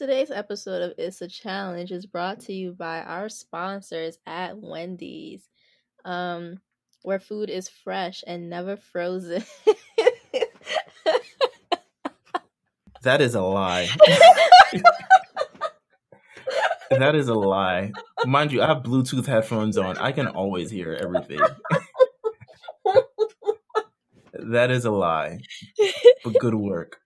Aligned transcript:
Today's 0.00 0.30
episode 0.30 0.80
of 0.80 0.94
It's 0.96 1.20
a 1.20 1.28
Challenge 1.28 1.92
is 1.92 2.06
brought 2.06 2.40
to 2.46 2.54
you 2.54 2.72
by 2.72 3.02
our 3.02 3.28
sponsors 3.28 4.16
at 4.26 4.56
Wendy's, 4.56 5.46
um, 6.06 6.58
where 7.02 7.20
food 7.20 7.50
is 7.50 7.68
fresh 7.68 8.24
and 8.26 8.48
never 8.48 8.78
frozen. 8.78 9.44
that 13.02 13.20
is 13.20 13.34
a 13.34 13.42
lie. 13.42 13.90
that 16.90 17.14
is 17.14 17.28
a 17.28 17.34
lie. 17.34 17.92
Mind 18.24 18.52
you, 18.52 18.62
I 18.62 18.68
have 18.68 18.82
Bluetooth 18.82 19.26
headphones 19.26 19.76
on. 19.76 19.98
I 19.98 20.12
can 20.12 20.28
always 20.28 20.70
hear 20.70 20.94
everything. 20.98 21.40
that 24.32 24.70
is 24.70 24.86
a 24.86 24.90
lie. 24.90 25.40
But 26.24 26.38
good 26.40 26.54
work. 26.54 27.02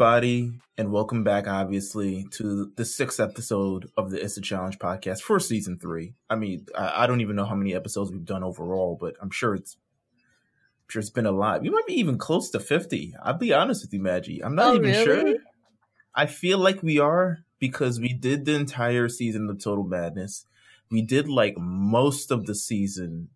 Everybody, 0.00 0.52
and 0.76 0.92
welcome 0.92 1.24
back, 1.24 1.48
obviously, 1.48 2.24
to 2.30 2.70
the 2.76 2.84
sixth 2.84 3.18
episode 3.18 3.90
of 3.96 4.12
the 4.12 4.24
It's 4.24 4.36
a 4.36 4.40
Challenge 4.40 4.78
podcast 4.78 5.22
for 5.22 5.40
season 5.40 5.76
three. 5.76 6.14
I 6.30 6.36
mean, 6.36 6.66
I, 6.72 7.02
I, 7.02 7.06
don't 7.08 7.20
even 7.20 7.34
know 7.34 7.44
how 7.44 7.56
many 7.56 7.74
episodes 7.74 8.12
we've 8.12 8.24
done 8.24 8.44
overall, 8.44 8.96
but 9.00 9.16
I'm 9.20 9.32
sure 9.32 9.56
it's 9.56 9.76
I'm 10.14 10.86
sure 10.88 11.00
it's 11.00 11.10
been 11.10 11.26
a 11.26 11.32
lot. 11.32 11.62
We 11.62 11.70
might 11.70 11.88
be 11.88 11.94
even 11.94 12.16
close 12.16 12.48
to 12.50 12.60
50. 12.60 13.16
I'll 13.24 13.34
be 13.34 13.52
honest 13.52 13.82
with 13.82 13.92
you, 13.92 13.98
Maggie. 13.98 14.40
I'm 14.40 14.54
not 14.54 14.74
oh, 14.74 14.76
even 14.76 14.90
really? 14.90 15.04
sure. 15.32 15.34
I 16.14 16.26
feel 16.26 16.58
like 16.58 16.80
we 16.80 17.00
are 17.00 17.38
because 17.58 17.98
we 17.98 18.12
did 18.12 18.44
the 18.44 18.54
entire 18.54 19.08
season 19.08 19.50
of 19.50 19.60
Total 19.60 19.82
Madness. 19.82 20.46
We 20.92 21.02
did 21.02 21.28
like 21.28 21.58
most 21.58 22.30
of 22.30 22.46
the 22.46 22.54
season. 22.54 23.30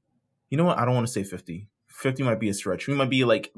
You 0.49 0.59
know 0.59 0.65
what? 0.67 0.79
I 0.79 0.85
don't 0.85 0.95
want 0.95 1.09
to 1.09 1.13
say 1.13 1.25
50. 1.25 1.67
50 1.89 2.23
might 2.23 2.39
be 2.39 2.51
a 2.51 2.55
stretch. 2.55 2.87
We 2.87 2.95
might 2.95 3.11
be 3.11 3.25
like 3.25 3.53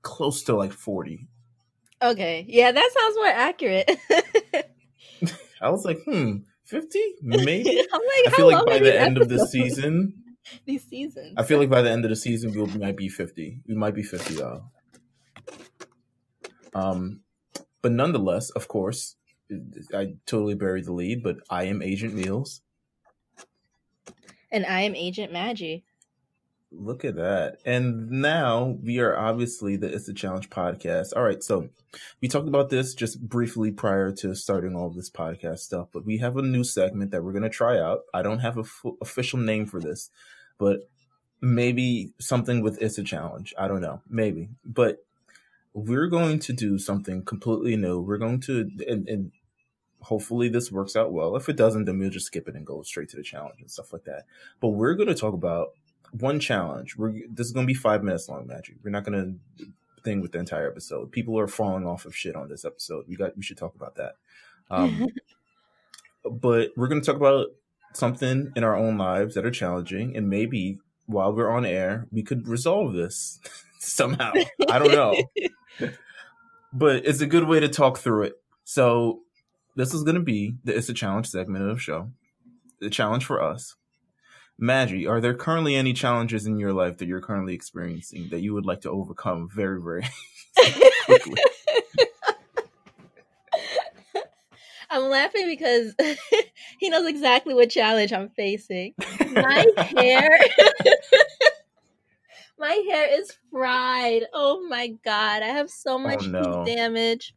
close 0.00 0.44
to 0.44 0.56
like 0.56 0.72
40. 0.72 1.28
Okay. 2.02 2.44
Yeah, 2.48 2.72
that 2.72 2.90
sounds 2.98 3.16
more 3.16 3.26
accurate. 3.26 3.90
I 5.60 5.70
was 5.70 5.84
like, 5.84 5.98
hmm, 6.04 6.38
50? 6.64 6.98
Maybe? 7.22 7.64
like, 7.92 8.26
I 8.26 8.30
feel 8.30 8.50
like 8.50 8.66
by 8.66 8.78
the 8.78 8.98
end 8.98 9.18
of 9.18 9.28
the 9.28 9.46
season, 9.46 10.14
these 10.66 10.84
seasons. 10.84 11.34
I 11.36 11.44
feel 11.44 11.58
like 11.58 11.70
by 11.70 11.82
the 11.82 11.90
end 11.90 12.04
of 12.04 12.08
the 12.08 12.16
season, 12.16 12.52
we 12.52 12.78
might 12.78 12.96
be 12.96 13.08
50. 13.08 13.60
We 13.68 13.74
might 13.74 13.94
be 13.94 14.02
50, 14.02 14.34
though. 14.34 14.64
Um, 16.74 17.20
but 17.80 17.92
nonetheless, 17.92 18.50
of 18.50 18.66
course, 18.66 19.16
I 19.94 20.14
totally 20.26 20.54
buried 20.54 20.86
the 20.86 20.92
lead, 20.92 21.22
but 21.22 21.36
I 21.50 21.64
am 21.64 21.82
Agent 21.82 22.14
Meals. 22.14 22.62
And 24.50 24.66
I 24.66 24.80
am 24.82 24.94
Agent 24.94 25.32
Maggie. 25.32 25.84
Look 26.74 27.04
at 27.04 27.16
that. 27.16 27.58
And 27.64 28.10
now 28.10 28.78
we 28.82 28.98
are 28.98 29.16
obviously 29.16 29.76
the 29.76 29.92
It's 29.92 30.08
a 30.08 30.14
Challenge 30.14 30.48
podcast. 30.50 31.12
All 31.14 31.22
right. 31.22 31.42
So 31.42 31.68
we 32.20 32.28
talked 32.28 32.48
about 32.48 32.70
this 32.70 32.94
just 32.94 33.20
briefly 33.20 33.70
prior 33.70 34.10
to 34.12 34.34
starting 34.34 34.74
all 34.74 34.90
this 34.90 35.10
podcast 35.10 35.58
stuff, 35.58 35.88
but 35.92 36.06
we 36.06 36.18
have 36.18 36.36
a 36.36 36.42
new 36.42 36.64
segment 36.64 37.10
that 37.10 37.22
we're 37.22 37.32
going 37.32 37.42
to 37.42 37.50
try 37.50 37.78
out. 37.78 38.00
I 38.14 38.22
don't 38.22 38.38
have 38.38 38.56
a 38.56 38.62
f- 38.62 38.84
official 39.00 39.38
name 39.38 39.66
for 39.66 39.80
this, 39.80 40.10
but 40.58 40.88
maybe 41.40 42.12
something 42.18 42.62
with 42.62 42.80
It's 42.80 42.98
a 42.98 43.04
Challenge. 43.04 43.52
I 43.58 43.68
don't 43.68 43.82
know. 43.82 44.00
Maybe. 44.08 44.48
But 44.64 45.04
we're 45.74 46.06
going 46.06 46.38
to 46.40 46.52
do 46.52 46.78
something 46.78 47.24
completely 47.24 47.76
new. 47.76 48.00
We're 48.00 48.18
going 48.18 48.40
to, 48.42 48.70
and, 48.88 49.08
and 49.08 49.32
hopefully 50.00 50.48
this 50.48 50.72
works 50.72 50.96
out 50.96 51.12
well. 51.12 51.36
If 51.36 51.48
it 51.48 51.56
doesn't, 51.56 51.84
then 51.84 51.98
we'll 51.98 52.10
just 52.10 52.26
skip 52.26 52.48
it 52.48 52.54
and 52.54 52.66
go 52.66 52.82
straight 52.82 53.08
to 53.10 53.16
the 53.16 53.22
challenge 53.22 53.60
and 53.60 53.70
stuff 53.70 53.92
like 53.92 54.04
that. 54.04 54.24
But 54.60 54.68
we're 54.68 54.94
going 54.94 55.08
to 55.08 55.14
talk 55.14 55.34
about 55.34 55.70
one 56.12 56.40
challenge. 56.40 56.96
We're 56.96 57.12
this 57.30 57.46
is 57.46 57.52
gonna 57.52 57.66
be 57.66 57.74
five 57.74 58.02
minutes 58.02 58.28
long, 58.28 58.46
Magic. 58.46 58.76
We're 58.82 58.90
not 58.90 59.04
gonna 59.04 59.34
thing 60.02 60.20
with 60.20 60.32
the 60.32 60.38
entire 60.38 60.68
episode. 60.68 61.12
People 61.12 61.38
are 61.38 61.48
falling 61.48 61.86
off 61.86 62.04
of 62.04 62.14
shit 62.14 62.36
on 62.36 62.48
this 62.48 62.64
episode. 62.64 63.06
We 63.08 63.16
got 63.16 63.36
we 63.36 63.42
should 63.42 63.58
talk 63.58 63.74
about 63.74 63.96
that. 63.96 64.14
Um, 64.70 65.08
but 66.30 66.70
we're 66.76 66.88
gonna 66.88 67.00
talk 67.00 67.16
about 67.16 67.46
something 67.94 68.52
in 68.56 68.64
our 68.64 68.76
own 68.76 68.98
lives 68.98 69.34
that 69.34 69.46
are 69.46 69.50
challenging, 69.50 70.16
and 70.16 70.28
maybe 70.28 70.78
while 71.06 71.32
we're 71.32 71.50
on 71.50 71.64
air, 71.64 72.06
we 72.10 72.22
could 72.22 72.46
resolve 72.46 72.92
this 72.92 73.40
somehow. 73.78 74.32
I 74.68 74.78
don't 74.78 74.92
know, 74.92 75.16
but 76.72 77.06
it's 77.06 77.20
a 77.20 77.26
good 77.26 77.44
way 77.44 77.60
to 77.60 77.68
talk 77.68 77.98
through 77.98 78.24
it. 78.24 78.34
So 78.64 79.20
this 79.76 79.94
is 79.94 80.02
gonna 80.02 80.20
be 80.20 80.56
the 80.64 80.76
it's 80.76 80.88
a 80.88 80.94
challenge 80.94 81.28
segment 81.28 81.68
of 81.68 81.76
the 81.76 81.80
show. 81.80 82.10
The 82.80 82.90
challenge 82.90 83.24
for 83.24 83.40
us 83.40 83.76
Maggie, 84.58 85.06
are 85.06 85.20
there 85.20 85.34
currently 85.34 85.74
any 85.74 85.92
challenges 85.92 86.46
in 86.46 86.58
your 86.58 86.72
life 86.72 86.98
that 86.98 87.08
you're 87.08 87.20
currently 87.20 87.54
experiencing 87.54 88.28
that 88.30 88.40
you 88.40 88.54
would 88.54 88.66
like 88.66 88.82
to 88.82 88.90
overcome 88.90 89.48
very, 89.52 89.80
very 89.80 90.06
quickly? 91.04 91.40
I'm 94.90 95.08
laughing 95.08 95.46
because 95.46 95.94
he 96.78 96.90
knows 96.90 97.08
exactly 97.08 97.54
what 97.54 97.70
challenge 97.70 98.12
I'm 98.12 98.28
facing. 98.28 98.92
My 99.32 99.64
hair 99.96 100.38
My 102.62 102.80
hair 102.88 103.18
is 103.20 103.36
fried. 103.50 104.22
Oh 104.32 104.64
my 104.68 104.94
god, 105.04 105.42
I 105.42 105.48
have 105.48 105.68
so 105.68 105.94
oh, 105.94 105.98
much 105.98 106.22
oh, 106.26 106.28
no. 106.28 106.64
damage. 106.64 107.34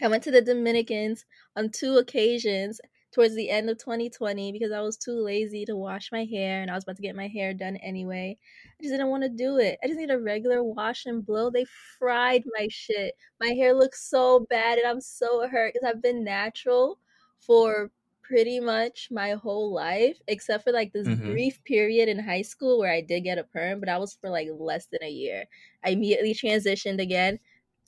I 0.00 0.06
went 0.06 0.22
to 0.24 0.30
the 0.30 0.42
Dominicans 0.42 1.24
on 1.56 1.70
two 1.70 1.96
occasions 1.96 2.80
towards 3.14 3.36
the 3.36 3.48
end 3.48 3.70
of 3.70 3.78
2020 3.78 4.50
because 4.50 4.72
I 4.72 4.80
was 4.80 4.96
too 4.96 5.22
lazy 5.22 5.64
to 5.66 5.76
wash 5.76 6.10
my 6.10 6.24
hair 6.24 6.60
and 6.60 6.70
I 6.70 6.74
was 6.74 6.82
about 6.82 6.96
to 6.96 7.02
get 7.02 7.14
my 7.14 7.28
hair 7.28 7.54
done 7.54 7.76
anyway. 7.76 8.36
I 8.66 8.82
just 8.82 8.92
didn't 8.92 9.08
want 9.08 9.22
to 9.22 9.28
do 9.28 9.58
it. 9.58 9.78
I 9.82 9.86
just 9.86 9.98
need 9.98 10.10
a 10.10 10.18
regular 10.18 10.64
wash 10.64 11.06
and 11.06 11.24
blow. 11.24 11.48
They 11.48 11.64
fried 11.98 12.42
my 12.58 12.66
shit. 12.68 13.14
My 13.40 13.50
hair 13.50 13.72
looks 13.72 14.10
so 14.10 14.46
bad 14.50 14.78
and 14.78 14.86
I'm 14.86 15.00
so 15.00 15.48
hurt 15.48 15.72
because 15.72 15.88
I've 15.88 16.02
been 16.02 16.24
natural 16.24 16.98
for 17.38 17.92
pretty 18.20 18.58
much 18.58 19.08
my 19.12 19.32
whole 19.32 19.72
life 19.72 20.18
except 20.26 20.64
for 20.64 20.72
like 20.72 20.92
this 20.92 21.06
mm-hmm. 21.06 21.30
brief 21.30 21.62
period 21.64 22.08
in 22.08 22.18
high 22.18 22.42
school 22.42 22.80
where 22.80 22.92
I 22.92 23.00
did 23.00 23.20
get 23.20 23.38
a 23.38 23.44
perm, 23.44 23.78
but 23.78 23.88
I 23.88 23.98
was 23.98 24.14
for 24.20 24.28
like 24.28 24.48
less 24.58 24.86
than 24.86 25.04
a 25.04 25.10
year. 25.10 25.44
I 25.84 25.90
immediately 25.90 26.34
transitioned 26.34 27.00
again, 27.00 27.38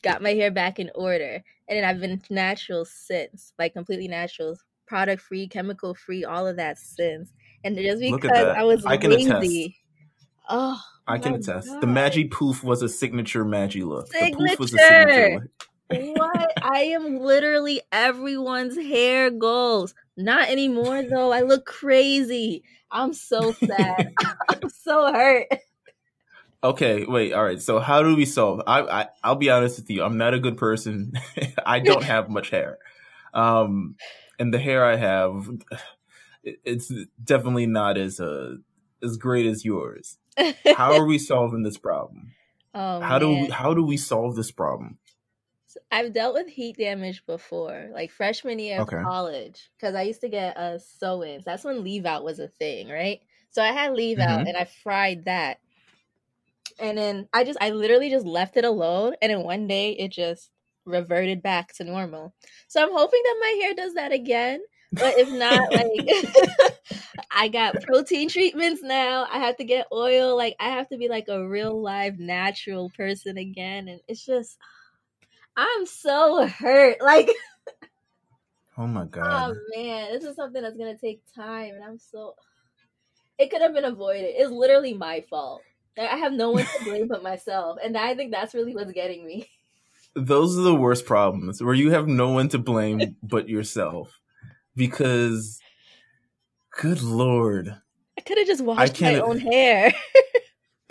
got 0.02 0.22
my 0.22 0.34
hair 0.34 0.52
back 0.52 0.78
in 0.78 0.90
order, 0.94 1.42
and 1.68 1.76
then 1.76 1.84
I've 1.84 2.00
been 2.00 2.22
natural 2.30 2.84
since, 2.84 3.54
like 3.58 3.72
completely 3.72 4.06
natural 4.06 4.56
product 4.86 5.22
free, 5.22 5.48
chemical 5.48 5.94
free, 5.94 6.24
all 6.24 6.46
of 6.46 6.56
that 6.56 6.78
since. 6.78 7.32
And 7.64 7.76
just 7.76 8.00
because 8.00 8.56
I 8.56 8.62
was 8.62 8.84
I 8.84 8.96
can 8.96 9.10
lazy. 9.10 9.64
Attest. 9.64 9.74
Oh, 10.48 10.80
I 11.06 11.18
can 11.18 11.34
attest. 11.34 11.68
God. 11.68 11.80
The 11.80 11.86
Maggie 11.86 12.28
Poof 12.28 12.62
was 12.62 12.82
a 12.82 12.88
signature 12.88 13.44
Maggie 13.44 13.82
look. 13.82 14.08
Signature. 14.08 14.30
The 14.30 14.48
poof 14.48 14.58
was 14.58 14.74
a 14.74 14.78
signature 14.78 15.40
look. 15.40 16.18
what? 16.18 16.52
I 16.62 16.80
am 16.94 17.18
literally 17.18 17.80
everyone's 17.92 18.76
hair 18.76 19.30
goals. 19.30 19.94
Not 20.16 20.48
anymore 20.48 21.02
though. 21.02 21.32
I 21.32 21.42
look 21.42 21.66
crazy. 21.66 22.62
I'm 22.90 23.12
so 23.12 23.52
sad. 23.52 24.14
I'm 24.48 24.70
so 24.70 25.12
hurt. 25.12 25.46
Okay, 26.64 27.04
wait. 27.04 27.32
All 27.32 27.44
right. 27.44 27.60
So 27.60 27.78
how 27.78 28.02
do 28.02 28.16
we 28.16 28.24
solve? 28.24 28.62
I, 28.66 28.80
I 28.82 29.08
I'll 29.22 29.36
be 29.36 29.50
honest 29.50 29.78
with 29.78 29.90
you. 29.90 30.02
I'm 30.02 30.18
not 30.18 30.34
a 30.34 30.40
good 30.40 30.56
person. 30.56 31.12
I 31.66 31.80
don't 31.80 32.02
have 32.02 32.28
much 32.28 32.50
hair. 32.50 32.78
Um, 33.34 33.96
and 34.38 34.52
the 34.52 34.58
hair 34.58 34.84
I 34.84 34.96
have, 34.96 35.48
it's 36.42 36.92
definitely 37.22 37.66
not 37.66 37.98
as 37.98 38.20
uh, 38.20 38.56
as 39.02 39.16
great 39.16 39.46
as 39.46 39.64
yours. 39.64 40.18
How 40.76 40.94
are 40.94 41.06
we 41.06 41.18
solving 41.18 41.62
this 41.62 41.78
problem? 41.78 42.32
Oh, 42.74 43.00
how 43.00 43.18
man. 43.18 43.20
do 43.20 43.28
we, 43.30 43.48
how 43.48 43.72
do 43.72 43.82
we 43.82 43.96
solve 43.96 44.36
this 44.36 44.50
problem? 44.50 44.98
I've 45.90 46.12
dealt 46.12 46.34
with 46.34 46.46
heat 46.46 46.76
damage 46.76 47.24
before, 47.24 47.88
like 47.90 48.10
freshman 48.10 48.58
year 48.58 48.80
okay. 48.80 48.98
of 48.98 49.04
college, 49.04 49.70
because 49.76 49.94
I 49.94 50.02
used 50.02 50.20
to 50.20 50.28
get 50.28 50.58
uh 50.58 50.78
sew-ins. 50.78 51.44
That's 51.44 51.64
when 51.64 51.82
leave 51.82 52.04
out 52.04 52.22
was 52.22 52.38
a 52.38 52.48
thing, 52.48 52.90
right? 52.90 53.20
So 53.48 53.62
I 53.62 53.72
had 53.72 53.94
leave 53.94 54.18
mm-hmm. 54.18 54.28
out, 54.28 54.46
and 54.46 54.58
I 54.58 54.64
fried 54.64 55.24
that, 55.24 55.58
and 56.78 56.98
then 56.98 57.28
I 57.32 57.44
just 57.44 57.58
I 57.62 57.70
literally 57.70 58.10
just 58.10 58.26
left 58.26 58.58
it 58.58 58.66
alone, 58.66 59.14
and 59.22 59.30
then 59.30 59.42
one 59.42 59.66
day 59.66 59.92
it 59.92 60.12
just 60.12 60.50
reverted 60.86 61.42
back 61.42 61.72
to 61.74 61.84
normal. 61.84 62.34
So 62.68 62.82
I'm 62.82 62.92
hoping 62.92 63.20
that 63.22 63.36
my 63.40 63.60
hair 63.62 63.74
does 63.74 63.94
that 63.94 64.12
again. 64.12 64.62
But 64.92 65.18
if 65.18 65.28
not, 65.28 65.72
like 65.74 66.72
I 67.30 67.48
got 67.48 67.80
protein 67.80 68.28
treatments 68.28 68.82
now. 68.82 69.26
I 69.30 69.38
have 69.40 69.56
to 69.58 69.64
get 69.64 69.88
oil. 69.92 70.36
Like 70.36 70.56
I 70.60 70.70
have 70.70 70.88
to 70.88 70.96
be 70.98 71.08
like 71.08 71.26
a 71.28 71.46
real 71.46 71.80
live 71.80 72.18
natural 72.18 72.90
person 72.96 73.36
again. 73.36 73.88
And 73.88 74.00
it's 74.08 74.24
just 74.24 74.56
I'm 75.56 75.86
so 75.86 76.46
hurt. 76.46 77.00
Like 77.00 77.30
Oh 78.78 78.86
my 78.86 79.04
god. 79.10 79.52
Oh 79.52 79.54
man, 79.74 80.12
this 80.12 80.24
is 80.24 80.36
something 80.36 80.62
that's 80.62 80.76
gonna 80.76 80.96
take 80.96 81.22
time, 81.34 81.74
and 81.74 81.84
I'm 81.84 81.98
so. 81.98 82.34
It 83.38 83.50
could 83.50 83.60
have 83.60 83.74
been 83.74 83.84
avoided. 83.84 84.34
It's 84.36 84.50
literally 84.50 84.94
my 84.94 85.22
fault. 85.28 85.62
I 85.98 86.16
have 86.16 86.32
no 86.32 86.50
one 86.50 86.64
to 86.64 86.84
blame 86.84 87.08
but 87.08 87.22
myself, 87.22 87.78
and 87.82 87.96
I 87.96 88.14
think 88.14 88.30
that's 88.30 88.54
really 88.54 88.74
what's 88.74 88.92
getting 88.92 89.26
me. 89.26 89.48
Those 90.16 90.56
are 90.58 90.62
the 90.62 90.74
worst 90.74 91.04
problems, 91.04 91.62
where 91.62 91.74
you 91.74 91.90
have 91.90 92.08
no 92.08 92.30
one 92.30 92.48
to 92.48 92.58
blame 92.58 93.16
but 93.22 93.50
yourself, 93.50 94.18
because, 94.74 95.60
good 96.80 97.02
lord, 97.02 97.76
I 98.18 98.22
could 98.22 98.38
have 98.38 98.46
just 98.46 98.64
washed 98.64 98.98
my 99.02 99.20
own 99.20 99.38
hair. 99.38 99.92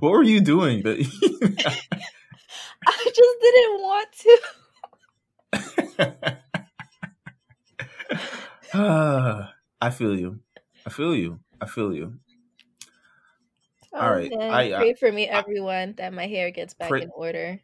what 0.00 0.10
were 0.10 0.24
you 0.24 0.40
doing? 0.40 0.82
I 0.84 0.94
just 3.04 3.40
didn't 3.40 3.80
want 3.80 4.08
to. 4.12 4.40
I 9.80 9.90
feel 9.90 10.18
you. 10.18 10.40
I 10.84 10.90
feel 10.90 11.14
you. 11.14 11.38
I 11.60 11.66
feel 11.66 11.94
you. 11.94 12.14
Oh, 13.96 14.00
All 14.00 14.12
right. 14.12 14.30
I, 14.38 14.72
uh, 14.72 14.78
pray 14.78 14.90
I, 14.90 14.94
for 14.94 15.10
me, 15.10 15.26
everyone, 15.26 15.88
I, 15.88 15.92
that 15.92 16.12
my 16.12 16.26
hair 16.26 16.50
gets 16.50 16.74
back 16.74 16.90
pray, 16.90 17.02
in 17.02 17.10
order. 17.14 17.60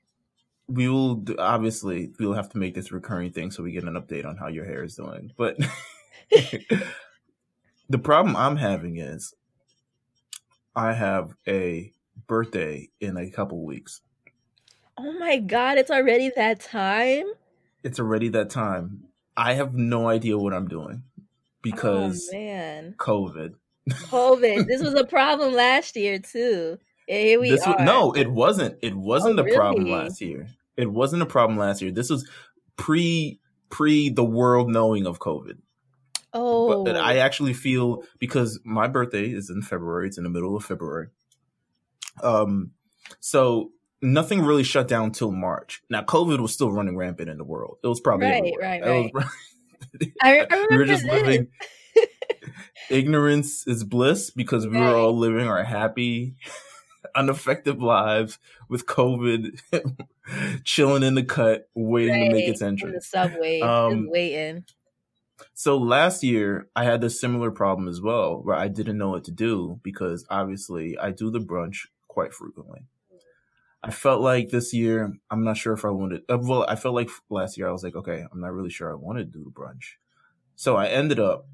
We 0.66 0.88
will 0.88 1.22
obviously 1.38 2.10
we'll 2.18 2.32
have 2.32 2.48
to 2.50 2.58
make 2.58 2.74
this 2.74 2.90
recurring 2.90 3.32
thing 3.32 3.50
so 3.50 3.62
we 3.62 3.72
get 3.72 3.84
an 3.84 3.94
update 3.94 4.24
on 4.24 4.38
how 4.38 4.48
your 4.48 4.64
hair 4.64 4.82
is 4.82 4.96
doing. 4.96 5.32
But 5.36 5.58
the 7.90 7.98
problem 7.98 8.34
I'm 8.34 8.56
having 8.56 8.96
is 8.96 9.34
I 10.74 10.94
have 10.94 11.34
a 11.46 11.92
birthday 12.26 12.88
in 12.98 13.18
a 13.18 13.30
couple 13.30 13.62
weeks. 13.62 14.00
Oh 14.96 15.12
my 15.18 15.36
god, 15.36 15.76
it's 15.76 15.90
already 15.90 16.30
that 16.36 16.60
time? 16.60 17.26
It's 17.82 18.00
already 18.00 18.28
that 18.30 18.48
time. 18.48 19.04
I 19.36 19.52
have 19.54 19.74
no 19.74 20.08
idea 20.08 20.38
what 20.38 20.54
I'm 20.54 20.68
doing 20.68 21.02
oh, 21.18 21.24
because 21.60 22.30
oh, 22.32 22.36
man. 22.36 22.94
COVID. 22.98 23.54
COVID. 23.88 24.66
this 24.66 24.82
was 24.82 24.94
a 24.94 25.04
problem 25.04 25.54
last 25.54 25.96
year 25.96 26.18
too. 26.18 26.78
here 27.06 27.40
we 27.40 27.50
this 27.50 27.62
are. 27.62 27.76
Was, 27.76 27.84
no, 27.84 28.12
it 28.12 28.30
wasn't. 28.30 28.78
It 28.82 28.94
wasn't 28.94 29.38
oh, 29.38 29.42
a 29.42 29.44
really? 29.44 29.56
problem 29.56 29.90
last 29.90 30.20
year. 30.20 30.48
It 30.76 30.90
wasn't 30.90 31.22
a 31.22 31.26
problem 31.26 31.58
last 31.58 31.82
year. 31.82 31.90
This 31.90 32.10
was 32.10 32.28
pre 32.76 33.40
pre 33.70 34.08
the 34.08 34.24
world 34.24 34.70
knowing 34.70 35.06
of 35.06 35.18
COVID. 35.18 35.58
Oh, 36.34 36.82
but 36.82 36.96
I 36.96 37.18
actually 37.18 37.52
feel 37.52 38.04
because 38.18 38.58
my 38.64 38.88
birthday 38.88 39.26
is 39.26 39.50
in 39.50 39.60
February. 39.60 40.06
It's 40.06 40.16
in 40.16 40.24
the 40.24 40.30
middle 40.30 40.56
of 40.56 40.64
February. 40.64 41.08
Um, 42.22 42.70
so 43.20 43.72
nothing 44.00 44.40
really 44.42 44.64
shut 44.64 44.88
down 44.88 45.12
till 45.12 45.30
March. 45.30 45.82
Now, 45.90 46.02
COVID 46.02 46.40
was 46.40 46.52
still 46.52 46.72
running 46.72 46.96
rampant 46.96 47.28
in 47.28 47.38
the 47.38 47.44
world. 47.44 47.78
It 47.82 47.86
was 47.86 48.00
probably 48.00 48.26
right, 48.26 48.38
everywhere. 48.38 48.60
right, 48.60 48.82
right. 48.82 49.14
Was, 49.14 49.24
I, 50.22 50.38
remember 50.38 50.66
we 50.70 50.76
were 50.78 50.84
just 50.84 51.04
this. 51.04 51.46
Ignorance 52.90 53.66
is 53.66 53.84
bliss 53.84 54.30
because 54.30 54.66
we 54.66 54.78
were 54.78 54.94
all 54.94 55.16
living 55.16 55.48
our 55.48 55.64
happy, 55.64 56.34
unaffected 57.14 57.80
lives 57.80 58.38
with 58.68 58.86
COVID, 58.86 59.60
chilling 60.64 61.02
in 61.02 61.14
the 61.14 61.24
cut, 61.24 61.68
waiting 61.74 62.14
right. 62.14 62.28
to 62.28 62.34
make 62.34 62.48
its 62.48 62.62
entrance. 62.62 62.92
In 62.92 62.94
the 62.94 63.00
subway, 63.00 63.60
um, 63.60 64.08
waiting. 64.10 64.64
So 65.54 65.76
last 65.76 66.22
year 66.22 66.68
I 66.76 66.84
had 66.84 67.02
a 67.04 67.10
similar 67.10 67.50
problem 67.50 67.88
as 67.88 68.00
well, 68.00 68.40
where 68.42 68.56
I 68.56 68.68
didn't 68.68 68.98
know 68.98 69.10
what 69.10 69.24
to 69.24 69.32
do 69.32 69.80
because 69.82 70.24
obviously 70.30 70.96
I 70.98 71.10
do 71.10 71.30
the 71.30 71.40
brunch 71.40 71.86
quite 72.08 72.32
frequently. 72.32 72.86
I 73.84 73.90
felt 73.90 74.20
like 74.20 74.50
this 74.50 74.72
year, 74.72 75.12
I'm 75.28 75.42
not 75.42 75.56
sure 75.56 75.72
if 75.72 75.84
I 75.84 75.90
wanted. 75.90 76.22
Uh, 76.28 76.38
well, 76.40 76.64
I 76.68 76.76
felt 76.76 76.94
like 76.94 77.10
last 77.30 77.58
year 77.58 77.68
I 77.68 77.72
was 77.72 77.82
like, 77.82 77.96
okay, 77.96 78.24
I'm 78.30 78.40
not 78.40 78.52
really 78.52 78.70
sure 78.70 78.92
I 78.92 78.94
want 78.94 79.18
to 79.18 79.24
do 79.24 79.42
the 79.42 79.50
brunch. 79.50 79.94
So 80.54 80.76
I 80.76 80.86
ended 80.86 81.18
up 81.18 81.48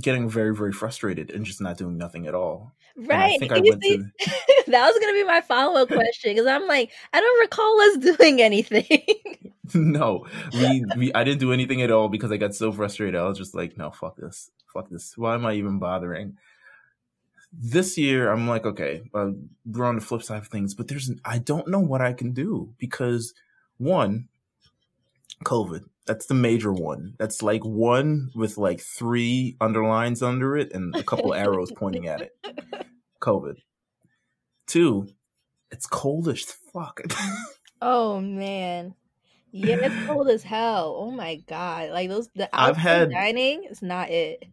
getting 0.00 0.28
very, 0.28 0.54
very 0.54 0.72
frustrated 0.72 1.30
and 1.30 1.44
just 1.44 1.60
not 1.60 1.78
doing 1.78 1.96
nothing 1.96 2.26
at 2.26 2.34
all. 2.34 2.72
Right. 2.96 3.34
I 3.34 3.38
think 3.38 3.52
I 3.52 3.60
went 3.60 3.82
see, 3.82 3.98
to... 3.98 4.04
that 4.68 4.86
was 4.86 4.98
going 5.00 5.14
to 5.14 5.20
be 5.20 5.24
my 5.24 5.40
follow 5.40 5.82
up 5.82 5.88
question 5.88 6.32
because 6.32 6.46
I'm 6.46 6.66
like, 6.66 6.90
I 7.12 7.20
don't 7.20 7.40
recall 7.40 7.80
us 7.80 7.96
doing 8.16 8.40
anything. 8.40 9.52
no, 9.74 10.26
we, 10.52 10.84
we, 10.96 11.14
I 11.14 11.24
didn't 11.24 11.40
do 11.40 11.52
anything 11.52 11.82
at 11.82 11.90
all 11.90 12.08
because 12.08 12.32
I 12.32 12.36
got 12.36 12.54
so 12.54 12.72
frustrated. 12.72 13.16
I 13.16 13.24
was 13.24 13.38
just 13.38 13.54
like, 13.54 13.76
no, 13.76 13.90
fuck 13.90 14.16
this. 14.16 14.50
Fuck 14.72 14.90
this. 14.90 15.16
Why 15.16 15.34
am 15.34 15.46
I 15.46 15.54
even 15.54 15.78
bothering? 15.78 16.36
this 17.56 17.96
year 17.96 18.32
I'm 18.32 18.48
like, 18.48 18.66
okay, 18.66 19.02
uh, 19.14 19.30
we're 19.64 19.84
on 19.84 19.94
the 19.94 20.00
flip 20.00 20.22
side 20.22 20.38
of 20.38 20.48
things, 20.48 20.74
but 20.74 20.88
there's 20.88 21.12
I 21.24 21.38
don't 21.38 21.68
know 21.68 21.80
what 21.80 22.00
I 22.00 22.12
can 22.12 22.32
do 22.32 22.74
because 22.78 23.32
one, 23.78 24.28
COVID. 25.44 25.84
That's 26.06 26.26
the 26.26 26.34
major 26.34 26.72
one. 26.72 27.14
That's 27.18 27.42
like 27.42 27.64
one 27.64 28.30
with 28.34 28.58
like 28.58 28.80
three 28.80 29.56
underlines 29.60 30.22
under 30.22 30.56
it 30.56 30.72
and 30.72 30.94
a 30.94 31.02
couple 31.02 31.32
arrows 31.34 31.72
pointing 31.72 32.06
at 32.06 32.20
it. 32.20 32.32
COVID. 33.22 33.56
Two, 34.66 35.08
it's 35.70 35.86
cold 35.86 36.28
as 36.28 36.44
fuck. 36.72 37.00
oh 37.82 38.20
man. 38.20 38.94
Yeah, 39.50 39.76
it's 39.76 40.06
cold 40.06 40.28
as 40.28 40.42
hell. 40.42 40.96
Oh 40.98 41.10
my 41.10 41.36
god. 41.46 41.90
Like 41.90 42.08
those 42.08 42.28
the 42.34 42.48
I've 42.54 42.76
had 42.76 43.10
dining 43.10 43.64
is 43.64 43.82
not 43.82 44.10
it. 44.10 44.44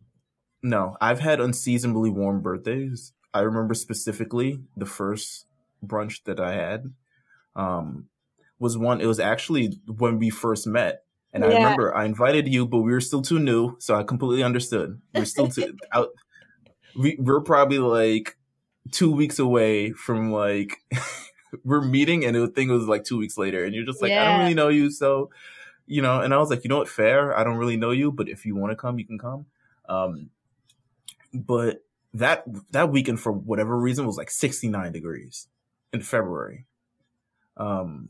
No, 0.64 0.96
I've 1.02 1.20
had 1.20 1.42
unseasonably 1.42 2.12
warm 2.12 2.42
birthdays. 2.42 3.14
I 3.34 3.42
remember 3.42 3.74
specifically 3.74 4.60
the 4.78 4.86
first 4.86 5.46
brunch 5.84 6.24
that 6.26 6.40
I 6.40 6.54
had 6.54 6.94
um, 7.56 8.08
was 8.60 8.78
one. 8.78 9.02
It 9.02 9.08
was 9.08 9.20
actually 9.20 9.80
when 9.88 10.20
we 10.20 10.30
first 10.30 10.68
met, 10.68 11.04
and 11.34 11.44
yeah. 11.44 11.50
I 11.50 11.54
remember 11.54 11.96
I 11.96 12.06
invited 12.06 12.48
you, 12.48 12.66
but 12.66 12.80
we 12.80 12.92
were 12.92 13.02
still 13.02 13.22
too 13.22 13.40
new, 13.40 13.76
so 13.80 13.96
I 13.96 14.04
completely 14.04 14.44
understood. 14.44 15.02
We 15.14 15.22
are 15.22 15.26
still 15.26 15.48
too 15.48 15.78
out. 15.94 16.10
We, 16.96 17.16
we're 17.20 17.42
probably 17.42 17.80
like 17.80 18.38
two 18.92 19.12
weeks 19.12 19.40
away 19.40 19.92
from 19.92 20.32
like 20.32 20.78
we're 21.64 21.82
meeting, 21.82 22.26
and 22.26 22.36
the 22.36 22.48
thing 22.48 22.70
was 22.70 22.86
like 22.86 23.04
two 23.04 23.18
weeks 23.18 23.38
later, 23.38 23.64
and 23.64 23.74
you're 23.74 23.86
just 23.86 24.02
like, 24.02 24.12
yeah. 24.12 24.24
I 24.24 24.26
don't 24.28 24.40
really 24.42 24.54
know 24.54 24.70
you, 24.70 24.92
so 24.92 25.30
you 25.88 26.02
know. 26.02 26.20
And 26.22 26.34
I 26.34 26.38
was 26.38 26.50
like, 26.50 26.64
you 26.64 26.70
know 26.70 26.78
what, 26.78 26.90
fair. 26.90 27.38
I 27.38 27.44
don't 27.44 27.58
really 27.58 27.78
know 27.78 27.92
you, 27.92 28.12
but 28.12 28.28
if 28.28 28.46
you 28.46 28.56
want 28.56 28.72
to 28.72 28.76
come, 28.76 29.00
you 29.00 29.06
can 29.06 29.20
come. 29.20 29.46
Um, 29.88 30.30
but 31.34 31.84
that 32.14 32.44
that 32.72 32.92
weekend 32.92 33.20
for 33.20 33.32
whatever 33.32 33.78
reason 33.78 34.06
was 34.06 34.18
like 34.18 34.30
69 34.30 34.92
degrees 34.92 35.48
in 35.94 36.02
February. 36.02 36.66
Um 37.56 38.10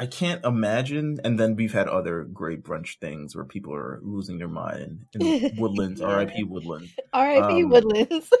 I 0.00 0.06
can't 0.06 0.42
imagine 0.46 1.20
and 1.24 1.38
then 1.38 1.56
we've 1.56 1.74
had 1.74 1.86
other 1.86 2.24
great 2.24 2.64
brunch 2.64 2.98
things 3.00 3.36
where 3.36 3.44
people 3.44 3.74
are 3.74 4.00
losing 4.02 4.38
their 4.38 4.48
mind 4.48 5.04
in 5.12 5.54
Woodlands. 5.58 6.00
RIP 6.00 6.48
Woodland. 6.48 6.88
RIP 7.14 7.44
um, 7.44 7.68
Woodlands. 7.68 8.30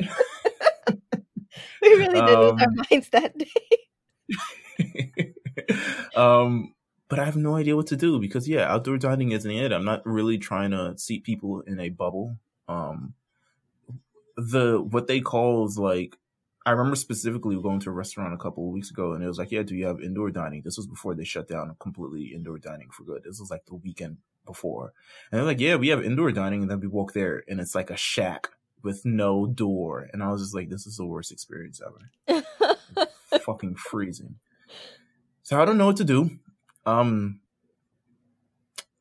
we 1.82 1.88
really 1.88 2.18
did 2.18 2.30
um, 2.30 2.56
lose 2.56 2.62
our 2.62 2.68
um, 2.68 2.76
minds 2.90 3.10
that 3.10 3.36
day. 3.36 5.34
um 6.16 6.74
but 7.10 7.18
I 7.18 7.26
have 7.26 7.36
no 7.36 7.56
idea 7.56 7.76
what 7.76 7.88
to 7.88 7.96
do 7.96 8.18
because 8.18 8.48
yeah, 8.48 8.72
outdoor 8.72 8.96
dining 8.96 9.32
isn't 9.32 9.50
it. 9.50 9.70
I'm 9.70 9.84
not 9.84 10.00
really 10.06 10.38
trying 10.38 10.70
to 10.70 10.96
seat 10.96 11.24
people 11.24 11.60
in 11.66 11.78
a 11.78 11.90
bubble. 11.90 12.38
Um 12.68 13.12
the 14.38 14.80
what 14.80 15.08
they 15.08 15.20
call 15.20 15.66
is 15.66 15.76
like 15.76 16.16
I 16.66 16.72
remember 16.72 16.96
specifically 16.96 17.56
going 17.60 17.80
to 17.80 17.90
a 17.90 17.92
restaurant 17.92 18.34
a 18.34 18.38
couple 18.38 18.66
of 18.66 18.72
weeks 18.72 18.90
ago 18.90 19.12
and 19.12 19.24
it 19.24 19.26
was 19.26 19.38
like, 19.38 19.50
yeah, 19.50 19.62
do 19.62 19.74
you 19.74 19.86
have 19.86 20.00
indoor 20.00 20.30
dining? 20.30 20.62
This 20.62 20.76
was 20.76 20.86
before 20.86 21.14
they 21.14 21.24
shut 21.24 21.48
down 21.48 21.74
completely 21.80 22.32
indoor 22.34 22.58
dining 22.58 22.90
for 22.90 23.04
good. 23.04 23.22
This 23.24 23.40
was 23.40 23.50
like 23.50 23.64
the 23.66 23.76
weekend 23.76 24.18
before. 24.46 24.92
And 25.30 25.38
they're 25.38 25.46
like, 25.46 25.60
yeah, 25.60 25.76
we 25.76 25.88
have 25.88 26.04
indoor 26.04 26.32
dining. 26.32 26.62
And 26.62 26.70
then 26.70 26.80
we 26.80 26.86
walk 26.86 27.14
there 27.14 27.42
and 27.48 27.60
it's 27.60 27.74
like 27.74 27.90
a 27.90 27.96
shack 27.96 28.48
with 28.82 29.06
no 29.06 29.46
door. 29.46 30.08
And 30.12 30.22
I 30.22 30.30
was 30.30 30.42
just 30.42 30.54
like, 30.54 30.68
this 30.68 30.86
is 30.86 30.96
the 30.96 31.06
worst 31.06 31.32
experience 31.32 31.80
ever. 31.80 32.44
fucking 33.44 33.76
freezing. 33.76 34.36
So 35.42 35.60
I 35.60 35.64
don't 35.64 35.78
know 35.78 35.86
what 35.86 35.96
to 35.96 36.04
do. 36.04 36.38
Um, 36.84 37.40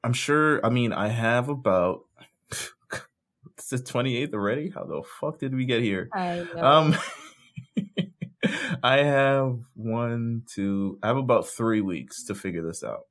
I'm 0.03 0.13
sure, 0.13 0.65
I 0.65 0.69
mean, 0.69 0.93
I 0.93 1.09
have 1.09 1.49
about 1.49 2.05
it's 3.57 3.69
the 3.69 3.77
28th 3.77 4.33
already. 4.33 4.69
How 4.69 4.85
the 4.85 5.03
fuck 5.19 5.39
did 5.39 5.53
we 5.53 5.65
get 5.65 5.81
here? 5.81 6.09
I 6.13 6.45
know. 6.55 6.63
Um, 6.63 6.97
I 8.83 9.03
have 9.03 9.59
one, 9.75 10.43
two, 10.48 11.00
I 11.03 11.07
have 11.07 11.17
about 11.17 11.48
three 11.48 11.81
weeks 11.81 12.24
to 12.25 12.36
figure 12.36 12.63
this 12.63 12.83
out. 12.83 13.07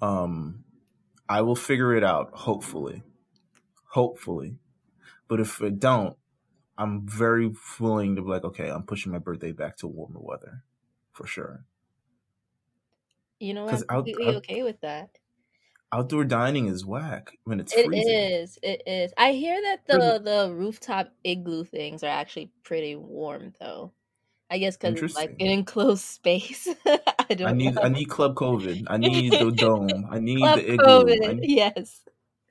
Um, 0.00 0.64
I 1.28 1.42
will 1.42 1.56
figure 1.56 1.94
it 1.94 2.04
out, 2.04 2.30
hopefully. 2.34 3.02
Hopefully. 3.90 4.58
But 5.28 5.40
if 5.40 5.62
I 5.62 5.70
don't, 5.70 6.16
I'm 6.76 7.06
very 7.06 7.52
willing 7.78 8.16
to 8.16 8.22
be 8.22 8.28
like, 8.28 8.44
okay, 8.44 8.70
I'm 8.70 8.84
pushing 8.84 9.12
my 9.12 9.18
birthday 9.18 9.52
back 9.52 9.76
to 9.78 9.86
warmer 9.86 10.20
weather 10.20 10.64
for 11.12 11.26
sure. 11.26 11.64
You 13.38 13.54
know, 13.54 13.64
what? 13.64 13.74
I'm 13.88 14.04
completely 14.04 14.36
okay 14.36 14.62
with 14.62 14.80
that 14.80 15.18
outdoor 15.92 16.24
dining 16.24 16.66
is 16.66 16.84
whack 16.84 17.38
when 17.44 17.60
it's 17.60 17.72
freezing. 17.72 17.92
It 17.92 18.10
is. 18.10 18.58
It 18.62 18.82
is. 18.86 19.12
I 19.16 19.32
hear 19.32 19.60
that 19.60 19.86
the 19.86 20.20
the 20.22 20.54
rooftop 20.54 21.12
igloo 21.24 21.64
things 21.64 22.02
are 22.02 22.08
actually 22.08 22.50
pretty 22.64 22.96
warm 22.96 23.52
though. 23.60 23.92
I 24.50 24.58
guess 24.58 24.76
because 24.76 25.00
it's 25.00 25.14
like 25.14 25.36
an 25.40 25.46
enclosed 25.46 26.04
space. 26.04 26.68
I 26.86 27.34
don't. 27.34 27.48
I 27.48 27.52
need. 27.52 27.74
Know. 27.74 27.82
I 27.82 27.88
need 27.88 28.06
Club 28.06 28.34
COVID. 28.34 28.84
I 28.86 28.96
need 28.98 29.32
the 29.32 29.50
dome. 29.50 30.06
I 30.10 30.18
need 30.18 30.38
Club 30.38 30.58
the 30.58 30.72
igloo. 30.72 30.86
COVID. 30.86 31.40
Need, 31.40 31.50
yes. 31.50 32.00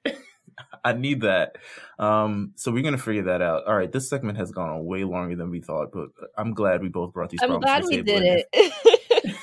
I 0.83 0.93
need 0.93 1.21
that. 1.21 1.57
Um, 2.00 2.53
so 2.55 2.71
we're 2.71 2.83
gonna 2.83 2.98
figure 2.98 3.24
that 3.24 3.41
out. 3.41 3.67
All 3.67 3.75
right, 3.75 3.91
this 3.91 4.10
segment 4.10 4.38
has 4.39 4.51
gone 4.51 4.69
on 4.69 4.86
way 4.86 5.03
longer 5.03 5.36
than 5.36 5.51
we 5.51 5.62
thought, 5.62 5.91
but 5.91 6.10
I'm 6.38 6.53
glad 6.53 6.81
we 6.81 6.89
both 6.89 7.13
brought 7.13 7.29
these. 7.29 7.39
I'm 7.43 7.60
glad 7.60 7.86
we 7.86 8.01
did 8.01 8.43
it. 8.51 9.36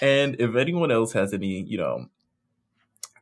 and 0.00 0.36
if 0.40 0.56
anyone 0.56 0.90
else 0.90 1.12
has 1.12 1.32
any, 1.32 1.62
you 1.62 1.78
know, 1.78 2.06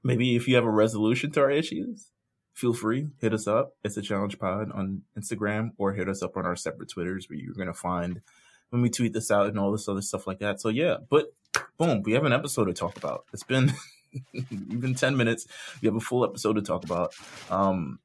maybe 0.03 0.37
if 0.37 0.49
you 0.49 0.55
have 0.57 0.65
a 0.65 0.71
resolution 0.71 1.31
to 1.33 1.41
our 1.41 1.50
issues, 1.50 2.11
feel 2.55 2.73
free 2.73 3.09
hit 3.21 3.35
us 3.35 3.47
up. 3.47 3.75
It's 3.85 3.97
a 3.97 4.03
challenge 4.03 4.38
pod 4.38 4.71
on 4.73 5.03
Instagram, 5.19 5.71
or 5.79 5.93
hit 5.93 6.09
us 6.09 6.23
up 6.23 6.37
on 6.37 6.47
our 6.47 6.57
separate 6.57 6.91
Twitters 6.91 7.29
where 7.29 7.38
you're 7.38 7.55
gonna 7.55 7.75
find 7.75 8.23
when 8.71 8.83
we 8.83 8.91
tweet 8.91 9.12
this 9.12 9.31
out 9.31 9.49
and 9.49 9.59
all 9.59 9.73
this 9.73 9.88
other 9.88 10.03
stuff 10.03 10.26
like 10.26 10.38
that. 10.41 10.61
So 10.61 10.69
yeah, 10.69 10.97
but 11.09 11.33
boom, 11.79 12.03
we 12.03 12.12
have 12.12 12.25
an 12.25 12.33
episode 12.33 12.67
to 12.67 12.73
talk 12.73 12.97
about. 12.97 13.25
It's 13.33 13.43
been 13.43 13.73
even 14.50 14.95
10 14.95 15.17
minutes. 15.17 15.47
We 15.81 15.87
have 15.87 15.97
a 15.97 16.00
full 16.00 16.25
episode 16.25 16.55
to 16.55 16.62
talk 16.62 16.85
about. 16.85 17.15
Um 17.50 18.00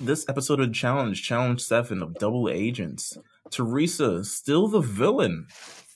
this 0.00 0.28
episode 0.28 0.60
of 0.60 0.72
Challenge, 0.74 1.20
Challenge 1.22 1.60
7 1.60 2.02
of 2.02 2.14
Double 2.14 2.48
Agents. 2.50 3.16
Teresa, 3.50 4.24
still 4.24 4.68
the 4.68 4.80
villain. 4.80 5.46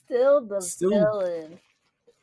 Still 0.05 0.45
the 0.45 0.61
still, 0.61 0.89
villain. 0.89 1.59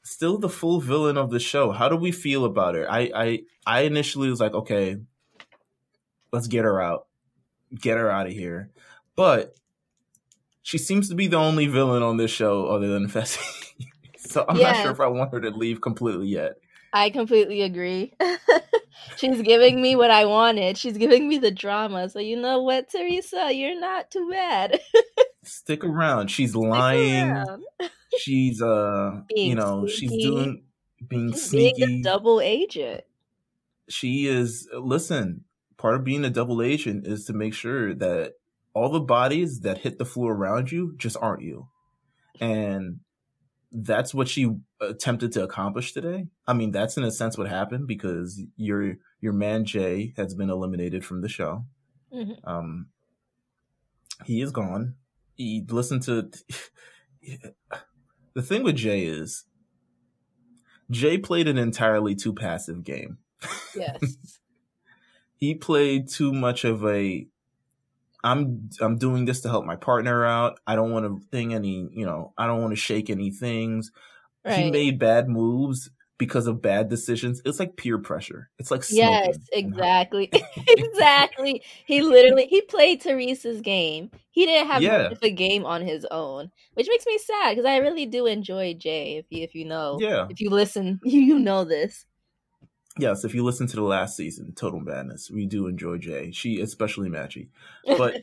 Still 0.05 0.39
the 0.39 0.49
full 0.49 0.81
villain 0.81 1.17
of 1.17 1.31
the 1.31 1.39
show. 1.39 1.71
How 1.71 1.89
do 1.89 1.97
we 1.97 2.11
feel 2.11 2.45
about 2.45 2.75
her? 2.75 2.91
I 2.91 3.11
I 3.15 3.43
I 3.67 3.81
initially 3.83 4.29
was 4.29 4.41
like, 4.41 4.55
okay, 4.55 4.97
let's 6.33 6.47
get 6.47 6.65
her 6.65 6.81
out. 6.81 7.07
Get 7.75 7.99
her 7.99 8.11
out 8.11 8.27
of 8.27 8.33
here. 8.33 8.71
But 9.15 9.55
she 10.63 10.79
seems 10.79 11.09
to 11.09 11.15
be 11.15 11.27
the 11.27 11.37
only 11.37 11.67
villain 11.67 12.03
on 12.03 12.17
this 12.17 12.31
show 12.31 12.67
other 12.67 12.89
than 12.89 13.09
Fessy. 13.09 13.41
so 14.17 14.45
I'm 14.49 14.59
not 14.59 14.77
sure 14.77 14.91
if 14.91 15.01
I 15.01 15.07
want 15.07 15.33
her 15.33 15.41
to 15.41 15.51
leave 15.51 15.81
completely 15.81 16.29
yet. 16.29 16.55
I 16.93 17.11
completely 17.11 17.63
agree. 17.63 18.15
She's 19.17 19.41
giving 19.43 19.81
me 19.81 19.97
what 19.97 20.11
I 20.11 20.27
wanted. 20.27 20.77
She's 20.77 20.99
giving 20.99 21.29
me 21.29 21.39
the 21.39 21.51
drama. 21.51 22.09
So 22.09 22.19
you 22.19 22.37
know 22.37 22.61
what, 22.61 22.91
Teresa, 22.91 23.53
you're 23.53 23.79
not 23.79 24.11
too 24.11 24.29
bad. 24.31 24.81
Stick 25.45 25.85
around. 25.85 26.31
She's 26.31 26.55
lying. 26.55 27.31
Around. 27.31 27.65
She's 28.19 28.61
uh 28.61 29.23
being 29.35 29.49
you 29.49 29.55
know, 29.55 29.87
sneaky. 29.87 29.97
she's 29.97 30.25
doing 30.25 30.65
being 31.09 31.33
she's 31.33 31.49
sneaky. 31.49 31.87
Being 31.87 32.01
a 32.01 32.03
double 32.03 32.43
agent. 32.43 33.05
She 33.89 34.27
is 34.27 34.69
listen, 34.75 35.45
part 35.79 35.95
of 35.95 36.05
being 36.05 36.23
a 36.25 36.31
double 36.31 36.61
agent 36.61 37.07
is 37.07 37.25
to 37.25 37.33
make 37.33 37.55
sure 37.55 37.95
that 37.95 38.35
all 38.75 38.91
the 38.91 39.01
bodies 39.01 39.61
that 39.61 39.79
hit 39.79 39.99
the 39.99 40.05
floor 40.05 40.33
around 40.35 40.71
you 40.71 40.95
just 40.99 41.17
aren't 41.21 41.43
you. 41.43 41.69
And 42.41 43.01
that's 43.73 44.13
what 44.13 44.29
she 44.29 44.55
attempted 44.81 45.33
to 45.33 45.43
accomplish 45.43 45.93
today. 45.93 46.29
I 46.47 46.53
mean, 46.53 46.71
that's 46.71 46.97
in 46.97 47.05
a 47.05 47.11
sense 47.11 47.39
what 47.39 47.49
happened 47.49 47.87
because 47.87 48.43
your 48.57 48.97
your 49.21 49.33
man 49.33 49.65
Jay 49.65 50.13
has 50.17 50.35
been 50.35 50.51
eliminated 50.51 51.05
from 51.05 51.23
the 51.23 51.29
show. 51.29 51.65
Mm-hmm. 52.13 52.49
Um, 52.49 52.89
he 54.25 54.43
is 54.43 54.51
gone. 54.51 54.97
He 55.37 55.65
listened 55.69 56.03
to. 56.03 56.31
the 58.35 58.43
thing 58.43 58.63
with 58.63 58.77
Jay 58.77 59.05
is, 59.05 59.45
Jay 60.91 61.19
played 61.19 61.49
an 61.49 61.59
entirely 61.59 62.15
too 62.15 62.35
passive 62.35 62.85
game. 62.85 63.19
Yes. 63.75 64.01
he 65.37 65.55
played 65.55 66.09
too 66.09 66.33
much 66.33 66.65
of 66.65 66.85
a 66.85 67.27
I'm 68.25 68.71
I'm 68.81 68.99
doing 68.99 69.25
this 69.25 69.41
to 69.41 69.49
help 69.49 69.65
my 69.65 69.77
partner 69.77 70.25
out. 70.25 70.61
I 70.67 70.77
don't 70.77 70.93
want 70.93 71.07
to 71.07 71.27
thing 71.31 71.55
any, 71.55 71.89
you 71.93 72.07
know, 72.07 72.33
I 72.39 72.47
don't 72.47 72.61
want 72.61 72.73
to 72.73 72.77
shake 72.77 73.11
any 73.11 73.31
things. 73.31 73.91
Right. 74.45 74.65
He 74.65 74.71
made 74.71 74.99
bad 74.99 75.29
moves 75.29 75.91
because 76.23 76.47
of 76.47 76.63
bad 76.63 76.89
decisions. 76.89 77.43
It's 77.45 77.59
like 77.59 77.77
peer 77.77 77.99
pressure. 77.99 78.49
It's 78.57 78.71
like 78.71 78.85
yes, 78.91 79.37
exactly, 79.53 80.31
exactly. 80.69 81.65
He 81.85 82.01
literally 82.01 82.47
he 82.47 82.61
played 82.61 83.01
Teresa's 83.01 83.61
game. 83.61 84.13
He 84.31 84.47
didn't 84.47 84.69
have 84.69 84.83
yeah. 84.83 85.11
a 85.21 85.31
game 85.31 85.67
on 85.67 85.83
his 85.83 86.07
own, 86.13 86.53
which 86.75 86.87
makes 86.89 87.05
me 87.07 87.19
sad 87.19 87.57
because 87.57 87.67
I 87.67 87.79
really 87.79 88.07
do 88.07 88.27
enjoy 88.27 88.75
Jay. 88.75 89.17
If 89.17 89.27
you 89.31 89.43
if 89.43 89.57
you 89.57 89.65
know, 89.65 89.99
yeah, 90.01 90.29
if 90.31 90.41
you 90.41 90.49
listen, 90.49 91.01
you 91.05 91.21
you 91.23 91.41
know 91.41 91.65
this 91.65 92.07
yes, 93.01 93.25
if 93.25 93.35
you 93.35 93.43
listen 93.43 93.67
to 93.67 93.75
the 93.77 93.83
last 93.83 94.17
season, 94.17 94.53
Total 94.55 94.79
Madness, 94.79 95.29
we 95.29 95.45
do 95.45 95.67
enjoy 95.67 95.99
Jay. 95.99 96.31
She 96.31 96.61
especially 96.61 97.09
Matchy. 97.09 97.49
But 97.85 98.23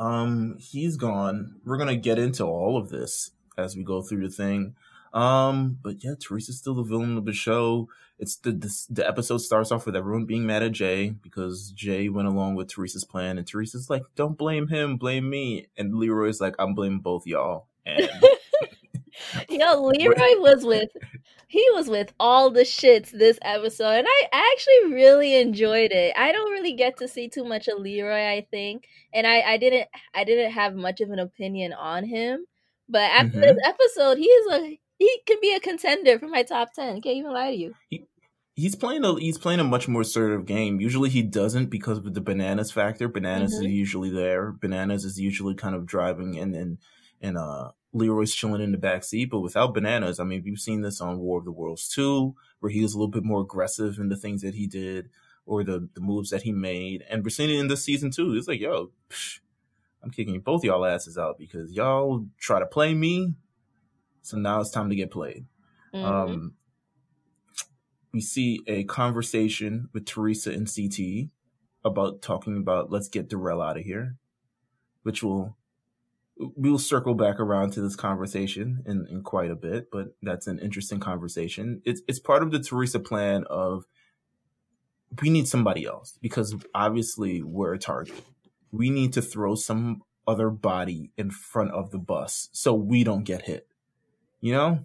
um 0.00 0.56
he's 0.58 0.96
gone. 0.96 1.60
We're 1.64 1.78
gonna 1.78 1.94
get 1.94 2.18
into 2.18 2.44
all 2.44 2.76
of 2.76 2.88
this 2.88 3.30
as 3.56 3.76
we 3.76 3.84
go 3.84 4.02
through 4.02 4.28
the 4.28 4.34
thing. 4.34 4.74
Um, 5.12 5.78
but 5.82 6.02
yeah, 6.02 6.14
Teresa's 6.18 6.58
still 6.58 6.74
the 6.74 6.82
villain 6.82 7.18
of 7.18 7.24
the 7.24 7.32
show. 7.32 7.88
It's 8.18 8.36
the, 8.36 8.52
the 8.52 8.86
the 8.88 9.06
episode 9.06 9.38
starts 9.38 9.72
off 9.72 9.84
with 9.84 9.96
everyone 9.96 10.24
being 10.24 10.46
mad 10.46 10.62
at 10.62 10.72
Jay 10.72 11.10
because 11.10 11.72
Jay 11.72 12.08
went 12.08 12.28
along 12.28 12.54
with 12.54 12.68
Teresa's 12.68 13.04
plan, 13.04 13.36
and 13.36 13.46
Teresa's 13.46 13.90
like, 13.90 14.02
"Don't 14.14 14.38
blame 14.38 14.68
him, 14.68 14.96
blame 14.96 15.28
me." 15.28 15.66
And 15.76 15.94
Leroy's 15.94 16.40
like, 16.40 16.54
"I'm 16.58 16.74
blaming 16.74 17.00
both 17.00 17.26
y'all." 17.26 17.66
And 17.84 18.08
Yo, 19.48 19.82
Leroy 19.82 20.40
was 20.40 20.64
with 20.64 20.88
he 21.48 21.66
was 21.74 21.88
with 21.88 22.12
all 22.18 22.50
the 22.50 22.62
shits 22.62 23.10
this 23.10 23.38
episode, 23.42 23.98
and 23.98 24.06
I 24.08 24.28
actually 24.32 24.94
really 24.94 25.34
enjoyed 25.34 25.92
it. 25.92 26.14
I 26.16 26.32
don't 26.32 26.50
really 26.50 26.72
get 26.72 26.96
to 26.98 27.08
see 27.08 27.28
too 27.28 27.44
much 27.44 27.68
of 27.68 27.78
Leroy, 27.78 28.28
I 28.28 28.46
think, 28.50 28.88
and 29.12 29.26
I 29.26 29.40
I 29.42 29.56
didn't 29.58 29.88
I 30.14 30.24
didn't 30.24 30.52
have 30.52 30.74
much 30.74 31.00
of 31.00 31.10
an 31.10 31.18
opinion 31.18 31.72
on 31.72 32.04
him. 32.04 32.46
But 32.88 33.10
after 33.10 33.38
mm-hmm. 33.38 33.40
this 33.40 33.58
episode, 33.64 34.18
he 34.18 34.26
is 34.26 34.52
a 34.52 34.80
he 35.02 35.20
can 35.26 35.38
be 35.40 35.54
a 35.54 35.60
contender 35.60 36.18
for 36.18 36.28
my 36.28 36.42
top 36.42 36.72
ten. 36.72 37.00
Can't 37.00 37.16
even 37.16 37.32
lie 37.32 37.50
to 37.50 37.56
you. 37.56 37.74
He, 37.88 38.04
he's 38.54 38.74
playing 38.74 39.04
a 39.04 39.18
he's 39.18 39.38
playing 39.38 39.60
a 39.60 39.64
much 39.64 39.88
more 39.88 40.02
assertive 40.02 40.46
game. 40.46 40.80
Usually 40.80 41.10
he 41.10 41.22
doesn't 41.22 41.66
because 41.66 41.98
of 41.98 42.14
the 42.14 42.20
bananas 42.20 42.70
factor. 42.70 43.08
Bananas 43.08 43.54
mm-hmm. 43.54 43.66
is 43.66 43.72
usually 43.72 44.10
there. 44.10 44.52
Bananas 44.52 45.04
is 45.04 45.18
usually 45.18 45.54
kind 45.54 45.74
of 45.74 45.86
driving 45.86 46.38
and 46.38 46.54
and 46.54 46.78
and 47.20 47.38
uh 47.38 47.70
Leroy's 47.92 48.34
chilling 48.34 48.62
in 48.62 48.72
the 48.72 48.78
back 48.78 49.04
seat, 49.04 49.26
but 49.26 49.40
without 49.40 49.74
bananas, 49.74 50.18
I 50.18 50.24
mean, 50.24 50.42
we've 50.44 50.58
seen 50.58 50.80
this 50.80 51.00
on 51.00 51.18
War 51.18 51.40
of 51.40 51.44
the 51.44 51.52
Worlds 51.52 51.88
2, 51.88 52.34
where 52.60 52.72
he 52.72 52.80
was 52.80 52.94
a 52.94 52.96
little 52.96 53.10
bit 53.10 53.22
more 53.22 53.42
aggressive 53.42 53.98
in 53.98 54.08
the 54.08 54.16
things 54.16 54.40
that 54.40 54.54
he 54.54 54.66
did 54.66 55.10
or 55.44 55.62
the, 55.62 55.90
the 55.94 56.00
moves 56.00 56.30
that 56.30 56.42
he 56.42 56.52
made. 56.52 57.04
And 57.10 57.22
we're 57.22 57.28
seeing 57.28 57.50
it 57.50 57.60
in 57.60 57.68
this 57.68 57.84
season 57.84 58.10
too. 58.10 58.34
It's 58.34 58.48
like, 58.48 58.60
yo, 58.60 58.92
psh, 59.10 59.40
I'm 60.02 60.10
kicking 60.10 60.40
both 60.40 60.64
y'all 60.64 60.86
asses 60.86 61.18
out 61.18 61.38
because 61.38 61.72
y'all 61.72 62.26
try 62.38 62.58
to 62.58 62.66
play 62.66 62.94
me. 62.94 63.34
So 64.22 64.36
now 64.38 64.60
it's 64.60 64.70
time 64.70 64.88
to 64.90 64.96
get 64.96 65.10
played. 65.10 65.46
Mm-hmm. 65.94 66.04
Um, 66.04 66.54
we 68.12 68.20
see 68.20 68.60
a 68.66 68.84
conversation 68.84 69.88
with 69.92 70.06
Teresa 70.06 70.50
and 70.50 70.70
CT 70.72 71.30
about 71.84 72.22
talking 72.22 72.56
about 72.56 72.90
let's 72.90 73.08
get 73.08 73.28
Darrell 73.28 73.62
out 73.62 73.78
of 73.78 73.84
here, 73.84 74.16
which 75.02 75.22
will 75.22 75.56
we'll 76.36 76.78
circle 76.78 77.14
back 77.14 77.38
around 77.38 77.72
to 77.72 77.80
this 77.80 77.96
conversation 77.96 78.82
in, 78.86 79.06
in 79.10 79.22
quite 79.22 79.50
a 79.50 79.56
bit, 79.56 79.90
but 79.90 80.14
that's 80.22 80.46
an 80.46 80.58
interesting 80.58 81.00
conversation. 81.00 81.82
It's 81.84 82.02
it's 82.08 82.18
part 82.18 82.42
of 82.42 82.50
the 82.50 82.60
Teresa 82.60 83.00
plan 83.00 83.44
of 83.48 83.84
we 85.20 85.30
need 85.30 85.48
somebody 85.48 85.84
else 85.84 86.18
because 86.22 86.54
obviously 86.74 87.42
we're 87.42 87.74
a 87.74 87.78
target. 87.78 88.22
We 88.70 88.88
need 88.88 89.12
to 89.14 89.22
throw 89.22 89.54
some 89.54 90.02
other 90.26 90.48
body 90.48 91.10
in 91.18 91.30
front 91.30 91.72
of 91.72 91.90
the 91.90 91.98
bus 91.98 92.48
so 92.52 92.72
we 92.72 93.04
don't 93.04 93.24
get 93.24 93.42
hit. 93.42 93.66
You 94.42 94.52
know? 94.52 94.80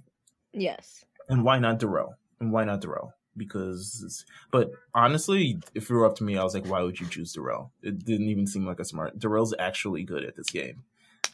Yes. 0.54 1.04
And 1.28 1.44
why 1.44 1.60
not 1.60 1.80
Darrell? 1.80 2.16
And 2.40 2.54
why 2.54 2.64
not 2.64 2.80
Darrell? 2.80 3.14
Because, 3.36 4.24
but 4.52 4.72
honestly, 4.96 5.60
if 5.76 5.90
it 5.90 5.94
were 5.94 6.06
up 6.06 6.16
to 6.16 6.24
me, 6.24 6.38
I 6.38 6.44
was 6.44 6.54
like, 6.54 6.66
why 6.66 6.82
would 6.82 7.00
you 7.00 7.08
choose 7.08 7.34
Darrell? 7.34 7.72
It 7.84 8.06
didn't 8.06 8.30
even 8.30 8.48
seem 8.48 8.66
like 8.66 8.80
a 8.80 8.86
smart. 8.86 9.20
Darrell's 9.20 9.54
actually 9.60 10.04
good 10.04 10.24
at 10.24 10.36
this 10.36 10.50
game. 10.50 10.84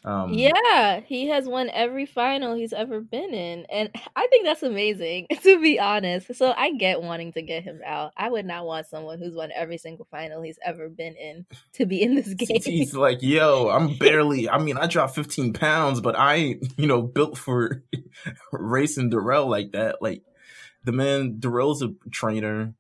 Um, 0.06 0.34
yeah, 0.34 1.00
he 1.00 1.28
has 1.28 1.48
won 1.48 1.70
every 1.70 2.06
final 2.06 2.56
he's 2.56 2.74
ever 2.74 3.00
been 3.00 3.34
in, 3.34 3.66
and 3.72 3.90
I 4.16 4.28
think 4.28 4.46
that's 4.46 4.64
amazing. 4.64 5.28
To 5.44 5.60
be 5.60 5.78
honest, 5.78 6.36
so 6.36 6.54
I 6.56 6.72
get 6.72 7.02
wanting 7.02 7.34
to 7.34 7.42
get 7.42 7.64
him 7.64 7.82
out. 7.86 8.14
I 8.16 8.30
would 8.30 8.46
not 8.46 8.66
want 8.66 8.88
someone 8.88 9.20
who's 9.20 9.36
won 9.36 9.52
every 9.54 9.78
single 9.78 10.08
final 10.10 10.42
he's 10.42 10.58
ever 10.64 10.88
been 10.88 11.16
in 11.18 11.46
to 11.74 11.86
be 11.86 12.02
in 12.02 12.16
this 12.16 12.34
game. 12.34 12.62
He's 12.64 12.96
like, 12.96 13.22
yo, 13.22 13.68
I'm 13.68 13.98
barely. 14.00 14.50
I 14.50 14.60
mean, 14.60 14.78
I 14.78 14.88
dropped 14.88 15.16
15 15.16 15.52
pounds, 15.52 16.00
but 16.00 16.16
I, 16.18 16.60
you 16.78 16.88
know, 16.88 17.02
built 17.02 17.38
for 17.38 17.84
racing 18.54 19.10
Darrell 19.10 19.48
like 19.50 19.74
that. 19.74 20.02
Like 20.02 20.24
the 20.86 20.94
man, 20.94 21.40
Darrell's 21.40 21.82
a 21.82 21.94
trainer. 22.10 22.74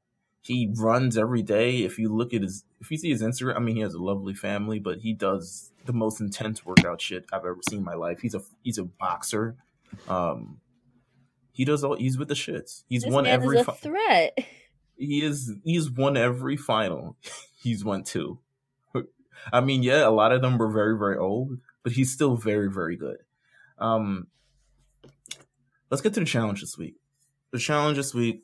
He 0.43 0.69
runs 0.75 1.17
every 1.17 1.41
day. 1.41 1.83
If 1.83 1.97
you 1.97 2.13
look 2.13 2.33
at 2.33 2.41
his, 2.41 2.65
if 2.81 2.91
you 2.91 2.97
see 2.97 3.09
his 3.09 3.23
Instagram, 3.23 3.55
I 3.55 3.59
mean, 3.59 3.77
he 3.77 3.81
has 3.81 3.93
a 3.93 4.01
lovely 4.01 4.33
family, 4.33 4.77
but 4.77 4.99
he 4.99 5.13
does 5.13 5.71
the 5.85 5.93
most 5.93 6.19
intense 6.19 6.65
workout 6.65 7.01
shit 7.01 7.25
I've 7.31 7.45
ever 7.45 7.59
seen 7.69 7.79
in 7.79 7.85
my 7.85 7.93
life. 7.93 8.19
He's 8.21 8.35
a 8.35 8.41
he's 8.61 8.77
a 8.77 8.83
boxer. 8.83 9.55
Um, 10.09 10.59
he 11.53 11.63
does 11.63 11.83
all. 11.83 11.95
He's 11.95 12.17
with 12.17 12.27
the 12.27 12.33
shits. 12.33 12.83
He's 12.89 13.03
this 13.03 13.11
won 13.11 13.25
every 13.25 13.63
fi- 13.63 13.73
threat. 13.73 14.37
He 14.97 15.23
is. 15.23 15.53
He's 15.63 15.89
won 15.89 16.17
every 16.17 16.57
final. 16.57 17.15
he's 17.63 17.85
won 17.85 18.03
two. 18.03 18.39
I 19.51 19.61
mean, 19.61 19.81
yeah, 19.81 20.07
a 20.07 20.11
lot 20.11 20.31
of 20.31 20.41
them 20.41 20.57
were 20.57 20.71
very 20.71 20.97
very 20.97 21.17
old, 21.17 21.57
but 21.83 21.93
he's 21.93 22.11
still 22.11 22.35
very, 22.35 22.69
very 22.69 22.95
good. 22.95 23.17
Um, 23.77 24.27
let's 25.89 26.01
get 26.01 26.13
to 26.15 26.19
the 26.19 26.25
challenge 26.25 26.61
this 26.61 26.77
week. 26.77 26.95
The 27.51 27.59
challenge 27.59 27.97
this 27.97 28.13
week, 28.13 28.43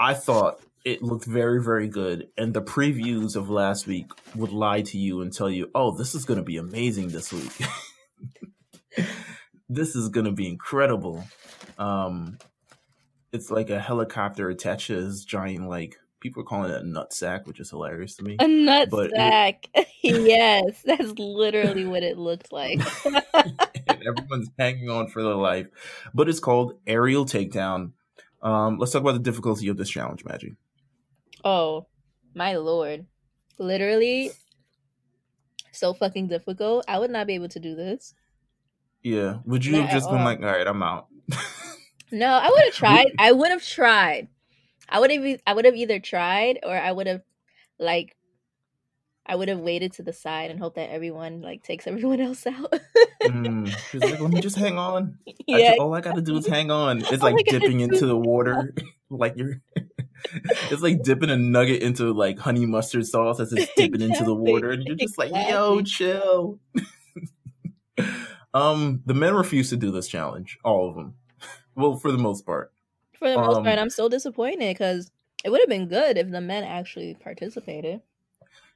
I 0.00 0.14
thought 0.14 0.62
it 0.82 1.02
looked 1.02 1.26
very, 1.26 1.62
very 1.62 1.86
good, 1.86 2.28
and 2.38 2.54
the 2.54 2.62
previews 2.62 3.36
of 3.36 3.50
last 3.50 3.86
week 3.86 4.10
would 4.34 4.50
lie 4.50 4.80
to 4.80 4.98
you 4.98 5.20
and 5.20 5.30
tell 5.30 5.50
you, 5.50 5.70
"Oh, 5.74 5.90
this 5.90 6.14
is 6.14 6.24
going 6.24 6.38
to 6.38 6.44
be 6.44 6.56
amazing 6.56 7.08
this 7.08 7.30
week. 7.32 7.52
this 9.68 9.94
is 9.94 10.08
going 10.08 10.24
to 10.24 10.32
be 10.32 10.48
incredible." 10.48 11.24
Um, 11.78 12.38
it's 13.30 13.50
like 13.50 13.68
a 13.68 13.78
helicopter 13.78 14.48
attached 14.48 14.86
to 14.86 14.94
his 14.94 15.24
giant 15.24 15.68
like 15.68 15.96
people 16.20 16.42
are 16.42 16.46
calling 16.46 16.70
it 16.70 16.82
a 16.82 16.86
nut 16.86 17.12
sack, 17.12 17.46
which 17.46 17.60
is 17.60 17.68
hilarious 17.68 18.16
to 18.16 18.24
me. 18.24 18.36
A 18.40 18.48
nut 18.48 18.88
but 18.90 19.10
sack. 19.10 19.68
It, 19.74 19.86
yes, 20.02 20.82
that's 20.82 21.12
literally 21.18 21.84
what 21.84 22.02
it 22.02 22.16
looks 22.16 22.50
like. 22.50 22.80
everyone's 23.88 24.50
hanging 24.58 24.88
on 24.88 25.08
for 25.08 25.22
their 25.22 25.34
life. 25.34 25.66
But 26.14 26.28
it's 26.28 26.40
called 26.40 26.78
Aerial 26.86 27.26
Takedown. 27.26 27.92
Um, 28.42 28.78
let's 28.78 28.92
talk 28.92 29.02
about 29.02 29.12
the 29.12 29.18
difficulty 29.18 29.68
of 29.68 29.76
this 29.76 29.90
challenge, 29.90 30.24
Maggie. 30.24 30.56
Oh, 31.44 31.86
my 32.34 32.56
lord. 32.56 33.06
Literally 33.58 34.30
so 35.72 35.94
fucking 35.94 36.28
difficult. 36.28 36.84
I 36.88 36.98
would 36.98 37.10
not 37.10 37.26
be 37.26 37.34
able 37.34 37.48
to 37.48 37.60
do 37.60 37.74
this. 37.74 38.14
Yeah. 39.02 39.38
Would 39.44 39.64
you 39.64 39.72
not 39.72 39.82
have 39.82 39.90
just 39.90 40.10
been 40.10 40.24
like, 40.24 40.40
all 40.40 40.46
right, 40.46 40.66
I'm 40.66 40.82
out? 40.82 41.06
no, 42.12 42.26
I 42.26 42.48
would 42.48 42.64
have 42.64 42.74
tried. 42.74 43.06
I 43.18 43.32
would 43.32 43.50
have 43.50 43.64
tried. 43.64 44.28
I 44.88 45.00
would 45.00 45.10
have 45.10 45.40
I 45.46 45.54
would 45.54 45.64
have 45.64 45.76
either 45.76 46.00
tried 46.00 46.58
or 46.64 46.76
I 46.76 46.92
would 46.92 47.06
have 47.06 47.22
like 47.78 48.16
I 49.26 49.36
would 49.36 49.48
have 49.48 49.60
waited 49.60 49.92
to 49.94 50.02
the 50.02 50.12
side 50.12 50.50
and 50.50 50.58
hope 50.58 50.74
that 50.74 50.90
everyone 50.90 51.40
like 51.42 51.62
takes 51.62 51.86
everyone 51.86 52.20
else 52.20 52.46
out. 52.46 52.74
mm, 53.22 53.68
she's 53.90 54.02
like, 54.02 54.20
let 54.20 54.30
me 54.30 54.40
just 54.40 54.56
hang 54.56 54.78
on. 54.78 55.18
Yeah. 55.46 55.72
I 55.72 55.76
all 55.78 55.92
I 55.94 56.00
gotta 56.00 56.22
do 56.22 56.36
is 56.36 56.46
hang 56.46 56.70
on. 56.70 57.02
It's 57.10 57.22
like 57.22 57.34
dipping 57.46 57.80
into 57.80 58.06
the 58.06 58.16
water, 58.16 58.72
like 59.10 59.36
you're. 59.36 59.60
it's 60.70 60.82
like 60.82 61.02
dipping 61.02 61.30
a 61.30 61.36
nugget 61.36 61.82
into 61.82 62.12
like 62.12 62.38
honey 62.38 62.66
mustard 62.66 63.06
sauce 63.06 63.40
as 63.40 63.52
it's 63.52 63.72
dipping 63.74 64.00
exactly. 64.00 64.06
into 64.06 64.24
the 64.24 64.34
water, 64.34 64.70
and 64.70 64.84
you're 64.84 64.94
just 64.94 65.14
exactly. 65.18 65.40
like, 65.40 65.50
"Yo, 65.50 65.82
chill." 65.82 66.60
um, 68.54 69.02
the 69.06 69.14
men 69.14 69.34
refuse 69.34 69.70
to 69.70 69.76
do 69.76 69.90
this 69.90 70.06
challenge. 70.06 70.58
All 70.62 70.88
of 70.88 70.94
them. 70.94 71.14
Well, 71.74 71.96
for 71.96 72.12
the 72.12 72.18
most 72.18 72.46
part 72.46 72.72
for 73.20 73.30
the 73.30 73.36
most 73.36 73.58
um, 73.58 73.64
part, 73.64 73.78
I'm 73.78 73.90
so 73.90 74.08
disappointed 74.08 74.74
because 74.74 75.10
it 75.44 75.50
would 75.50 75.60
have 75.60 75.68
been 75.68 75.86
good 75.86 76.16
if 76.16 76.30
the 76.30 76.40
men 76.40 76.64
actually 76.64 77.14
participated. 77.14 78.00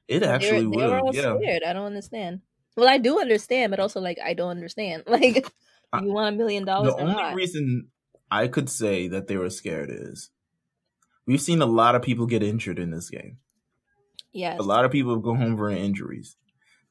It 0.07 0.23
actually 0.23 0.61
they 0.61 0.65
were, 0.65 1.01
would. 1.03 1.13
They 1.13 1.21
yeah. 1.21 1.37
scared. 1.37 1.63
I 1.65 1.73
don't 1.73 1.85
understand. 1.85 2.41
Well, 2.75 2.89
I 2.89 2.97
do 2.97 3.19
understand, 3.19 3.71
but 3.71 3.79
also 3.79 3.99
like 3.99 4.19
I 4.23 4.33
don't 4.33 4.49
understand. 4.49 5.03
Like, 5.07 5.35
you 6.01 6.11
want 6.11 6.35
a 6.35 6.37
million 6.37 6.65
dollars? 6.65 6.93
The 6.95 7.01
only 7.01 7.13
not? 7.15 7.35
reason 7.35 7.87
I 8.29 8.47
could 8.47 8.69
say 8.69 9.07
that 9.07 9.27
they 9.27 9.37
were 9.37 9.49
scared 9.49 9.89
is 9.91 10.29
we've 11.25 11.41
seen 11.41 11.61
a 11.61 11.65
lot 11.65 11.95
of 11.95 12.01
people 12.01 12.25
get 12.25 12.43
injured 12.43 12.79
in 12.79 12.91
this 12.91 13.09
game. 13.09 13.37
Yes, 14.33 14.59
a 14.59 14.63
lot 14.63 14.85
of 14.85 14.91
people 14.91 15.17
go 15.17 15.35
home 15.35 15.57
for 15.57 15.69
injuries. 15.69 16.35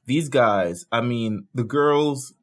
These 0.06 0.28
guys, 0.28 0.86
I 0.90 1.00
mean, 1.00 1.46
the 1.54 1.64
girls. 1.64 2.34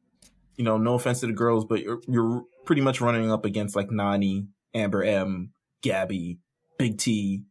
You 0.56 0.64
know, 0.64 0.76
no 0.76 0.94
offense 0.94 1.20
to 1.20 1.26
the 1.26 1.32
girls, 1.32 1.64
but 1.64 1.82
you're, 1.82 2.00
you're 2.06 2.44
pretty 2.66 2.82
much 2.82 3.00
running 3.00 3.32
up 3.32 3.46
against 3.46 3.74
like 3.74 3.88
Nany 3.88 4.48
Amber 4.74 5.02
M, 5.02 5.52
Gabby, 5.82 6.38
Big 6.78 6.98
T. 6.98 7.44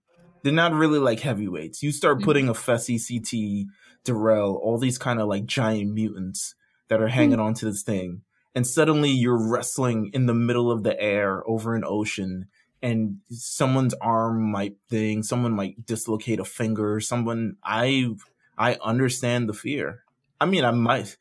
They're 0.44 0.54
not 0.54 0.74
really 0.74 1.00
like 1.00 1.20
heavyweights. 1.20 1.84
You 1.84 1.92
start 1.92 2.18
mm-hmm. 2.18 2.26
putting 2.26 2.50
a 2.50 2.54
Fessy, 2.54 2.98
CT, 2.98 3.72
Darrell, 4.04 4.56
all 4.56 4.78
these 4.78 4.98
kind 4.98 5.20
of 5.20 5.28
like 5.28 5.46
giant 5.46 5.94
mutants 5.94 6.56
that 6.88 7.02
are 7.02 7.08
hanging 7.08 7.38
mm-hmm. 7.38 7.42
onto 7.42 7.70
this 7.70 7.84
thing. 7.84 8.22
And 8.54 8.68
suddenly 8.68 9.10
you're 9.10 9.50
wrestling 9.50 10.12
in 10.14 10.26
the 10.26 10.34
middle 10.34 10.72
of 10.72 10.84
the 10.84 11.00
air 11.00 11.48
over 11.48 11.76
an 11.76 11.84
ocean 11.86 12.48
and 12.82 13.18
someone's 13.30 13.94
arm 13.96 14.51
might 14.51 14.75
thing, 14.90 15.24
someone 15.24 15.54
might 15.54 15.86
dislocate 15.86 16.40
a 16.40 16.46
finger, 16.46 17.00
someone 17.00 17.58
I 17.64 18.16
I 18.58 18.77
understand 18.84 19.48
the 19.48 19.54
fear. 19.54 20.04
I 20.40 20.46
mean, 20.46 20.66
I 20.66 20.72
might 20.72 21.16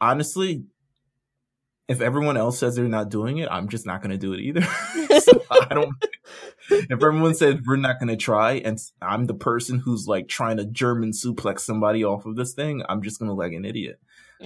honestly 0.00 0.64
if 1.86 2.00
everyone 2.00 2.36
else 2.36 2.58
says 2.58 2.76
they're 2.76 2.88
not 2.88 3.10
doing 3.10 3.38
it, 3.38 3.48
I'm 3.50 3.68
just 3.68 3.86
not 3.86 4.00
going 4.00 4.10
to 4.10 4.18
do 4.18 4.32
it 4.32 4.40
either. 4.40 4.62
so 5.20 5.42
I 5.50 5.74
don't. 5.74 5.94
If 6.70 6.90
everyone 6.90 7.34
says 7.34 7.56
we're 7.66 7.76
not 7.76 7.98
going 7.98 8.08
to 8.08 8.16
try, 8.16 8.54
and 8.54 8.78
I'm 9.02 9.26
the 9.26 9.34
person 9.34 9.78
who's 9.78 10.06
like 10.06 10.28
trying 10.28 10.56
to 10.56 10.64
German 10.64 11.12
suplex 11.12 11.60
somebody 11.60 12.04
off 12.04 12.26
of 12.26 12.36
this 12.36 12.54
thing, 12.54 12.82
I'm 12.88 13.02
just 13.02 13.18
going 13.18 13.28
to 13.28 13.34
look 13.34 13.44
like 13.44 13.52
an 13.52 13.64
idiot. 13.64 14.00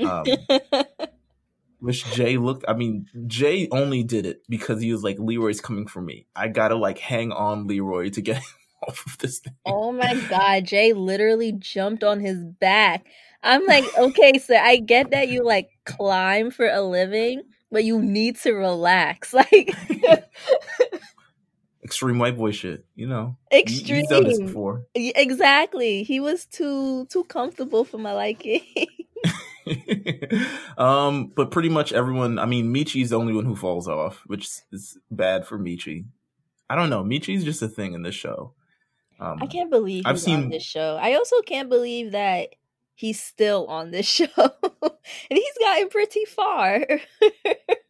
Um, 0.04 0.24
which 1.81 2.04
Jay 2.12 2.37
looked. 2.37 2.64
I 2.68 2.74
mean, 2.74 3.07
Jay 3.26 3.68
only 3.70 4.02
did 4.02 4.26
it 4.26 4.42
because 4.48 4.81
he 4.81 4.92
was 4.92 5.02
like, 5.02 5.18
Leroy's 5.18 5.61
coming 5.61 5.87
for 5.87 6.00
me. 6.00 6.26
I 6.35 6.48
gotta 6.48 6.74
like 6.74 6.98
hang 6.98 7.33
on 7.33 7.66
Leroy 7.66 8.11
to 8.11 8.20
get 8.20 8.42
off 8.87 9.04
of 9.07 9.18
this 9.18 9.38
thing. 9.40 9.54
Oh 9.64 9.92
my 9.92 10.14
god, 10.28 10.64
Jay 10.64 10.92
literally 10.92 11.52
jumped 11.52 12.04
on 12.04 12.20
his 12.20 12.44
back. 12.44 13.07
I'm 13.42 13.64
like, 13.66 13.85
okay, 13.96 14.38
so 14.38 14.57
I 14.57 14.76
get 14.78 15.11
that 15.11 15.28
you 15.28 15.44
like 15.44 15.70
climb 15.85 16.50
for 16.50 16.66
a 16.66 16.83
living, 16.83 17.42
but 17.70 17.85
you 17.85 18.00
need 18.00 18.37
to 18.40 18.52
relax. 18.52 19.35
Like 19.52 19.74
extreme 21.88 22.18
white 22.18 22.37
boy 22.37 22.51
shit, 22.51 22.85
you 22.94 23.07
know. 23.07 23.38
Extreme. 23.51 24.01
He's 24.01 24.09
done 24.09 24.24
this 24.24 24.38
before. 24.38 24.85
Exactly. 24.94 26.03
He 26.03 26.20
was 26.20 26.44
too 26.44 27.07
too 27.07 27.24
comfortable 27.24 27.85
for 27.85 27.96
my 27.96 28.12
liking. 28.12 28.61
um, 30.79 31.33
but 31.35 31.51
pretty 31.51 31.70
much 31.70 31.94
everyone. 31.94 32.38
I 32.38 32.44
mean, 32.44 32.70
Mechie's 32.70 33.09
the 33.09 33.18
only 33.18 33.33
one 33.33 33.46
who 33.46 33.57
falls 33.57 33.88
off, 33.88 34.22
which 34.27 34.46
is 34.70 34.98
bad 35.11 35.46
for 35.46 35.59
Mechie. 35.59 36.05
I 36.68 36.77
don't 36.77 36.90
know. 36.90 37.03
Mechie's 37.03 37.42
just 37.42 37.62
a 37.62 37.68
thing 37.68 37.94
in 37.94 38.03
this 38.03 38.14
show. 38.14 38.53
Um, 39.18 39.38
I 39.40 39.46
can't 39.46 39.70
believe 39.70 40.05
I've 40.05 40.20
seen 40.20 40.44
on 40.44 40.48
this 40.51 40.62
show. 40.62 40.98
I 41.01 41.14
also 41.14 41.40
can't 41.40 41.70
believe 41.70 42.12
that 42.12 42.51
he's 42.98 43.22
still 43.22 43.64
on 43.68 43.92
this 43.92 44.06
show 44.11 44.26
and 44.37 44.90
he's 45.30 45.58
gotten 45.61 45.88
pretty 45.88 46.24
far. 46.24 46.84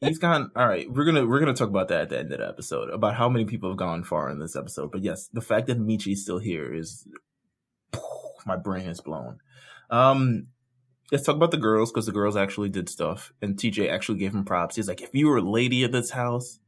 He's 0.03 0.19
gone 0.27 0.51
all 0.55 0.69
right 0.69 0.91
we're 0.91 1.07
gonna 1.07 1.27
we're 1.27 1.41
gonna 1.41 1.55
talk 1.55 1.71
about 1.71 1.89
that 1.89 2.03
at 2.03 2.09
the 2.11 2.19
end 2.19 2.33
of 2.33 2.41
the 2.41 2.47
episode 2.47 2.91
about 2.91 3.15
how 3.15 3.29
many 3.29 3.47
people 3.47 3.71
have 3.71 3.79
gone 3.79 4.05
far 4.05 4.29
in 4.29 4.39
this 4.39 4.55
episode 4.55 4.93
but 4.93 5.03
yes 5.03 5.29
the 5.33 5.41
fact 5.41 5.67
that 5.69 5.79
Mechie's 5.79 6.23
still 6.23 6.39
here 6.39 6.73
is 6.73 7.09
my 8.47 8.57
brain 8.57 8.87
is 8.87 9.01
blown. 9.01 9.39
Um 9.91 10.49
let's 11.11 11.25
talk 11.25 11.37
about 11.37 11.53
the 11.53 11.57
girls 11.57 11.91
because 11.91 12.05
the 12.05 12.13
girls 12.13 12.37
actually 12.37 12.69
did 12.69 12.91
stuff 12.91 13.33
and 13.41 13.57
tj 13.57 13.91
actually 13.91 14.19
gave 14.19 14.35
him 14.35 14.45
props. 14.45 14.77
He's 14.77 14.89
like 14.89 15.01
if 15.01 15.15
you 15.15 15.29
were 15.29 15.39
a 15.39 15.43
lady 15.43 15.85
at 15.85 15.93
this 15.93 16.11
house 16.11 16.61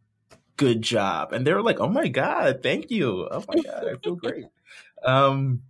good 0.57 0.81
job. 0.81 1.35
And 1.35 1.47
they 1.47 1.53
were 1.53 1.63
like 1.63 1.79
oh 1.79 1.89
my 1.89 2.09
god 2.09 2.63
thank 2.63 2.91
you. 2.91 3.29
Oh 3.31 3.45
my 3.47 3.63
god 3.63 3.85
i 3.87 3.97
feel 4.03 4.17
great. 4.17 4.47
Um 5.05 5.63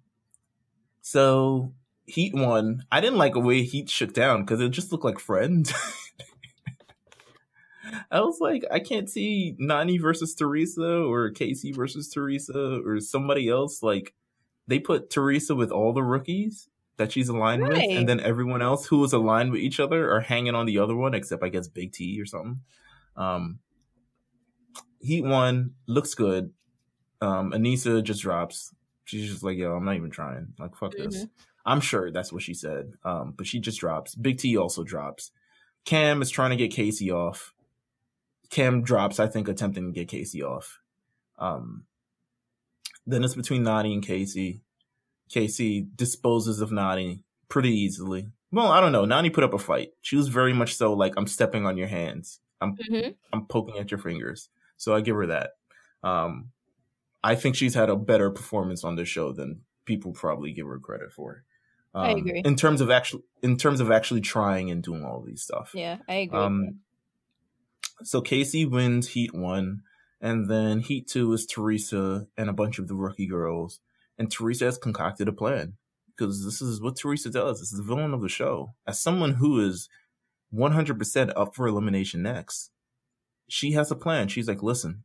so 1.03 1.73
Heat 2.11 2.35
won. 2.35 2.85
I 2.91 3.01
didn't 3.01 3.19
like 3.19 3.35
the 3.35 3.41
way 3.41 3.63
Heat 3.63 3.89
shook 3.89 4.13
down 4.13 4.43
because 4.43 4.61
it 4.61 4.71
just 4.71 4.93
looked 4.93 5.05
like 5.05 5.19
friends. 5.19 5.73
I 8.11 8.21
was 8.21 8.41
like, 8.41 8.65
I 8.71 8.81
can't 8.81 9.09
see 9.09 9.57
Nany 9.61 10.01
versus 10.01 10.35
Teresa 10.35 11.03
or 11.03 11.31
Kaycee 11.31 11.75
versus 11.75 12.09
Teresa 12.09 12.81
or 12.85 13.01
somebody 13.01 13.49
else. 13.49 13.83
Like, 13.83 14.15
they 14.67 14.79
put 14.79 15.11
Teresa 15.11 15.55
with 15.55 15.71
all 15.71 15.93
the 15.93 16.03
rookies 16.03 16.69
that 16.97 17.13
she's 17.13 17.29
aligned 17.29 17.63
right. 17.63 17.73
with, 17.73 17.99
and 17.99 18.09
then 18.09 18.21
everyone 18.21 18.63
else 18.63 18.87
who 18.87 18.99
was 18.99 19.13
aligned 19.13 19.53
with 19.53 19.61
each 19.61 19.81
other 19.81 20.13
are 20.13 20.21
hanging 20.21 20.55
on 20.55 20.67
the 20.67 20.79
other 20.79 20.95
one, 20.95 21.15
except 21.15 21.43
I 21.43 21.49
guess 21.49 21.69
Big 21.69 21.93
T 21.93 22.21
or 22.21 22.27
something. 22.27 22.61
Um, 23.17 23.59
Heat 25.01 25.25
one 25.25 25.75
looks 25.87 26.15
good. 26.15 26.53
Um, 27.21 27.53
Aneesa 27.53 28.03
just 28.03 28.23
drops. 28.23 28.75
She's 29.05 29.31
just 29.31 29.43
like, 29.43 29.57
yo, 29.57 29.75
I'm 29.75 29.85
not 29.85 29.97
even 29.97 30.11
trying. 30.11 30.55
Like, 30.59 30.77
fuck 30.77 30.93
mm-hmm. 30.93 31.11
this. 31.11 31.27
I'm 31.65 31.81
sure 31.81 32.11
that's 32.11 32.33
what 32.33 32.43
she 32.43 32.55
said. 32.55 32.93
Um, 33.05 33.35
but 33.37 33.47
she 33.47 33.61
just 33.61 33.81
drops. 33.81 34.15
Big 34.15 34.39
T 34.39 34.57
also 34.57 34.83
drops. 34.85 35.31
Kam 35.85 36.23
is 36.23 36.31
trying 36.31 36.51
to 36.51 36.57
get 36.57 36.73
Kaycee 36.73 37.13
off. 37.13 37.55
Kam 38.51 38.83
drops, 38.83 39.21
I 39.21 39.27
think, 39.27 39.49
attempting 39.49 39.87
to 39.87 39.93
get 39.93 40.09
Kaycee 40.09 40.43
off. 40.43 40.81
Um, 41.39 41.85
then 43.07 43.25
it's 43.25 43.35
between 43.35 43.65
Nany 43.65 43.93
and 43.95 44.07
Kaycee. 44.07 44.61
Kaycee 45.31 45.87
disposes 45.97 46.61
of 46.61 46.71
Nany 46.71 47.23
pretty 47.49 47.71
easily. 47.71 48.29
Well, 48.53 48.73
I 48.73 48.81
don't 48.81 48.93
know. 48.93 49.05
Nany 49.05 49.33
put 49.33 49.45
up 49.45 49.55
a 49.55 49.59
fight. 49.59 49.91
She 50.03 50.17
was 50.17 50.29
very 50.29 50.53
much 50.53 50.75
so 50.75 50.93
like, 50.93 51.15
I'm 51.17 51.27
stepping 51.27 51.67
on 51.67 51.77
your 51.77 51.89
hands. 51.89 52.41
I'm 52.61 52.77
mm-hmm. 52.77 53.11
I'm 53.33 53.47
poking 53.47 53.79
at 53.79 53.91
your 53.91 54.01
fingers. 54.01 54.49
So 54.77 54.95
I 54.95 55.01
give 55.01 55.17
her 55.17 55.27
that. 55.27 55.53
Um, 56.03 56.51
I 57.23 57.35
think 57.35 57.55
she's 57.55 57.75
had 57.75 57.91
a 57.91 57.97
better 57.97 58.31
performance 58.31 58.83
on 58.85 58.97
this 58.97 59.09
show 59.09 59.33
than 59.33 59.63
people 59.85 60.13
probably 60.13 60.53
give 60.53 60.67
her 60.67 60.79
credit 60.79 61.13
for. 61.13 61.45
Um, 61.95 62.05
I 62.05 62.11
agree. 62.13 62.43
In 62.45 62.57
terms 62.57 62.81
of 62.81 62.91
actually, 62.91 63.25
in 63.43 63.57
terms 63.57 63.81
of 63.81 63.91
actually 63.91 64.21
trying 64.21 64.71
and 64.71 64.83
doing 64.83 65.05
all 65.05 65.23
these 65.23 65.43
stuff. 65.43 65.73
Yeah, 65.75 65.99
I 66.09 66.15
agree. 66.15 66.39
Um, 66.39 66.81
so 68.03 68.23
Kaycee 68.23 68.71
wins 68.71 69.09
Heat 69.09 69.35
one, 69.35 69.83
and 70.21 70.49
then 70.49 70.81
Heat 70.81 71.09
two 71.09 71.33
is 71.33 71.47
Teresa 71.47 72.27
and 72.37 72.49
a 72.49 72.55
bunch 72.55 72.79
of 72.79 72.89
the 72.89 72.95
rookie 72.95 73.27
girls, 73.27 73.81
and 74.19 74.31
Teresa 74.31 74.67
has 74.67 74.79
concocted 74.79 75.29
a 75.29 75.33
plan 75.33 75.75
because 76.21 76.45
this 76.45 76.61
is 76.61 76.81
what 76.81 76.97
Teresa 76.97 77.31
does. 77.31 77.61
This 77.61 77.73
is 77.73 77.79
the 77.79 77.85
villain 77.85 78.13
of 78.13 78.21
the 78.21 78.29
show. 78.29 78.75
As 78.87 79.01
someone 79.01 79.35
who 79.35 79.59
is 79.61 79.89
100% 80.55 81.33
up 81.35 81.55
for 81.55 81.67
elimination 81.67 82.23
next, 82.23 82.71
she 83.49 83.73
has 83.73 83.91
a 83.91 83.97
plan. 83.97 84.29
She's 84.29 84.47
like, 84.47 84.63
listen, 84.63 85.05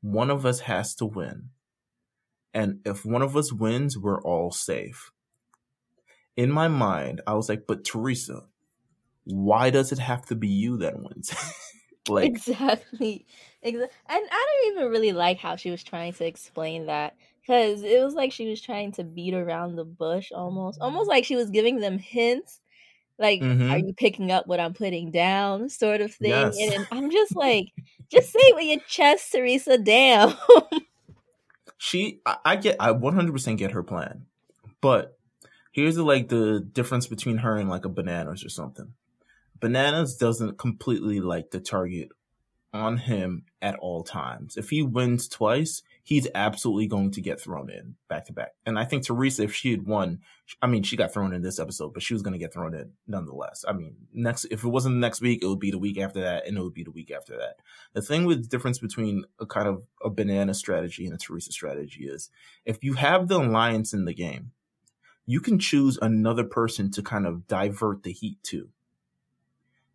one 0.00 0.30
of 0.30 0.44
us 0.44 0.60
has 0.60 0.94
to 0.96 1.06
win. 1.06 1.50
And 2.52 2.80
if 2.84 3.04
one 3.04 3.22
of 3.22 3.36
us 3.36 3.52
wins, 3.52 3.96
we're 3.96 4.22
all 4.22 4.50
safe. 4.50 5.12
In 6.38 6.50
my 6.52 6.68
mind, 6.68 7.20
I 7.26 7.34
was 7.34 7.48
like, 7.48 7.66
but 7.66 7.84
Teresa, 7.84 8.44
why 9.24 9.70
does 9.70 9.90
it 9.90 9.98
have 9.98 10.24
to 10.26 10.36
be 10.36 10.48
you 10.48 10.76
that 10.78 10.94
wins? 10.96 11.34
like 12.08 12.26
exactly. 12.26 13.26
exactly. 13.60 13.96
And 14.08 14.28
I 14.30 14.46
don't 14.62 14.72
even 14.72 14.90
really 14.90 15.12
like 15.12 15.38
how 15.38 15.56
she 15.56 15.70
was 15.70 15.82
trying 15.82 16.12
to 16.14 16.24
explain 16.24 16.86
that 16.86 17.16
because 17.40 17.82
it 17.82 18.02
was 18.02 18.14
like 18.14 18.32
she 18.32 18.48
was 18.48 18.60
trying 18.60 18.92
to 18.92 19.04
beat 19.04 19.34
around 19.34 19.74
the 19.74 19.84
bush 19.84 20.30
almost, 20.32 20.80
almost 20.80 21.08
like 21.08 21.24
she 21.24 21.36
was 21.36 21.50
giving 21.50 21.80
them 21.80 21.98
hints 21.98 22.60
like 23.18 23.40
mm-hmm. 23.40 23.70
are 23.70 23.78
you 23.78 23.92
picking 23.94 24.30
up 24.30 24.46
what 24.46 24.60
i'm 24.60 24.72
putting 24.72 25.10
down 25.10 25.68
sort 25.68 26.00
of 26.00 26.14
thing 26.14 26.30
yes. 26.30 26.56
and 26.56 26.86
i'm 26.92 27.10
just 27.10 27.34
like 27.34 27.66
just 28.10 28.32
say 28.32 28.38
it 28.38 28.54
with 28.54 28.64
your 28.64 28.80
chest 28.86 29.32
teresa 29.32 29.76
damn 29.76 30.32
she 31.78 32.20
I, 32.24 32.36
I 32.44 32.56
get 32.56 32.76
i 32.80 32.92
100% 32.92 33.58
get 33.58 33.72
her 33.72 33.82
plan 33.82 34.26
but 34.80 35.17
here's 35.78 35.96
the 35.96 36.02
like 36.02 36.28
the 36.28 36.60
difference 36.72 37.06
between 37.06 37.38
her 37.38 37.56
and 37.56 37.68
like 37.68 37.84
a 37.84 37.88
bananas 37.88 38.44
or 38.44 38.48
something 38.48 38.92
bananas 39.60 40.16
doesn't 40.16 40.58
completely 40.58 41.20
like 41.20 41.50
the 41.50 41.60
target 41.60 42.08
on 42.72 42.98
him 42.98 43.44
at 43.62 43.76
all 43.76 44.02
times 44.02 44.56
if 44.56 44.70
he 44.70 44.82
wins 44.82 45.28
twice 45.28 45.82
he's 46.08 46.26
absolutely 46.34 46.86
going 46.86 47.10
to 47.10 47.20
get 47.20 47.38
thrown 47.38 47.68
in 47.68 47.94
back 48.08 48.24
to 48.24 48.32
back. 48.32 48.52
And 48.64 48.78
I 48.78 48.86
think 48.86 49.04
Teresa, 49.04 49.42
if 49.42 49.54
she 49.54 49.72
had 49.72 49.86
won, 49.86 50.20
I 50.62 50.66
mean, 50.66 50.82
she 50.82 50.96
got 50.96 51.12
thrown 51.12 51.34
in 51.34 51.42
this 51.42 51.60
episode, 51.60 51.92
but 51.92 52.02
she 52.02 52.14
was 52.14 52.22
going 52.22 52.32
to 52.32 52.38
get 52.38 52.50
thrown 52.50 52.72
in 52.72 52.92
nonetheless. 53.06 53.62
I 53.68 53.74
mean, 53.74 53.94
next, 54.14 54.46
if 54.46 54.64
it 54.64 54.68
wasn't 54.68 54.96
next 54.96 55.20
week, 55.20 55.42
it 55.42 55.46
would 55.46 55.60
be 55.60 55.70
the 55.70 55.78
week 55.78 55.98
after 55.98 56.22
that, 56.22 56.46
and 56.46 56.56
it 56.56 56.62
would 56.62 56.72
be 56.72 56.82
the 56.82 56.90
week 56.90 57.10
after 57.10 57.36
that. 57.36 57.56
The 57.92 58.00
thing 58.00 58.24
with 58.24 58.42
the 58.42 58.48
difference 58.48 58.78
between 58.78 59.26
a 59.38 59.44
kind 59.44 59.68
of 59.68 59.82
a 60.02 60.08
banana 60.08 60.54
strategy 60.54 61.04
and 61.04 61.14
a 61.14 61.18
Teresa 61.18 61.52
strategy 61.52 62.04
is 62.04 62.30
if 62.64 62.82
you 62.82 62.94
have 62.94 63.28
the 63.28 63.38
alliance 63.38 63.92
in 63.92 64.06
the 64.06 64.14
game, 64.14 64.52
you 65.28 65.40
can 65.40 65.58
choose 65.58 65.98
another 66.02 66.44
person 66.44 66.90
to 66.90 67.02
kind 67.02 67.26
of 67.26 67.46
divert 67.46 68.02
the 68.02 68.12
heat 68.12 68.42
to 68.42 68.70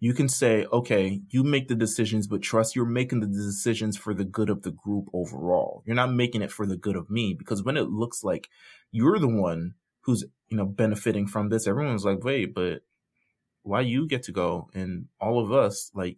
you 0.04 0.13
can 0.13 0.28
say, 0.28 0.65
okay, 0.65 1.22
you 1.30 1.46
make 1.46 1.69
the 1.69 1.76
decisions, 1.76 2.28
but 2.28 2.41
trust 2.41 2.76
you're 2.76 2.84
making 2.84 3.22
the 3.22 3.26
decisions 3.26 3.96
for 3.96 4.13
the 4.13 4.26
good 4.26 4.50
of 4.50 4.63
the 4.63 4.72
group 4.72 5.08
overall. 5.13 5.82
You're 5.86 5.96
not 5.96 6.12
making 6.12 6.41
it 6.41 6.52
for 6.52 6.65
the 6.65 6.76
good 6.76 6.98
of 6.98 7.10
me 7.10 7.34
because 7.34 7.63
when 7.63 7.78
it 7.78 7.89
looks 7.89 8.22
like 8.22 8.50
you're 8.91 9.17
the 9.17 9.30
one 9.30 9.76
who's, 10.02 10.26
you 10.50 10.58
know, 10.58 10.65
benefiting 10.65 11.26
from 11.26 11.48
this, 11.48 11.67
everyone's 11.67 12.04
like, 12.04 12.22
wait, 12.22 12.54
but 12.54 12.82
why 13.62 13.80
you 13.80 14.06
get 14.06 14.24
to 14.24 14.34
go 14.34 14.69
and 14.74 15.06
all 15.22 15.39
of 15.39 15.54
us 15.54 15.89
like 15.93 16.17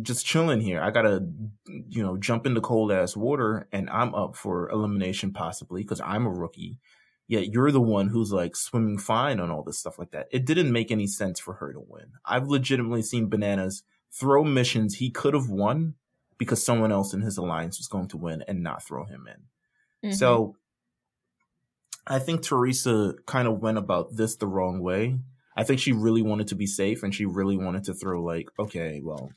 just 0.00 0.24
chilling 0.24 0.62
here. 0.62 0.80
I 0.80 0.90
gotta, 0.90 1.28
you 1.66 2.02
know, 2.02 2.16
jump 2.16 2.46
into 2.46 2.62
cold 2.62 2.90
ass 2.90 3.14
water 3.14 3.68
and 3.70 3.90
I'm 3.90 4.14
up 4.14 4.34
for 4.34 4.70
elimination 4.70 5.30
possibly 5.34 5.82
because 5.82 6.00
I'm 6.00 6.24
a 6.24 6.30
rookie 6.30 6.78
yet 7.28 7.52
you're 7.52 7.70
the 7.70 7.80
one 7.80 8.08
who's 8.08 8.32
like 8.32 8.56
swimming 8.56 8.98
fine 8.98 9.40
on 9.40 9.50
all 9.50 9.62
this 9.62 9.78
stuff 9.78 9.98
like 9.98 10.10
that. 10.12 10.28
It 10.30 10.46
didn't 10.46 10.72
make 10.72 10.90
any 10.90 11.06
sense 11.06 11.40
for 11.40 11.54
her 11.54 11.72
to 11.72 11.80
win. 11.80 12.12
I've 12.24 12.48
legitimately 12.48 13.02
seen 13.02 13.28
Bananas 13.28 13.82
throw 14.12 14.44
missions 14.44 14.96
he 14.96 15.10
could 15.10 15.34
have 15.34 15.48
won 15.48 15.94
because 16.38 16.64
someone 16.64 16.92
else 16.92 17.12
in 17.14 17.22
his 17.22 17.36
alliance 17.36 17.78
was 17.78 17.88
going 17.88 18.08
to 18.08 18.16
win 18.16 18.42
and 18.46 18.62
not 18.62 18.82
throw 18.82 19.04
him 19.04 19.26
in. 19.26 20.08
Mm-hmm. 20.08 20.16
So 20.16 20.56
I 22.06 22.18
think 22.18 22.42
Teresa 22.42 23.14
kind 23.26 23.48
of 23.48 23.60
went 23.60 23.78
about 23.78 24.16
this 24.16 24.36
the 24.36 24.46
wrong 24.46 24.80
way. 24.80 25.18
I 25.56 25.64
think 25.64 25.80
she 25.80 25.92
really 25.92 26.22
wanted 26.22 26.48
to 26.48 26.54
be 26.54 26.66
safe 26.66 27.02
and 27.02 27.14
she 27.14 27.24
really 27.24 27.56
wanted 27.56 27.84
to 27.84 27.94
throw 27.94 28.22
like, 28.22 28.48
okay, 28.58 29.00
well, 29.02 29.32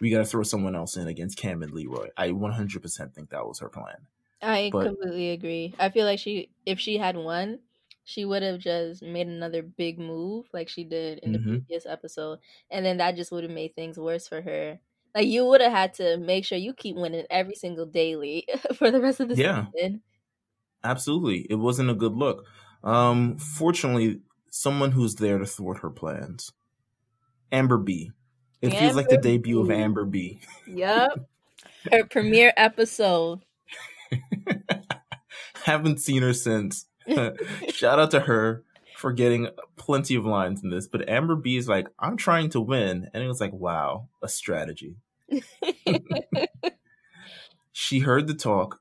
we 0.00 0.10
got 0.10 0.18
to 0.18 0.24
throw 0.24 0.42
someone 0.42 0.74
else 0.74 0.96
in 0.96 1.06
against 1.06 1.38
Kam 1.38 1.62
and 1.62 1.72
Leroy. 1.72 2.08
I 2.16 2.30
100% 2.30 3.14
think 3.14 3.30
that 3.30 3.46
was 3.46 3.60
her 3.60 3.68
plan. 3.68 4.08
I 4.44 4.70
but, 4.70 4.86
completely 4.86 5.30
agree. 5.30 5.74
I 5.78 5.88
feel 5.88 6.04
like 6.04 6.18
she, 6.18 6.50
if 6.66 6.78
she 6.78 6.98
had 6.98 7.16
won, 7.16 7.58
she 8.04 8.24
would 8.24 8.42
have 8.42 8.58
just 8.58 9.02
made 9.02 9.26
another 9.26 9.62
big 9.62 9.98
move 9.98 10.46
like 10.52 10.68
she 10.68 10.84
did 10.84 11.18
in 11.20 11.32
the 11.32 11.38
mm-hmm. 11.38 11.50
previous 11.50 11.86
episode, 11.86 12.38
and 12.70 12.84
then 12.84 12.98
that 12.98 13.16
just 13.16 13.32
would 13.32 13.44
have 13.44 13.52
made 13.52 13.74
things 13.74 13.98
worse 13.98 14.28
for 14.28 14.42
her. 14.42 14.78
Like 15.14 15.26
you 15.26 15.46
would 15.46 15.60
have 15.60 15.72
had 15.72 15.94
to 15.94 16.18
make 16.18 16.44
sure 16.44 16.58
you 16.58 16.74
keep 16.74 16.96
winning 16.96 17.24
every 17.30 17.54
single 17.54 17.86
daily 17.86 18.46
for 18.74 18.90
the 18.90 19.00
rest 19.00 19.20
of 19.20 19.28
the 19.28 19.36
yeah, 19.36 19.66
season. 19.72 20.02
Absolutely, 20.82 21.46
it 21.48 21.54
wasn't 21.54 21.90
a 21.90 21.94
good 21.94 22.12
look. 22.12 22.44
Um, 22.82 23.38
fortunately, 23.38 24.20
someone 24.50 24.92
who's 24.92 25.14
there 25.14 25.38
to 25.38 25.46
thwart 25.46 25.78
her 25.78 25.90
plans, 25.90 26.52
Amber 27.50 27.78
B. 27.78 28.10
It 28.60 28.68
Amber 28.68 28.78
feels 28.78 28.96
like 28.96 29.08
the 29.08 29.16
debut 29.16 29.56
B. 29.56 29.60
of 29.62 29.70
Amber 29.70 30.04
B. 30.04 30.40
Yep, 30.66 31.26
her 31.92 32.04
premiere 32.04 32.52
episode. 32.56 33.40
Haven't 35.64 36.00
seen 36.00 36.22
her 36.22 36.34
since. 36.34 36.86
Shout 37.68 37.98
out 37.98 38.10
to 38.12 38.20
her 38.20 38.64
for 38.96 39.12
getting 39.12 39.48
plenty 39.76 40.14
of 40.14 40.24
lines 40.24 40.62
in 40.62 40.70
this. 40.70 40.86
But 40.86 41.08
Amber 41.08 41.36
B 41.36 41.56
is 41.56 41.68
like, 41.68 41.88
I'm 41.98 42.16
trying 42.16 42.50
to 42.50 42.60
win. 42.60 43.10
And 43.12 43.22
it 43.22 43.28
was 43.28 43.40
like, 43.40 43.52
wow, 43.52 44.08
a 44.22 44.28
strategy. 44.28 44.96
she 47.72 47.98
heard 48.00 48.26
the 48.26 48.34
talk. 48.34 48.80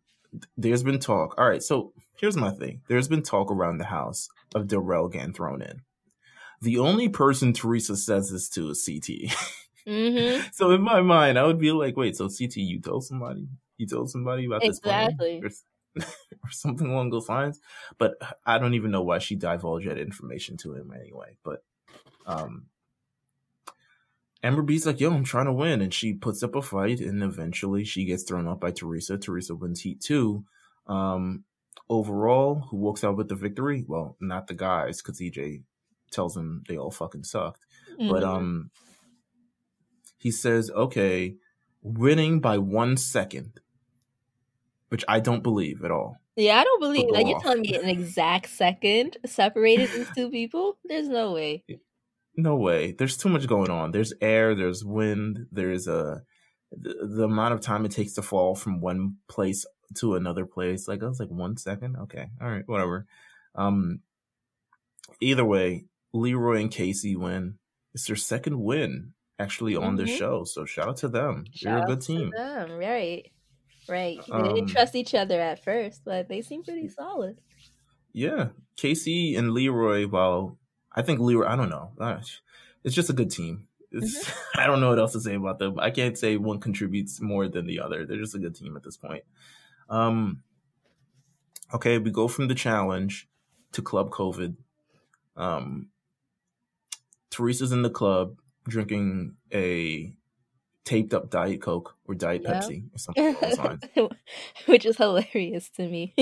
There's 0.57 0.83
been 0.83 0.99
talk. 0.99 1.35
All 1.37 1.47
right, 1.47 1.61
so 1.61 1.93
here's 2.17 2.37
my 2.37 2.51
thing. 2.51 2.81
There's 2.87 3.07
been 3.07 3.23
talk 3.23 3.51
around 3.51 3.77
the 3.77 3.85
house 3.85 4.29
of 4.55 4.67
Darrell 4.67 5.09
getting 5.09 5.33
thrown 5.33 5.61
in. 5.61 5.81
The 6.61 6.79
only 6.79 7.09
person 7.09 7.51
Teresa 7.51 7.97
says 7.97 8.31
this 8.31 8.47
to 8.49 8.69
is 8.69 8.85
CT. 8.85 9.35
Mm-hmm. 9.85 10.47
so 10.53 10.71
in 10.71 10.81
my 10.81 11.01
mind, 11.01 11.37
I 11.37 11.43
would 11.43 11.59
be 11.59 11.73
like, 11.73 11.97
wait, 11.97 12.15
so 12.15 12.29
CT, 12.29 12.55
you 12.55 12.79
told 12.79 13.03
somebody? 13.03 13.49
Told 13.85 14.09
somebody 14.09 14.45
about 14.45 14.63
exactly. 14.63 15.41
this 15.41 15.63
plan? 15.95 16.05
Or, 16.07 16.13
or 16.43 16.49
something 16.51 16.87
along 16.87 17.09
those 17.11 17.29
lines. 17.29 17.59
But 17.97 18.15
I 18.45 18.57
don't 18.57 18.73
even 18.73 18.91
know 18.91 19.03
why 19.03 19.19
she 19.19 19.35
divulged 19.35 19.87
that 19.87 19.97
information 19.97 20.57
to 20.57 20.73
him 20.73 20.91
anyway. 20.93 21.37
But 21.43 21.63
um 22.25 22.65
Amber 24.43 24.61
B's 24.61 24.85
like, 24.85 24.99
yo, 24.99 25.13
I'm 25.13 25.23
trying 25.23 25.45
to 25.45 25.53
win. 25.53 25.81
And 25.81 25.93
she 25.93 26.13
puts 26.13 26.43
up 26.43 26.55
a 26.55 26.61
fight 26.61 26.99
and 26.99 27.23
eventually 27.23 27.85
she 27.85 28.03
gets 28.03 28.23
thrown 28.23 28.47
up 28.47 28.59
by 28.59 28.71
Teresa. 28.71 29.17
Teresa 29.17 29.55
wins 29.55 29.81
heat 29.81 30.01
two. 30.01 30.43
Um, 30.85 31.45
overall, 31.89 32.67
who 32.69 32.75
walks 32.75 33.05
out 33.05 33.15
with 33.15 33.29
the 33.29 33.35
victory? 33.35 33.85
Well, 33.87 34.17
not 34.19 34.47
the 34.47 34.53
guys, 34.53 35.01
because 35.01 35.21
EJ 35.21 35.61
tells 36.11 36.33
them 36.33 36.63
they 36.67 36.77
all 36.77 36.91
fucking 36.91 37.23
sucked. 37.23 37.65
Mm-hmm. 37.99 38.11
But 38.11 38.23
um 38.23 38.71
he 40.17 40.31
says, 40.31 40.71
okay, 40.71 41.35
winning 41.81 42.39
by 42.39 42.57
one 42.57 42.95
second, 42.95 43.59
which 44.93 45.03
I 45.07 45.19
don't 45.19 45.41
believe 45.41 45.83
at 45.83 45.89
all. 45.89 46.17
Yeah, 46.35 46.59
I 46.59 46.63
don't 46.63 46.79
believe. 46.79 47.09
Like 47.09 47.25
you're 47.25 47.39
telling 47.39 47.61
me 47.61 47.73
an 47.73 47.89
exact 47.89 48.47
second 48.47 49.17
separated 49.25 49.89
these 49.89 50.07
two 50.15 50.29
people? 50.37 50.77
There's 50.85 51.09
no 51.09 51.31
way. 51.31 51.63
No 52.37 52.57
way. 52.57 52.91
There's 52.91 53.17
too 53.17 53.29
much 53.29 53.47
going 53.47 53.71
on. 53.71 53.89
There's 53.89 54.13
air. 54.21 54.53
There's 54.53 54.85
wind. 54.85 55.47
There's 55.51 55.87
a 55.87 56.21
the, 56.71 57.07
the 57.09 57.23
amount 57.23 57.55
of 57.55 57.61
time 57.61 57.85
it 57.85 57.91
takes 57.91 58.13
to 58.13 58.21
fall 58.21 58.53
from 58.53 58.81
one 58.81 59.17
place 59.27 59.65
to 59.95 60.13
another 60.13 60.45
place. 60.45 60.87
Like 60.87 61.01
I 61.01 61.07
was 61.07 61.19
like 61.19 61.31
one 61.31 61.57
second. 61.57 61.95
Okay, 62.03 62.27
all 62.39 62.51
right, 62.51 62.67
whatever. 62.67 63.07
Um, 63.55 64.01
either 65.21 65.43
way, 65.43 65.85
Leroy 66.13 66.61
and 66.61 66.71
Kaycee 66.71 67.17
win. 67.17 67.57
It's 67.95 68.05
their 68.05 68.15
second 68.15 68.61
win 68.61 69.13
actually 69.39 69.75
on 69.75 69.97
mm-hmm. 69.97 70.05
the 70.05 70.07
show. 70.07 70.43
So 70.43 70.65
shout 70.65 70.87
out 70.87 70.97
to 70.97 71.07
them. 71.07 71.45
Shout 71.51 71.73
You're 71.73 71.83
a 71.83 71.87
good 71.87 72.01
team. 72.01 72.29
them. 72.29 72.73
Right. 72.73 73.31
Right. 73.87 74.19
They 74.25 74.33
um, 74.33 74.43
didn't 74.43 74.67
trust 74.67 74.95
each 74.95 75.13
other 75.13 75.39
at 75.39 75.63
first, 75.63 76.01
but 76.05 76.29
they 76.29 76.41
seem 76.41 76.63
pretty 76.63 76.87
solid. 76.87 77.41
Yeah. 78.13 78.49
Kaycee 78.77 79.37
and 79.37 79.51
Leroy, 79.51 80.07
well, 80.07 80.57
I 80.95 81.01
think 81.01 81.19
Leroy, 81.19 81.47
I 81.47 81.55
don't 81.55 81.69
know. 81.69 81.91
It's 82.83 82.95
just 82.95 83.09
a 83.09 83.13
good 83.13 83.31
team. 83.31 83.67
Mm-hmm. 83.93 84.31
I 84.59 84.65
don't 84.65 84.79
know 84.79 84.89
what 84.89 84.99
else 84.99 85.13
to 85.13 85.19
say 85.19 85.35
about 85.35 85.59
them. 85.59 85.79
I 85.79 85.91
can't 85.91 86.17
say 86.17 86.37
one 86.37 86.59
contributes 86.59 87.21
more 87.21 87.47
than 87.47 87.65
the 87.65 87.79
other. 87.79 88.05
They're 88.05 88.17
just 88.17 88.35
a 88.35 88.39
good 88.39 88.55
team 88.55 88.75
at 88.75 88.83
this 88.83 88.97
point. 88.97 89.23
Um, 89.89 90.43
okay, 91.73 91.97
we 91.97 92.11
go 92.11 92.27
from 92.27 92.47
the 92.47 92.55
challenge 92.55 93.27
to 93.73 93.81
Club 93.81 94.09
COVID. 94.09 94.55
Um, 95.35 95.89
Teresa's 97.29 97.71
in 97.71 97.81
the 97.81 97.89
club 97.89 98.37
drinking 98.67 99.35
a 99.51 100.13
taped 100.85 101.13
up 101.13 101.29
Diet 101.29 101.61
Coke 101.61 101.95
or 102.07 102.15
Diet 102.15 102.41
yeah. 102.43 102.59
Pepsi 102.59 102.83
or 102.93 102.97
something 102.97 104.09
Which 104.65 104.85
is 104.85 104.97
hilarious 104.97 105.69
to 105.71 105.87
me. 105.87 106.13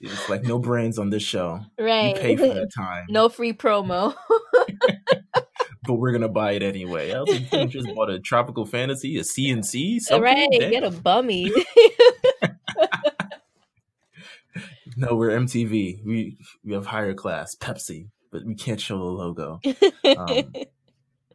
it's 0.00 0.28
like 0.28 0.42
no 0.44 0.58
brands 0.58 0.98
on 0.98 1.10
this 1.10 1.22
show. 1.22 1.60
Right. 1.78 2.14
You 2.14 2.20
pay 2.20 2.36
for 2.36 2.46
that 2.48 2.70
time. 2.76 3.06
No 3.08 3.28
free 3.28 3.52
promo. 3.52 4.14
but 5.84 5.94
we're 5.94 6.12
gonna 6.12 6.28
buy 6.28 6.52
it 6.52 6.62
anyway. 6.62 7.12
I 7.12 7.20
like, 7.20 7.70
just 7.70 7.94
bought 7.94 8.10
a 8.10 8.20
tropical 8.20 8.66
fantasy, 8.66 9.18
a 9.18 9.22
CNC, 9.22 10.00
something. 10.00 10.22
Right, 10.22 10.48
get 10.50 10.84
a 10.84 10.90
bummy. 10.90 11.52
No, 14.96 15.14
we're 15.16 15.30
MTV. 15.30 16.04
We 16.04 16.36
we 16.64 16.74
have 16.74 16.86
higher 16.86 17.14
class, 17.14 17.54
Pepsi, 17.56 18.10
but 18.30 18.44
we 18.44 18.54
can't 18.54 18.80
show 18.80 18.98
the 18.98 19.04
logo. 19.04 19.60
Um, 20.04 20.52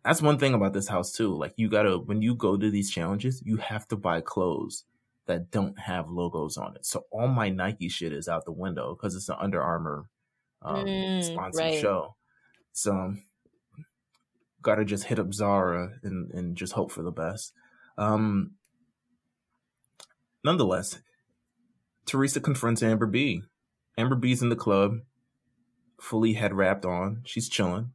that's 0.08 0.22
one 0.22 0.38
thing 0.38 0.54
about 0.54 0.72
this 0.72 0.88
house 0.88 1.12
too. 1.12 1.36
Like 1.36 1.54
you 1.58 1.67
gotta 1.67 1.98
when 1.98 2.22
you 2.22 2.34
go 2.34 2.56
to 2.56 2.72
these 2.72 2.89
challenges, 2.89 3.43
you 3.46 3.58
have 3.58 3.86
to 3.89 3.98
buy 3.98 4.22
clothes 4.22 4.86
that 5.26 5.52
don't 5.52 5.78
have 5.78 6.10
logos 6.10 6.56
on 6.56 6.78
it. 6.78 6.86
So 6.86 7.04
all 7.12 7.28
my 7.28 7.50
Nike 7.50 7.89
shit 7.89 8.13
is 8.13 8.30
out 8.30 8.46
the 8.46 8.54
window 8.54 8.96
because 8.96 9.15
it's 9.15 9.28
an 9.28 9.36
Under 9.38 9.62
Armour 9.62 10.10
um, 10.62 10.86
mm, 10.86 11.24
sponsored 11.24 11.60
right. 11.60 11.82
show. 11.82 12.15
So 12.72 13.15
gotta 14.62 14.86
just 14.86 15.04
hit 15.04 15.20
up 15.20 15.34
Zara 15.34 16.00
and 16.04 16.32
and 16.32 16.56
just 16.56 16.72
hope 16.72 16.89
for 16.89 17.04
the 17.04 17.12
best. 17.12 17.52
Um, 17.98 18.52
nonetheless, 20.41 21.00
Teresa 22.06 22.39
confronts 22.39 22.82
Amber 22.82 23.08
B. 23.08 23.41
Amber 23.98 24.15
B's 24.15 24.41
in 24.41 24.48
the 24.48 24.56
club, 24.56 25.00
fully 26.00 26.32
head 26.32 26.54
wrapped 26.54 26.86
on. 26.86 27.24
She's 27.26 27.50
chilling, 27.50 27.91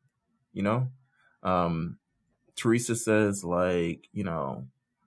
you 0.52 0.62
know. 0.62 0.88
Um, 1.42 1.96
Teresa 2.56 2.96
says 2.96 3.44
like, 3.44 4.08
you 4.12 4.24
know, 4.24 4.66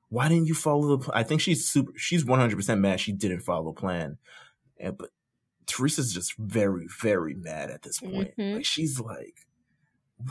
why 0.10 0.30
didn't 0.30 0.48
you 0.48 0.56
follow 0.56 0.98
the? 0.98 1.12
I 1.14 1.24
think 1.24 1.42
she's 1.42 1.68
super. 1.68 1.92
She's 1.96 2.26
one 2.26 2.40
hundred 2.40 2.56
percent 2.56 2.82
mad 2.82 3.00
she 3.00 3.12
didn't 3.12 3.42
follow 3.42 3.72
the 3.74 3.80
plan, 3.80 4.18
and 4.80 4.98
but 4.98 5.10
Teresa's 5.66 6.14
just 6.14 6.38
very, 6.38 6.88
very 7.02 7.34
mad 7.34 7.70
at 7.70 7.82
this 7.82 8.00
point. 8.00 8.32
Mm-hmm. 8.38 8.58
Like 8.58 8.66
she's 8.66 9.00
like, 9.00 9.36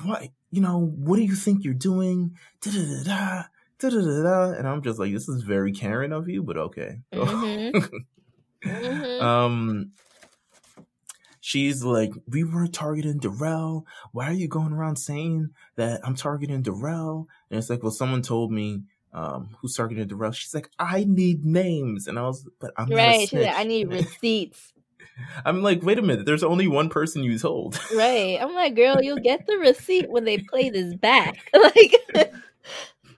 what? 0.03 0.29
You 0.51 0.61
know, 0.61 0.79
what 0.79 1.17
do 1.17 1.23
you 1.23 1.35
think 1.35 1.65
you're 1.65 1.75
doing? 1.75 2.37
Da 2.61 2.71
da 2.71 2.81
da 2.81 3.03
da. 3.03 3.43
Da, 3.81 3.91
da, 3.91 4.01
da, 4.01 4.23
da. 4.23 4.53
And 4.53 4.69
I'm 4.69 4.83
just 4.83 5.01
like, 5.01 5.13
this 5.13 5.29
is 5.29 5.43
very 5.43 5.73
Karen 5.73 6.13
of 6.13 6.29
you, 6.29 6.43
but 6.43 6.57
okay. 6.57 7.01
Mm-hmm. 7.13 8.69
Mm-hmm. 8.69 9.23
Um, 9.23 9.93
she's 11.45 11.85
like, 11.85 12.11
we 12.27 12.43
weren't 12.43 12.73
targeting 12.73 13.19
Darrell. 13.19 13.87
Why 14.13 14.29
are 14.29 14.33
you 14.33 14.49
going 14.49 14.73
around 14.73 14.97
saying 14.97 15.51
that 15.77 16.01
I'm 16.03 16.15
targeting 16.15 16.63
Darrell? 16.63 17.29
And 17.51 17.59
it's 17.59 17.69
like, 17.69 17.83
well, 17.83 17.93
someone 17.93 18.23
told 18.23 18.51
me 18.51 18.85
um, 19.13 19.51
who's 19.61 19.77
targeting 19.77 20.09
Darrell. 20.09 20.33
She's 20.33 20.55
like, 20.55 20.71
I 20.79 21.05
need 21.07 21.45
names, 21.45 22.09
and 22.09 22.19
I 22.19 22.23
was, 22.23 22.49
but 22.61 22.73
I'm 22.79 22.89
right. 22.89 23.31
Like, 23.31 23.55
I 23.55 23.65
need 23.65 23.89
receipts. 23.93 24.73
I'm 25.45 25.63
like, 25.63 25.83
wait 25.83 25.99
a 25.99 26.03
minute. 26.03 26.25
There's 26.25 26.43
only 26.43 26.67
one 26.67 26.89
person 26.89 27.23
you 27.23 27.39
told. 27.39 27.79
right. 27.95 28.39
I'm 28.41 28.55
like, 28.55 28.75
girl, 28.75 29.03
you'll 29.03 29.19
get 29.19 29.47
the 29.47 29.59
receipt 29.59 30.11
when 30.11 30.25
they 30.25 30.39
play 30.39 30.71
this 30.71 30.95
back. 30.95 31.51
like. 31.55 32.33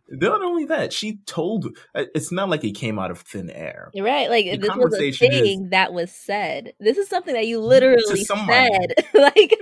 Not 0.09 0.43
only 0.43 0.67
that, 0.67 0.93
she 0.93 1.19
told. 1.27 1.77
Uh, 1.95 2.05
it's 2.15 2.31
not 2.31 2.49
like 2.49 2.63
it 2.63 2.73
came 2.73 2.99
out 2.99 3.11
of 3.11 3.21
thin 3.21 3.51
air, 3.51 3.91
right? 3.99 4.31
Like 4.31 4.47
the 4.47 4.59
this 4.59 4.77
was 4.77 4.95
a 4.95 5.11
thing 5.11 5.65
is, 5.65 5.71
that 5.71 5.93
was 5.93 6.13
said. 6.13 6.75
This 6.79 6.97
is 6.97 7.09
something 7.09 7.35
that 7.35 7.47
you 7.47 7.61
literally 7.61 8.25
said, 8.25 8.95
like. 9.15 9.53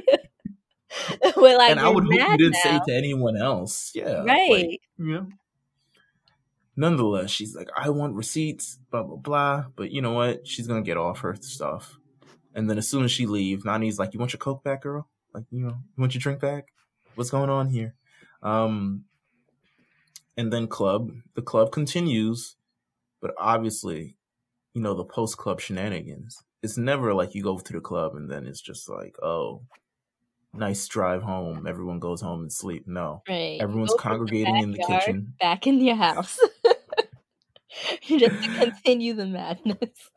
like 1.37 1.71
and 1.71 1.81
I 1.81 1.89
would 1.89 2.05
hope 2.05 2.13
you 2.13 2.37
didn't 2.37 2.57
now. 2.65 2.79
say 2.79 2.81
to 2.87 2.95
anyone 2.95 3.37
else. 3.37 3.93
Yeah, 3.95 4.23
right. 4.23 4.51
Like, 4.51 4.81
yeah. 4.99 5.23
Nonetheless, 6.77 7.31
she's 7.31 7.55
like, 7.55 7.69
I 7.77 7.91
want 7.91 8.15
receipts, 8.15 8.79
blah 8.91 9.03
blah 9.03 9.17
blah. 9.17 9.65
But 9.75 9.91
you 9.93 10.03
know 10.03 10.13
what? 10.13 10.47
She's 10.47 10.67
gonna 10.67 10.83
get 10.83 10.97
off 10.97 11.21
her 11.21 11.37
stuff, 11.41 11.99
and 12.55 12.69
then 12.69 12.79
as 12.79 12.89
soon 12.89 13.05
as 13.05 13.11
she 13.11 13.27
leaves, 13.27 13.65
Nany's 13.65 13.99
like, 13.99 14.13
"You 14.13 14.21
want 14.21 14.33
your 14.33 14.39
coke 14.39 14.63
back, 14.63 14.83
girl? 14.83 15.09
Like, 15.33 15.45
you 15.51 15.61
know, 15.61 15.75
you 15.97 16.01
want 16.01 16.15
your 16.15 16.21
drink 16.21 16.41
back? 16.41 16.67
What's 17.15 17.31
going 17.31 17.51
on 17.51 17.71
here?" 17.71 17.95
Um, 18.43 19.05
and 20.37 20.53
then 20.53 20.67
club. 20.67 21.13
The 21.35 21.43
club 21.43 21.73
continues, 21.73 22.57
but 23.21 23.35
obviously, 23.39 24.17
you 24.75 24.83
know, 24.83 24.95
the 24.95 25.05
post 25.05 25.37
club 25.37 25.61
shenanigans. 25.61 26.43
It's 26.63 26.77
never 26.79 27.13
like 27.13 27.35
you 27.35 27.43
go 27.43 27.59
to 27.59 27.73
the 27.73 27.81
club 27.81 28.15
and 28.15 28.31
then 28.31 28.47
it's 28.47 28.61
just 28.61 28.89
like, 28.89 29.17
oh, 29.23 29.63
nice 30.53 30.87
drive 30.89 31.23
home. 31.23 31.67
Everyone 31.67 31.99
goes 31.99 32.21
home 32.21 32.43
and 32.43 32.53
sleep. 32.53 32.85
No, 32.87 33.23
right. 33.29 33.59
everyone's 33.61 33.95
congregating 33.99 34.55
the 34.55 34.63
in 34.63 34.71
the 34.73 34.85
kitchen, 34.87 35.35
back 35.39 35.67
in 35.67 35.81
your 35.81 35.97
house, 35.97 36.39
you 38.05 38.19
just 38.19 38.43
to 38.43 38.55
continue 38.59 39.15
the 39.15 39.27
madness. 39.27 40.11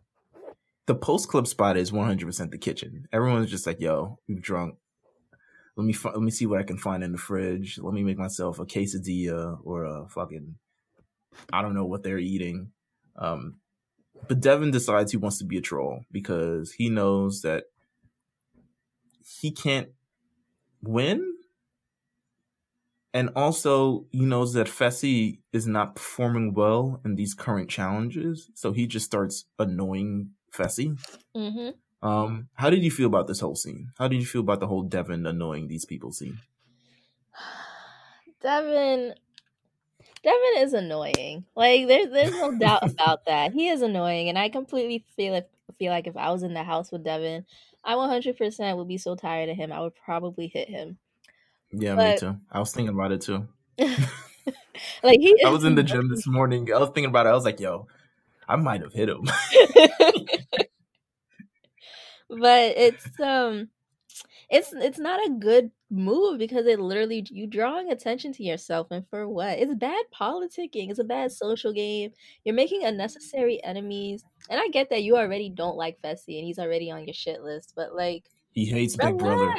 The 0.85 0.95
post 0.95 1.27
club 1.27 1.47
spot 1.47 1.75
is 1.75 1.91
100% 1.91 2.49
the 2.49 2.57
kitchen. 2.57 3.09
Everyone's 3.11 3.51
just 3.51 3.67
like, 3.67 3.81
yo, 3.81 4.19
we've 4.27 4.41
drunk 4.41 4.75
let 5.77 5.85
me 5.85 5.95
let 6.03 6.21
me 6.21 6.31
see 6.31 6.47
what 6.47 6.59
I 6.59 6.63
can 6.63 6.77
find 6.77 7.03
in 7.03 7.11
the 7.11 7.17
fridge. 7.19 7.77
Let 7.77 7.93
me 7.93 8.03
make 8.03 8.17
myself 8.17 8.59
a 8.59 8.65
quesadilla 8.65 9.59
or 9.63 9.85
a 9.85 10.07
fucking 10.09 10.55
I 11.53 11.61
don't 11.61 11.75
know 11.75 11.85
what 11.85 12.03
they're 12.03 12.17
eating. 12.17 12.71
Um, 13.15 13.59
but 14.27 14.39
Devin 14.39 14.71
decides 14.71 15.11
he 15.11 15.17
wants 15.17 15.37
to 15.37 15.45
be 15.45 15.57
a 15.57 15.61
troll 15.61 16.01
because 16.11 16.73
he 16.73 16.89
knows 16.89 17.43
that 17.43 17.65
he 19.39 19.51
can't 19.51 19.89
win. 20.81 21.35
And 23.13 23.29
also, 23.35 24.05
he 24.11 24.21
knows 24.21 24.53
that 24.53 24.67
Fessy 24.67 25.39
is 25.53 25.65
not 25.65 25.95
performing 25.95 26.53
well 26.53 27.01
in 27.05 27.15
these 27.15 27.33
current 27.33 27.69
challenges. 27.69 28.49
So 28.53 28.73
he 28.73 28.85
just 28.85 29.05
starts 29.05 29.45
annoying 29.57 30.31
Fessy. 30.53 30.97
Mm-hmm. 31.35 31.69
Um, 32.01 32.49
how 32.53 32.69
did 32.69 32.83
you 32.83 32.91
feel 32.91 33.07
about 33.07 33.27
this 33.27 33.39
whole 33.39 33.55
scene? 33.55 33.91
How 33.97 34.07
did 34.07 34.19
you 34.19 34.25
feel 34.25 34.41
about 34.41 34.59
the 34.59 34.67
whole 34.67 34.83
Devin 34.83 35.25
annoying 35.25 35.67
these 35.67 35.85
people 35.85 36.11
scene? 36.11 36.39
Devin 38.41 39.15
Devin 40.23 40.57
is 40.57 40.73
annoying. 40.73 41.45
Like 41.55 41.87
there's 41.87 42.09
there's 42.11 42.31
no 42.31 42.51
doubt 42.59 42.89
about 42.89 43.25
that. 43.25 43.53
He 43.53 43.69
is 43.69 43.81
annoying 43.81 44.29
and 44.29 44.37
I 44.37 44.49
completely 44.49 45.05
feel 45.15 45.33
if, 45.35 45.45
feel 45.79 45.91
like 45.91 46.07
if 46.07 46.15
I 46.17 46.31
was 46.31 46.43
in 46.43 46.53
the 46.53 46.63
house 46.63 46.91
with 46.91 47.03
Devin, 47.03 47.45
I 47.83 47.93
100% 47.93 48.77
would 48.77 48.87
be 48.87 48.97
so 48.97 49.15
tired 49.15 49.49
of 49.49 49.57
him. 49.57 49.71
I 49.71 49.79
would 49.79 49.95
probably 49.95 50.47
hit 50.47 50.69
him. 50.69 50.97
Yeah, 51.71 51.95
but, 51.95 52.09
me 52.09 52.17
too. 52.19 52.37
I 52.51 52.59
was 52.59 52.71
thinking 52.71 52.93
about 52.93 53.11
it 53.11 53.21
too. 53.21 53.47
like 55.03 55.19
he 55.19 55.35
I 55.43 55.49
was 55.49 55.63
in 55.63 55.75
the 55.75 55.83
gym 55.83 56.09
this 56.09 56.27
morning. 56.27 56.71
I 56.71 56.77
was 56.77 56.89
thinking 56.89 57.09
about 57.09 57.25
it. 57.25 57.29
I 57.29 57.33
was 57.33 57.45
like, 57.45 57.59
yo, 57.59 57.87
I 58.47 58.55
might 58.55 58.81
have 58.81 58.93
hit 58.93 59.09
him 59.09 59.27
but 62.29 62.73
it's 62.77 63.19
um 63.19 63.69
it's 64.49 64.73
it's 64.73 64.99
not 64.99 65.19
a 65.25 65.31
good 65.31 65.71
move 65.89 66.37
because 66.37 66.65
it 66.65 66.79
literally 66.79 67.25
you 67.29 67.47
drawing 67.47 67.91
attention 67.91 68.33
to 68.33 68.43
yourself 68.43 68.87
and 68.91 69.07
for 69.09 69.27
what 69.27 69.57
it's 69.57 69.73
bad 69.75 70.03
politicking 70.13 70.89
it's 70.89 70.99
a 70.99 71.03
bad 71.03 71.31
social 71.31 71.71
game 71.71 72.11
you're 72.43 72.55
making 72.55 72.83
unnecessary 72.83 73.63
enemies 73.63 74.23
and 74.49 74.59
i 74.59 74.67
get 74.69 74.89
that 74.89 75.03
you 75.03 75.15
already 75.15 75.49
don't 75.49 75.77
like 75.77 75.97
fessy 76.01 76.37
and 76.37 76.45
he's 76.45 76.59
already 76.59 76.91
on 76.91 77.05
your 77.05 77.13
shit 77.13 77.41
list 77.41 77.73
but 77.75 77.95
like 77.95 78.25
he 78.51 78.65
hates 78.65 78.97
relax. 78.97 79.11
big 79.11 79.19
brother 79.19 79.53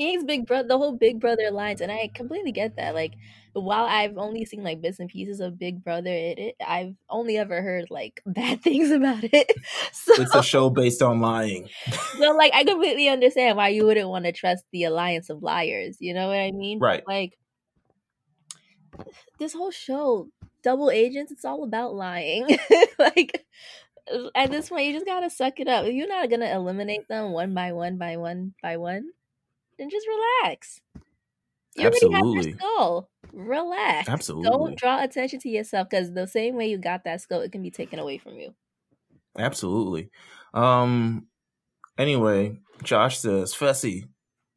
he 0.00 0.12
hates 0.12 0.24
big 0.24 0.46
brother 0.46 0.66
the 0.66 0.78
whole 0.78 0.96
big 0.96 1.20
brother 1.20 1.44
alliance 1.48 1.80
and 1.80 1.92
i 1.92 2.10
completely 2.14 2.52
get 2.52 2.76
that 2.76 2.94
like 2.94 3.14
while 3.52 3.84
I've 3.84 4.16
only 4.16 4.44
seen 4.44 4.62
like 4.62 4.80
bits 4.80 5.00
and 5.00 5.08
pieces 5.08 5.40
of 5.40 5.58
Big 5.58 5.82
Brother, 5.82 6.10
it, 6.10 6.38
it 6.38 6.56
I've 6.66 6.94
only 7.08 7.36
ever 7.36 7.62
heard 7.62 7.86
like 7.90 8.22
bad 8.26 8.62
things 8.62 8.90
about 8.90 9.24
it. 9.24 9.50
So 9.92 10.22
it's 10.22 10.34
a 10.34 10.42
show 10.42 10.70
based 10.70 11.02
on 11.02 11.20
lying. 11.20 11.68
so 12.18 12.30
like 12.32 12.52
I 12.54 12.64
completely 12.64 13.08
understand 13.08 13.56
why 13.56 13.68
you 13.68 13.86
wouldn't 13.86 14.08
want 14.08 14.24
to 14.24 14.32
trust 14.32 14.64
the 14.72 14.84
alliance 14.84 15.30
of 15.30 15.42
liars. 15.42 15.96
You 16.00 16.14
know 16.14 16.28
what 16.28 16.38
I 16.38 16.52
mean? 16.52 16.78
Right. 16.78 17.02
Like 17.06 17.38
this 19.38 19.52
whole 19.52 19.70
show, 19.70 20.28
double 20.62 20.90
agents, 20.90 21.32
it's 21.32 21.44
all 21.44 21.64
about 21.64 21.94
lying. 21.94 22.58
like 22.98 23.44
at 24.34 24.50
this 24.50 24.68
point, 24.68 24.86
you 24.86 24.92
just 24.92 25.06
gotta 25.06 25.30
suck 25.30 25.60
it 25.60 25.68
up. 25.68 25.86
You're 25.86 26.08
not 26.08 26.30
gonna 26.30 26.52
eliminate 26.52 27.08
them 27.08 27.32
one 27.32 27.54
by 27.54 27.72
one 27.72 27.98
by 27.98 28.16
one 28.16 28.54
by 28.62 28.76
one, 28.76 29.10
then 29.80 29.90
just 29.90 30.06
relax. 30.06 30.80
You 31.74 31.86
Absolutely. 31.86 32.20
already 32.20 32.36
have 32.36 32.46
your 32.46 32.58
skull. 32.58 33.10
Relax. 33.32 34.08
Absolutely. 34.08 34.50
Don't 34.50 34.78
draw 34.78 35.02
attention 35.02 35.40
to 35.40 35.48
yourself 35.48 35.88
because 35.88 36.12
the 36.12 36.26
same 36.26 36.56
way 36.56 36.68
you 36.68 36.78
got 36.78 37.04
that 37.04 37.20
skull, 37.20 37.40
it 37.40 37.52
can 37.52 37.62
be 37.62 37.70
taken 37.70 37.98
away 37.98 38.18
from 38.18 38.38
you. 38.38 38.54
Absolutely. 39.38 40.10
Um. 40.52 41.26
Anyway, 41.96 42.58
Josh 42.82 43.18
says, 43.18 43.54
"Fessy, 43.54 44.08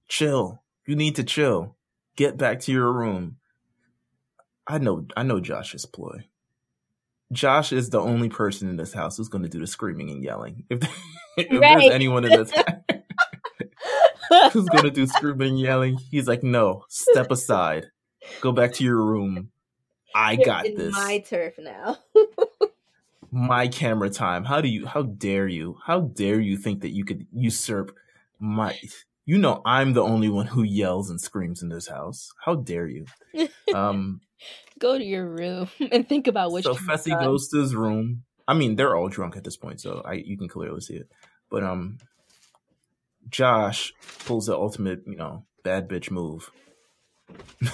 chill. 0.08 0.62
You 0.86 0.96
need 0.96 1.16
to 1.16 1.24
chill. 1.24 1.78
Get 2.16 2.38
back 2.38 2.60
to 2.62 2.72
your 2.72 2.92
room." 2.92 3.38
I 4.68 4.80
know. 4.80 5.06
I 5.16 5.24
know 5.24 5.40
Josh's 5.40 5.86
ploy. 5.86 6.26
Josh 7.32 7.72
is 7.72 7.90
the 7.90 8.00
only 8.00 8.30
person 8.30 8.70
in 8.70 8.78
this 8.78 8.94
house 8.94 9.18
who's 9.18 9.30
going 9.30 9.44
to 9.44 9.50
do 9.50 9.60
the 9.60 9.68
screaming 9.68 10.10
and 10.10 10.24
yelling. 10.24 10.66
If, 10.70 10.82
if 11.38 11.52
right. 11.52 11.80
there's 11.80 11.94
anyone 11.94 12.26
in 12.26 12.32
this 12.32 12.52
who's 14.52 14.68
to 14.70 14.92
do 14.92 15.08
screaming 15.08 15.58
yelling, 15.58 15.98
he's 16.12 16.28
like, 16.28 16.44
"No, 16.44 16.86
step 16.90 17.32
aside." 17.32 17.88
Go 18.42 18.52
back 18.52 18.74
to 18.74 18.84
your 18.84 19.04
room. 19.04 19.52
I 20.16 20.36
got 20.36 20.64
this. 20.64 20.94
My 20.94 21.20
turf 21.20 21.56
now. 21.58 21.98
my 23.32 23.68
camera 23.68 24.10
time. 24.10 24.46
How 24.46 24.62
do 24.62 24.68
you? 24.68 24.86
How 24.86 25.04
dare 25.04 25.48
you? 25.48 25.78
How 25.86 26.02
dare 26.02 26.40
you 26.40 26.58
think 26.58 26.82
that 26.82 26.92
you 26.92 27.04
could 27.04 27.26
usurp 27.34 27.96
my? 28.40 28.78
You 29.26 29.38
know 29.38 29.62
I'm 29.66 29.94
the 29.94 30.04
only 30.04 30.30
one 30.30 30.48
who 30.48 30.64
yells 30.64 31.10
and 31.10 31.20
screams 31.20 31.64
in 31.64 31.70
this 31.70 31.88
house. 31.88 32.32
How 32.44 32.56
dare 32.56 32.88
you? 32.88 33.06
Um, 33.74 34.22
go 34.78 34.98
to 34.98 35.04
your 35.04 35.28
room 35.28 35.68
and 35.92 36.08
think 36.08 36.28
about 36.28 36.52
what. 36.52 36.64
So 36.64 36.76
Fessy 36.76 37.20
goes 37.20 37.48
to 37.50 37.58
his 37.58 37.74
room. 37.74 38.24
I 38.48 38.54
mean, 38.54 38.76
they're 38.76 38.96
all 38.96 39.08
drunk 39.08 39.36
at 39.36 39.44
this 39.44 39.58
point, 39.58 39.82
so 39.82 40.04
I 40.06 40.14
you 40.14 40.38
can 40.38 40.48
clearly 40.48 40.82
see 40.82 40.96
it. 40.96 41.10
But 41.50 41.64
um, 41.64 41.98
Josh 43.30 43.94
pulls 44.26 44.48
the 44.48 44.56
ultimate, 44.56 45.04
you 45.06 45.16
know, 45.16 45.46
bad 45.64 45.88
bitch 45.88 46.12
move. 46.12 46.52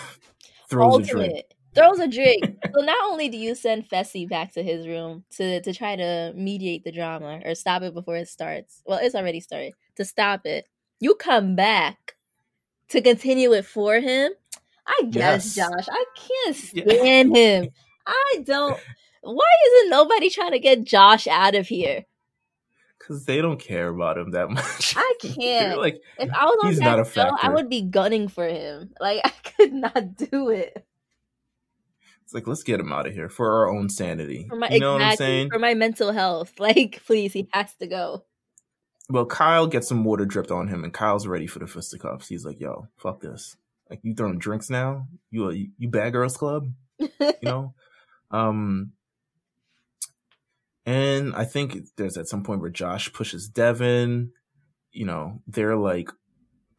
Throws 0.69 0.93
ultimate. 0.93 1.09
a 1.09 1.29
drink. 1.29 1.45
Throws 1.75 1.99
a 1.99 2.07
drink. 2.07 2.43
so 2.73 2.81
not 2.81 2.97
only 3.03 3.29
do 3.29 3.38
you 3.38 3.55
send 3.55 3.88
Fessy 3.89 4.27
back 4.27 4.53
to 4.53 4.63
his 4.63 4.88
room 4.88 5.23
to 5.38 5.62
to 5.62 5.73
try 5.73 5.95
to 5.95 6.33
mediate 6.35 6.83
the 6.83 6.91
drama 6.91 7.41
or 7.45 7.55
stop 7.55 7.81
it 7.81 7.93
before 7.93 8.15
it 8.15 8.27
starts. 8.27 8.81
Well, 8.85 8.99
it's 9.01 9.15
already 9.15 9.39
started. 9.39 9.73
To 9.95 10.05
stop 10.05 10.45
it, 10.45 10.67
you 10.99 11.15
come 11.15 11.55
back 11.55 12.15
to 12.89 13.01
continue 13.01 13.53
it 13.53 13.65
for 13.65 13.99
him. 13.99 14.31
I 14.88 15.03
guess, 15.09 15.55
yes. 15.55 15.69
Josh. 15.69 15.88
I 15.91 16.05
can't 16.15 16.55
stand 16.55 17.35
yeah. 17.35 17.41
him. 17.41 17.69
I 18.05 18.43
don't. 18.43 18.79
Why 19.21 19.47
isn't 19.67 19.89
nobody 19.89 20.29
trying 20.29 20.51
to 20.51 20.59
get 20.59 20.83
Josh 20.83 21.27
out 21.27 21.55
of 21.55 21.67
here? 21.67 22.05
Because 23.10 23.26
they 23.26 23.41
don't 23.41 23.60
care 23.60 23.88
about 23.88 24.19
him 24.19 24.32
that 24.32 24.52
much. 24.52 24.93
I 24.95 25.13
can't. 25.19 25.80
like, 25.80 26.00
if 26.19 26.32
I 26.32 26.45
was 26.45 26.58
on 26.62 26.69
he's 26.69 26.78
that 26.78 26.86
not 26.86 27.00
a 27.00 27.10
show, 27.10 27.36
I 27.41 27.50
would 27.50 27.67
be 27.67 27.82
gunning 27.82 28.28
for 28.28 28.48
him. 28.48 28.91
Like 29.02 29.22
I 29.24 29.30
could 29.30 29.74
not 29.74 30.15
do 30.15 30.50
it. 30.50 30.86
It's 32.24 32.34
like 32.34 32.45
let's 32.45 32.62
get 32.62 32.80
him 32.80 32.91
out 32.91 33.08
of 33.08 33.13
here 33.13 33.30
for 33.30 33.52
our 33.52 33.69
own 33.76 33.89
sanity. 33.89 34.45
For 34.48 34.56
my, 34.58 34.69
you 34.69 34.80
know 34.80 34.98
exactly, 34.98 35.06
what 35.06 35.12
I'm 35.12 35.17
saying? 35.17 35.50
For 35.50 35.60
my 35.60 35.74
mental 35.74 36.12
health. 36.12 36.60
Like, 36.60 37.02
please, 37.08 37.34
he 37.34 37.48
has 37.52 37.74
to 37.78 37.88
go. 37.88 38.26
Well, 39.10 39.26
Kyle 39.26 39.65
gets 39.65 39.88
some 39.88 40.04
water 40.04 40.26
dripped 40.26 40.52
on 40.52 40.67
him, 40.67 40.84
and 40.84 40.93
Kyle's 40.93 41.26
ready 41.26 41.48
for 41.48 41.58
the 41.58 41.65
fisticuffs. 41.65 42.28
He's 42.28 42.45
like, 42.45 42.60
"Yo, 42.60 42.88
fuck 42.98 43.22
this! 43.22 43.56
Like, 43.89 44.02
you 44.04 44.13
throwing 44.13 44.38
drinks 44.38 44.69
now? 44.69 45.08
You 45.32 45.50
a 45.50 45.56
you 45.56 45.89
bad 45.89 46.13
girls 46.13 46.38
club? 46.38 46.72
you 47.00 47.10
know?" 47.41 47.74
Um, 48.30 48.91
and 50.89 51.36
I 51.36 51.45
think 51.45 51.78
there's 51.97 52.17
at 52.17 52.28
some 52.28 52.41
point 52.41 52.62
where 52.62 52.71
Josh 52.71 53.13
pushes 53.13 53.47
Devin. 53.47 54.32
You 54.91 55.06
know, 55.06 55.39
they're 55.45 55.75
like 55.75 56.10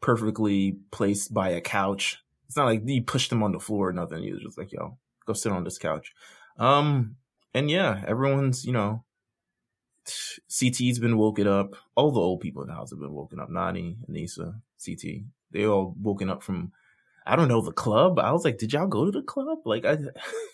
perfectly 0.01 0.75
placed 0.91 1.33
by 1.33 1.51
a 1.51 1.61
couch. 1.61 2.19
It's 2.45 2.57
not 2.57 2.65
like 2.65 2.85
he 2.85 2.99
pushed 2.99 3.29
them 3.29 3.41
on 3.41 3.53
the 3.53 3.59
floor 3.61 3.87
or 3.87 3.93
nothing. 3.93 4.21
He 4.21 4.33
was 4.33 4.41
just 4.41 4.57
like, 4.57 4.73
yo, 4.73 4.97
go 5.25 5.31
sit 5.31 5.53
on 5.53 5.63
this 5.63 5.77
couch. 5.77 6.11
Um, 6.59 7.15
and 7.53 7.71
yeah, 7.71 8.03
everyone's, 8.05 8.65
you 8.65 8.73
know, 8.73 9.05
CT's 10.49 10.99
been 10.99 11.17
woken 11.17 11.47
up. 11.47 11.77
All 11.95 12.11
the 12.11 12.19
old 12.19 12.41
people 12.41 12.63
in 12.63 12.67
the 12.67 12.73
house 12.73 12.89
have 12.89 12.99
been 12.99 13.13
woken 13.13 13.39
up. 13.39 13.49
Nany, 13.49 13.95
Aneesa, 14.09 14.59
CT. 14.85 15.23
They 15.51 15.65
all 15.65 15.95
woken 15.97 16.29
up 16.29 16.43
from, 16.43 16.73
I 17.25 17.37
don't 17.37 17.47
know, 17.47 17.61
the 17.61 17.71
club. 17.71 18.19
I 18.19 18.33
was 18.33 18.43
like, 18.43 18.57
did 18.57 18.73
y'all 18.73 18.87
go 18.87 19.05
to 19.05 19.11
the 19.11 19.21
club? 19.21 19.59
Like, 19.63 19.85
I, 19.85 19.99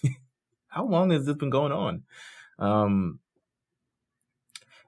how 0.68 0.86
long 0.86 1.10
has 1.10 1.26
this 1.26 1.38
been 1.38 1.50
going 1.50 1.72
on? 1.72 2.04
Um, 2.60 3.20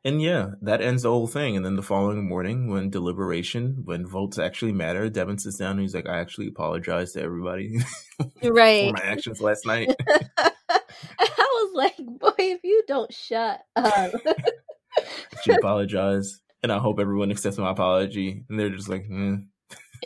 and 0.06 0.22
yeah, 0.22 0.52
that 0.62 0.82
ends 0.82 1.04
the 1.04 1.10
whole 1.10 1.28
thing. 1.28 1.58
And 1.58 1.66
then 1.66 1.76
the 1.76 1.84
following 1.84 2.28
morning, 2.28 2.70
when 2.70 2.90
deliberation, 2.90 3.82
when 3.84 4.06
votes 4.06 4.40
actually 4.40 4.72
matter, 4.72 5.10
Devin 5.10 5.40
sits 5.40 5.58
down 5.58 5.72
and 5.72 5.82
he's 5.82 5.94
like, 5.94 6.08
I 6.08 6.20
actually 6.20 6.48
apologize 6.48 7.12
to 7.14 7.22
everybody 7.22 7.80
right. 8.44 8.88
for 8.88 9.04
my 9.04 9.04
actions 9.04 9.42
last 9.42 9.66
night. 9.66 9.94
I 10.08 10.52
was 11.38 11.72
like, 11.76 11.98
boy, 11.98 12.32
if 12.38 12.64
you 12.64 12.84
don't 12.88 13.14
shut 13.14 13.60
up. 13.76 14.12
she 15.44 15.52
apologized. 15.52 16.42
And 16.64 16.72
I 16.72 16.78
hope 16.78 17.00
everyone 17.00 17.32
accepts 17.32 17.58
my 17.58 17.72
apology. 17.72 18.44
And 18.50 18.58
they're 18.58 18.70
just 18.70 18.90
like, 18.90 19.06
mm. 19.10 19.46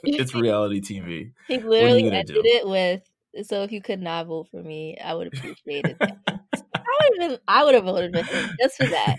it's 0.04 0.34
reality 0.34 0.82
TV. 0.82 1.34
He 1.48 1.60
literally 1.60 2.10
ended 2.12 2.36
do? 2.36 2.42
it 2.44 2.68
with, 2.68 3.48
so 3.48 3.62
if 3.64 3.72
you 3.72 3.82
could 3.82 4.02
not 4.02 4.26
vote 4.26 4.48
for 4.50 4.62
me, 4.62 4.98
I 5.04 5.14
would 5.14 5.28
appreciate 5.28 5.86
it. 5.86 5.98
I 6.02 7.10
would 7.10 7.32
have 7.32 7.40
I 7.48 7.64
would 7.64 7.76
have 7.76 7.84
voted 7.86 8.16
for 8.16 8.24
him 8.24 8.50
just 8.60 8.78
for 8.78 8.86
that. 8.86 9.18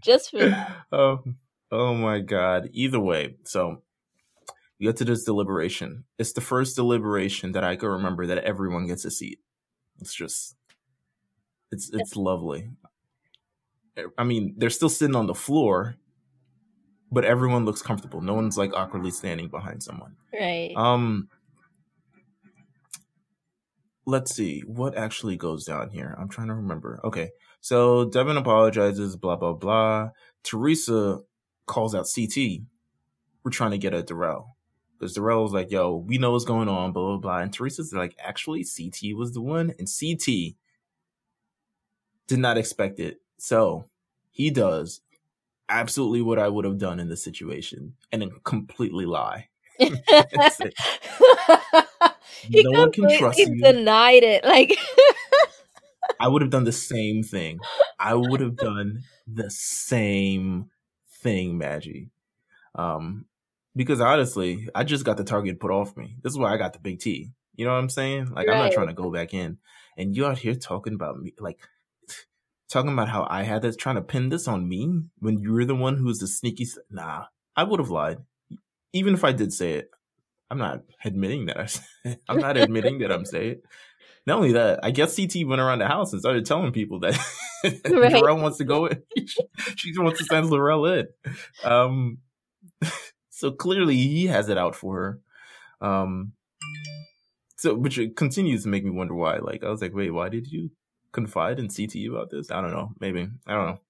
Just 0.00 0.30
for. 0.30 0.66
Oh, 0.92 1.22
oh 1.70 1.94
my 1.94 2.20
god. 2.20 2.70
Either 2.72 3.00
way, 3.00 3.36
so 3.44 3.82
we 4.78 4.86
get 4.86 4.96
to 4.96 5.04
this 5.04 5.24
deliberation. 5.24 6.04
It's 6.18 6.32
the 6.32 6.40
first 6.40 6.76
deliberation 6.76 7.52
that 7.52 7.64
I 7.64 7.76
can 7.76 7.88
remember 7.88 8.26
that 8.26 8.38
everyone 8.38 8.86
gets 8.86 9.04
a 9.04 9.10
seat. 9.10 9.40
It's 10.00 10.14
just 10.14 10.56
it's 11.70 11.90
it's 11.92 12.16
lovely. 12.16 12.70
I 14.16 14.24
mean, 14.24 14.54
they're 14.56 14.70
still 14.70 14.88
sitting 14.88 15.16
on 15.16 15.26
the 15.26 15.34
floor, 15.34 15.96
but 17.12 17.24
everyone 17.24 17.64
looks 17.64 17.82
comfortable. 17.82 18.22
No 18.22 18.34
one's 18.34 18.56
like 18.56 18.72
awkwardly 18.72 19.10
standing 19.10 19.48
behind 19.48 19.82
someone. 19.82 20.16
Right. 20.32 20.72
Um 20.76 21.28
let's 24.06 24.34
see 24.34 24.60
what 24.66 24.96
actually 24.96 25.36
goes 25.36 25.64
down 25.64 25.90
here. 25.90 26.16
I'm 26.18 26.28
trying 26.28 26.48
to 26.48 26.54
remember. 26.54 27.00
Okay. 27.04 27.30
So 27.60 28.06
Devin 28.06 28.36
apologizes, 28.36 29.16
blah, 29.16 29.36
blah, 29.36 29.52
blah. 29.52 30.10
Teresa 30.42 31.20
calls 31.66 31.94
out 31.94 32.08
CT. 32.12 32.62
We're 33.44 33.50
trying 33.50 33.72
to 33.72 33.78
get 33.78 33.94
at 33.94 34.06
Darrell. 34.06 34.56
Because 34.98 35.14
Darrell's 35.14 35.54
like, 35.54 35.70
yo, 35.70 35.96
we 35.96 36.18
know 36.18 36.32
what's 36.32 36.44
going 36.44 36.68
on, 36.68 36.92
blah, 36.92 37.08
blah, 37.08 37.16
blah. 37.16 37.38
And 37.38 37.52
Teresa's 37.52 37.94
like, 37.94 38.14
actually, 38.18 38.64
CT 38.64 39.16
was 39.16 39.32
the 39.32 39.40
one. 39.40 39.72
And 39.78 39.88
CT 39.88 40.54
did 42.26 42.38
not 42.38 42.58
expect 42.58 43.00
it. 43.00 43.20
So 43.38 43.86
he 44.30 44.50
does 44.50 45.00
absolutely 45.70 46.20
what 46.20 46.38
I 46.38 46.48
would 46.48 46.66
have 46.66 46.78
done 46.78 47.00
in 47.00 47.08
this 47.08 47.22
situation 47.22 47.94
and 48.12 48.20
then 48.20 48.30
completely 48.44 49.06
lie. 49.06 49.48
he 49.78 49.90
no 52.62 52.70
one 52.72 52.92
can 52.92 53.18
trust 53.18 53.38
you. 53.38 53.62
Denied 53.62 54.22
it. 54.22 54.44
Like 54.44 54.76
I 56.20 56.28
would 56.28 56.42
have 56.42 56.50
done 56.50 56.64
the 56.64 56.72
same 56.72 57.22
thing. 57.22 57.58
I 57.98 58.14
would 58.14 58.40
have 58.40 58.56
done 58.56 59.02
the 59.26 59.50
same 59.50 60.70
thing, 61.22 61.58
Maggie. 61.58 62.10
Um, 62.74 63.24
because 63.74 64.00
honestly, 64.00 64.68
I 64.74 64.84
just 64.84 65.04
got 65.04 65.16
the 65.16 65.24
target 65.24 65.58
put 65.58 65.70
off 65.70 65.96
me. 65.96 66.16
This 66.22 66.32
is 66.32 66.38
why 66.38 66.52
I 66.52 66.58
got 66.58 66.74
the 66.74 66.78
big 66.78 67.00
T. 67.00 67.32
You 67.54 67.64
know 67.64 67.72
what 67.72 67.78
I'm 67.78 67.88
saying? 67.88 68.32
Like 68.32 68.48
right. 68.48 68.56
I'm 68.56 68.64
not 68.64 68.72
trying 68.72 68.88
to 68.88 68.94
go 68.94 69.10
back 69.10 69.32
in. 69.34 69.58
And 69.96 70.14
you 70.14 70.26
out 70.26 70.38
here 70.38 70.54
talking 70.54 70.94
about 70.94 71.18
me, 71.18 71.34
like 71.38 71.58
talking 72.68 72.92
about 72.92 73.08
how 73.08 73.26
I 73.28 73.42
had 73.42 73.62
this, 73.62 73.76
trying 73.76 73.96
to 73.96 74.02
pin 74.02 74.28
this 74.28 74.46
on 74.46 74.68
me 74.68 75.02
when 75.18 75.38
you're 75.38 75.64
the 75.64 75.74
one 75.74 75.96
who's 75.96 76.18
the 76.18 76.26
sneaky. 76.26 76.66
Nah, 76.90 77.26
I 77.56 77.64
would 77.64 77.80
have 77.80 77.90
lied, 77.90 78.18
even 78.92 79.14
if 79.14 79.24
I 79.24 79.32
did 79.32 79.52
say 79.52 79.74
it. 79.74 79.90
I'm 80.50 80.58
not 80.58 80.82
admitting 81.04 81.46
that 81.46 81.60
I. 81.60 82.16
I'm 82.28 82.38
not 82.38 82.56
admitting 82.56 82.98
that 82.98 83.12
I'm 83.12 83.24
saying. 83.26 83.60
Not 84.26 84.36
only 84.36 84.52
that, 84.52 84.80
I 84.82 84.90
guess 84.90 85.16
CT 85.16 85.46
went 85.46 85.60
around 85.60 85.78
the 85.78 85.88
house 85.88 86.12
and 86.12 86.20
started 86.20 86.44
telling 86.44 86.72
people 86.72 87.00
that 87.00 87.18
right. 87.90 88.22
Wants 88.22 88.58
to 88.58 88.64
go 88.64 88.86
in. 88.86 89.02
she 89.76 89.92
wants 89.98 90.18
to 90.18 90.24
send 90.24 90.50
Laurel 90.50 90.86
in. 90.86 91.06
Um, 91.64 92.18
so 93.30 93.50
clearly 93.50 93.96
he 93.96 94.26
has 94.26 94.48
it 94.48 94.58
out 94.58 94.74
for 94.74 95.20
her. 95.80 95.86
Um, 95.86 96.32
so 97.56 97.74
which 97.74 97.98
continues 98.16 98.62
to 98.62 98.68
make 98.68 98.84
me 98.84 98.90
wonder 98.90 99.14
why. 99.14 99.38
Like 99.38 99.64
I 99.64 99.70
was 99.70 99.82
like, 99.82 99.94
wait, 99.94 100.10
why 100.10 100.28
did 100.28 100.46
you 100.46 100.70
confide 101.12 101.58
in 101.58 101.68
CT 101.68 102.06
about 102.08 102.30
this? 102.30 102.50
I 102.50 102.60
don't 102.60 102.72
know. 102.72 102.92
Maybe 103.00 103.28
I 103.46 103.52
don't 103.52 103.66
know. 103.66 103.80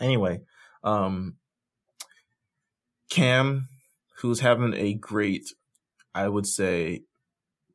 Anyway, 0.00 0.40
um, 0.82 1.36
Kam 3.10 3.68
who's 4.20 4.40
having 4.40 4.74
a 4.74 4.94
great, 4.94 5.46
I 6.14 6.28
would 6.28 6.46
say, 6.46 7.02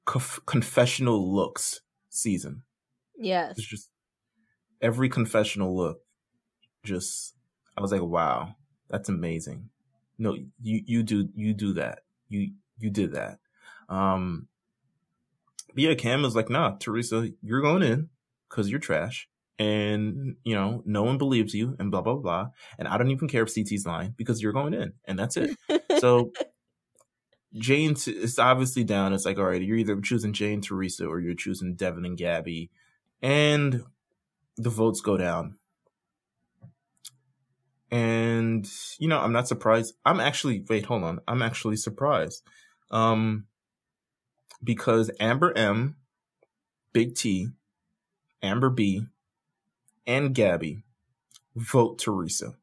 conf- 0.06 0.40
confessional 0.46 1.34
looks 1.34 1.82
season. 2.10 2.64
Yes. 3.18 3.58
It's 3.58 3.68
just 3.68 3.90
every 4.82 5.10
confessional 5.10 5.76
look, 5.76 6.00
just 6.84 7.36
I 7.78 7.82
was 7.82 7.92
like, 7.92 8.02
wow, 8.02 8.56
that's 8.90 9.10
amazing. 9.10 9.70
No, 10.18 10.36
you 10.62 10.82
you 10.86 11.04
do 11.04 11.30
you 11.36 11.54
do 11.54 11.74
that. 11.74 12.00
You 12.30 12.52
you 12.80 12.90
did 12.90 13.14
that. 13.14 13.40
Um 13.90 14.48
but 15.74 15.84
yeah, 15.84 15.94
Kam 15.96 16.24
is 16.24 16.36
like, 16.36 16.50
nah, 16.50 16.76
Teresa, 16.80 17.30
you're 17.42 17.62
going 17.62 17.84
in 17.84 18.10
because 18.50 18.70
you're 18.70 18.80
trash 18.80 19.28
and 19.58 20.36
you 20.44 20.54
know 20.54 20.82
no 20.86 21.04
one 21.04 21.18
believes 21.18 21.54
you 21.54 21.76
and 21.80 21.90
blah 21.90 22.02
blah 22.02 22.16
blah 22.16 22.48
and 22.78 22.90
i 22.90 22.98
don't 22.98 23.12
even 23.12 23.28
care 23.28 23.44
if 23.44 23.50
ct's 23.50 23.86
lying 23.86 24.14
because 24.18 24.42
you're 24.42 24.52
going 24.52 24.74
in 24.74 24.92
and 25.06 25.18
that's 25.18 25.38
it 25.38 25.56
so 26.00 26.30
jane 27.58 27.96
is 28.08 28.38
obviously 28.40 28.84
down 28.84 29.14
it's 29.14 29.26
like 29.26 29.38
all 29.38 29.46
right 29.46 29.62
you're 29.62 29.78
either 29.78 30.00
choosing 30.02 30.34
jane 30.34 30.62
teresa 30.62 31.06
or 31.06 31.20
you're 31.20 31.34
choosing 31.34 31.76
devin 31.76 32.06
and 32.06 32.18
gabby 32.18 32.70
and 33.22 33.84
the 34.58 34.70
votes 34.70 35.02
go 35.02 35.18
down 35.18 35.56
and 37.92 38.70
you 39.00 39.08
know 39.08 39.20
i'm 39.20 39.34
not 39.34 39.48
surprised 39.48 39.94
i'm 40.06 40.20
actually 40.20 40.66
wait 40.70 40.86
hold 40.86 41.04
on 41.04 41.20
i'm 41.28 41.42
actually 41.42 41.78
surprised 41.78 42.44
um 42.92 43.46
because 44.64 45.10
amber 45.20 45.56
m 45.58 45.96
big 46.94 47.16
t 47.16 47.48
amber 48.42 48.70
b 48.70 49.06
and 50.08 50.34
Gabby 50.34 50.84
vote 51.56 52.00
Teresa. 52.00 52.56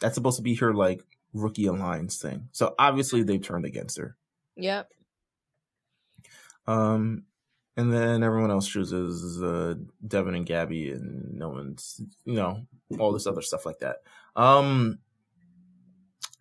That's 0.00 0.14
supposed 0.14 0.36
to 0.36 0.42
be 0.42 0.54
her 0.56 0.74
like 0.74 1.02
rookie 1.32 1.66
alliance 1.66 2.20
thing. 2.20 2.48
So 2.52 2.74
obviously 2.78 3.22
they've 3.22 3.42
turned 3.42 3.64
against 3.64 3.98
her. 3.98 4.16
Yep. 4.56 4.90
Um, 6.66 7.24
and 7.76 7.92
then 7.92 8.22
everyone 8.22 8.50
else 8.50 8.66
chooses 8.66 9.42
uh, 9.42 9.74
Devin 10.06 10.34
and 10.34 10.46
Gabby, 10.46 10.90
and 10.90 11.34
no 11.34 11.50
one's, 11.50 12.00
you 12.24 12.34
know, 12.34 12.66
all 12.98 13.12
this 13.12 13.26
other 13.26 13.42
stuff 13.42 13.66
like 13.66 13.80
that. 13.80 13.98
Um, 14.34 14.98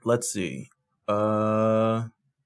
let's 0.03 0.31
see. 0.31 0.69
Uh, 1.07 2.05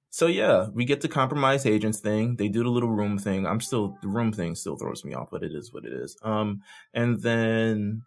so 0.10 0.26
yeah, 0.26 0.68
we 0.74 0.86
get 0.86 1.02
the 1.02 1.08
compromise 1.08 1.66
agents 1.66 2.00
thing. 2.00 2.36
They 2.36 2.48
do 2.48 2.64
the 2.64 2.70
little 2.70 2.90
room 2.90 3.20
thing. 3.20 3.46
I'm 3.46 3.62
still 3.62 3.96
the 4.02 4.08
room 4.08 4.34
thing 4.34 4.56
still 4.56 4.76
throws 4.76 5.06
me 5.06 5.14
off, 5.14 5.30
but 5.32 5.44
it 5.44 5.54
is 5.54 5.72
what 5.72 5.86
it 5.86 5.94
is. 5.94 6.18
Um, 6.24 6.64
and 6.94 7.22
then 7.22 8.02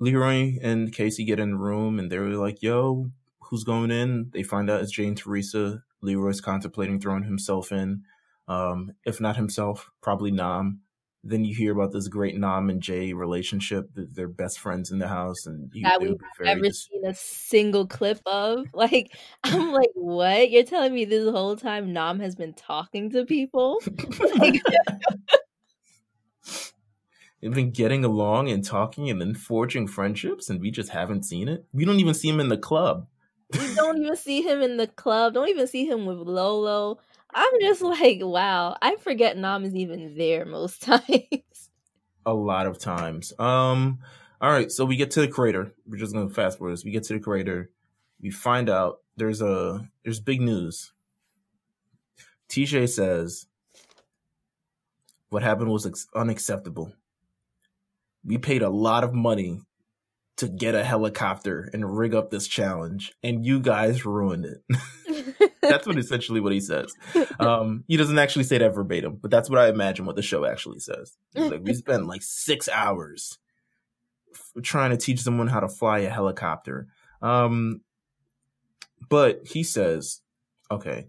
Leroy 0.00 0.58
and 0.62 0.94
Kaycee 0.94 1.26
get 1.26 1.40
in 1.40 1.52
the 1.52 1.56
room, 1.56 1.98
and 1.98 2.12
they're 2.12 2.28
like, 2.28 2.62
"Yo, 2.62 3.10
who's 3.40 3.64
going 3.64 3.90
in?" 3.90 4.30
They 4.32 4.42
find 4.42 4.68
out 4.68 4.82
it's 4.82 4.92
Jane 4.92 5.14
Teresa. 5.14 5.82
Leroy's 6.04 6.40
contemplating 6.40 7.00
throwing 7.00 7.24
himself 7.24 7.72
in. 7.72 8.02
Um, 8.46 8.92
if 9.04 9.20
not 9.20 9.36
himself, 9.36 9.90
probably 10.00 10.30
Nam 10.30 10.80
then 11.24 11.44
you 11.44 11.54
hear 11.54 11.72
about 11.72 11.90
this 11.92 12.06
great 12.08 12.36
Nam 12.36 12.68
and 12.68 12.82
Jay 12.82 13.14
relationship. 13.14 13.88
They're 13.94 14.28
best 14.28 14.58
friends 14.60 14.90
in 14.90 14.98
the 14.98 15.08
house, 15.08 15.46
and 15.46 15.70
you, 15.72 15.82
that 15.82 16.00
we've 16.00 16.16
never 16.40 16.60
dis- 16.60 16.84
seen 16.84 17.06
a 17.06 17.14
single 17.14 17.86
clip 17.86 18.20
of. 18.26 18.66
Like, 18.74 19.16
I'm 19.44 19.72
like, 19.72 19.88
what? 19.94 20.50
You're 20.50 20.64
telling 20.64 20.92
me 20.92 21.06
this 21.06 21.30
whole 21.30 21.56
time 21.56 21.92
Nam 21.94 22.20
has 22.20 22.34
been 22.34 22.52
talking 22.52 23.08
to 23.10 23.24
people? 23.24 23.80
like, 24.36 24.60
They've 27.40 27.54
been 27.54 27.70
getting 27.70 28.04
along 28.04 28.50
and 28.50 28.62
talking, 28.62 29.08
and 29.08 29.20
then 29.20 29.34
forging 29.34 29.86
friendships, 29.86 30.50
and 30.50 30.60
we 30.60 30.70
just 30.70 30.90
haven't 30.90 31.24
seen 31.24 31.48
it. 31.48 31.64
We 31.72 31.86
don't 31.86 32.00
even 32.00 32.12
see 32.14 32.28
him 32.28 32.40
in 32.40 32.48
the 32.48 32.58
club. 32.58 33.06
We 33.58 33.74
don't 33.74 34.02
even 34.02 34.16
see 34.16 34.42
him 34.42 34.62
in 34.62 34.76
the 34.76 34.86
club. 34.86 35.34
Don't 35.34 35.48
even 35.48 35.66
see 35.66 35.86
him 35.86 36.06
with 36.06 36.18
Lolo. 36.18 36.98
I'm 37.32 37.52
just 37.60 37.82
like, 37.82 38.18
wow. 38.20 38.76
I 38.80 38.96
forget 38.96 39.36
Nam 39.36 39.64
is 39.64 39.74
even 39.74 40.16
there 40.16 40.44
most 40.44 40.82
times. 40.82 41.70
A 42.26 42.34
lot 42.34 42.66
of 42.66 42.78
times. 42.78 43.32
Um. 43.38 44.00
All 44.40 44.50
right, 44.50 44.70
so 44.70 44.84
we 44.84 44.96
get 44.96 45.12
to 45.12 45.22
the 45.22 45.28
crater. 45.28 45.72
We're 45.86 45.96
just 45.96 46.12
gonna 46.12 46.28
fast 46.28 46.58
forward 46.58 46.72
this. 46.72 46.84
We 46.84 46.90
get 46.90 47.04
to 47.04 47.14
the 47.14 47.20
crater. 47.20 47.70
We 48.20 48.30
find 48.30 48.68
out 48.68 48.98
there's 49.16 49.40
a 49.40 49.88
there's 50.02 50.20
big 50.20 50.40
news. 50.40 50.92
TJ 52.50 52.90
says 52.90 53.46
what 55.30 55.42
happened 55.42 55.70
was 55.70 55.86
ex- 55.86 56.06
unacceptable. 56.14 56.92
We 58.24 58.38
paid 58.38 58.62
a 58.62 58.68
lot 58.68 59.02
of 59.02 59.12
money 59.14 59.60
to 60.36 60.48
get 60.48 60.74
a 60.74 60.84
helicopter 60.84 61.70
and 61.72 61.96
rig 61.96 62.14
up 62.14 62.30
this 62.30 62.48
challenge, 62.48 63.12
and 63.22 63.44
you 63.46 63.60
guys 63.60 64.04
ruined 64.04 64.46
it. 64.46 65.50
that's 65.68 65.86
what 65.86 65.98
essentially 65.98 66.40
what 66.40 66.52
he 66.52 66.60
says. 66.60 66.92
Um, 67.38 67.84
he 67.88 67.96
doesn't 67.96 68.18
actually 68.18 68.44
say 68.44 68.58
that 68.58 68.74
verbatim, 68.74 69.18
but 69.20 69.30
that's 69.30 69.48
what 69.48 69.58
I 69.58 69.68
imagine 69.68 70.06
what 70.06 70.16
the 70.16 70.22
show 70.22 70.44
actually 70.44 70.80
says. 70.80 71.16
He's 71.34 71.50
like, 71.50 71.62
we 71.62 71.74
spent 71.74 72.06
like 72.06 72.22
six 72.22 72.68
hours 72.68 73.38
f- 74.32 74.62
trying 74.62 74.90
to 74.90 74.96
teach 74.96 75.20
someone 75.20 75.48
how 75.48 75.60
to 75.60 75.68
fly 75.68 76.00
a 76.00 76.10
helicopter. 76.10 76.88
Um, 77.22 77.82
but 79.08 79.46
he 79.46 79.62
says, 79.62 80.20
okay, 80.70 81.08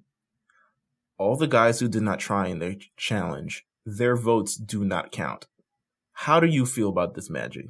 all 1.17 1.36
the 1.36 1.47
guys 1.47 1.80
who 1.80 1.88
did 1.88 2.03
not 2.03 2.19
try 2.19 2.47
in 2.47 2.59
their 2.59 2.76
challenge, 2.97 3.65
their 3.86 4.15
votes 4.15 4.55
do 4.55 4.84
not 4.84 5.11
count. 5.11 5.47
How 6.11 6.39
do 6.39 6.47
you 6.47 6.65
feel 6.65 6.89
about 6.89 7.13
this, 7.13 7.30
Magic? 7.30 7.67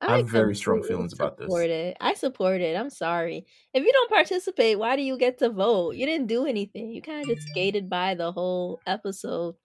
I, 0.00 0.14
I 0.14 0.16
have 0.18 0.28
very 0.28 0.54
strong 0.54 0.82
feelings 0.82 1.12
about 1.12 1.36
this. 1.36 1.48
It. 1.52 1.96
I 2.00 2.14
support 2.14 2.60
it. 2.60 2.76
I'm 2.76 2.90
sorry. 2.90 3.44
If 3.74 3.84
you 3.84 3.92
don't 3.92 4.10
participate, 4.10 4.78
why 4.78 4.94
do 4.94 5.02
you 5.02 5.18
get 5.18 5.38
to 5.38 5.50
vote? 5.50 5.96
You 5.96 6.06
didn't 6.06 6.28
do 6.28 6.46
anything. 6.46 6.90
You 6.90 7.02
kind 7.02 7.22
of 7.22 7.36
just 7.36 7.48
skated 7.48 7.90
by 7.90 8.14
the 8.14 8.30
whole 8.30 8.80
episode, 8.86 9.56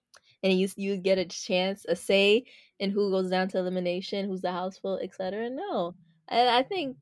and 0.42 0.58
you 0.58 0.68
you 0.76 0.96
get 0.96 1.18
a 1.18 1.24
chance, 1.24 1.84
a 1.88 1.94
say 1.94 2.44
in 2.80 2.90
who 2.90 3.10
goes 3.10 3.30
down 3.30 3.48
to 3.48 3.58
elimination, 3.58 4.28
who's 4.28 4.40
the 4.40 4.50
house 4.50 4.78
full, 4.78 4.98
etc. 4.98 5.50
No, 5.50 5.94
and 6.28 6.48
I 6.48 6.64
think 6.64 6.96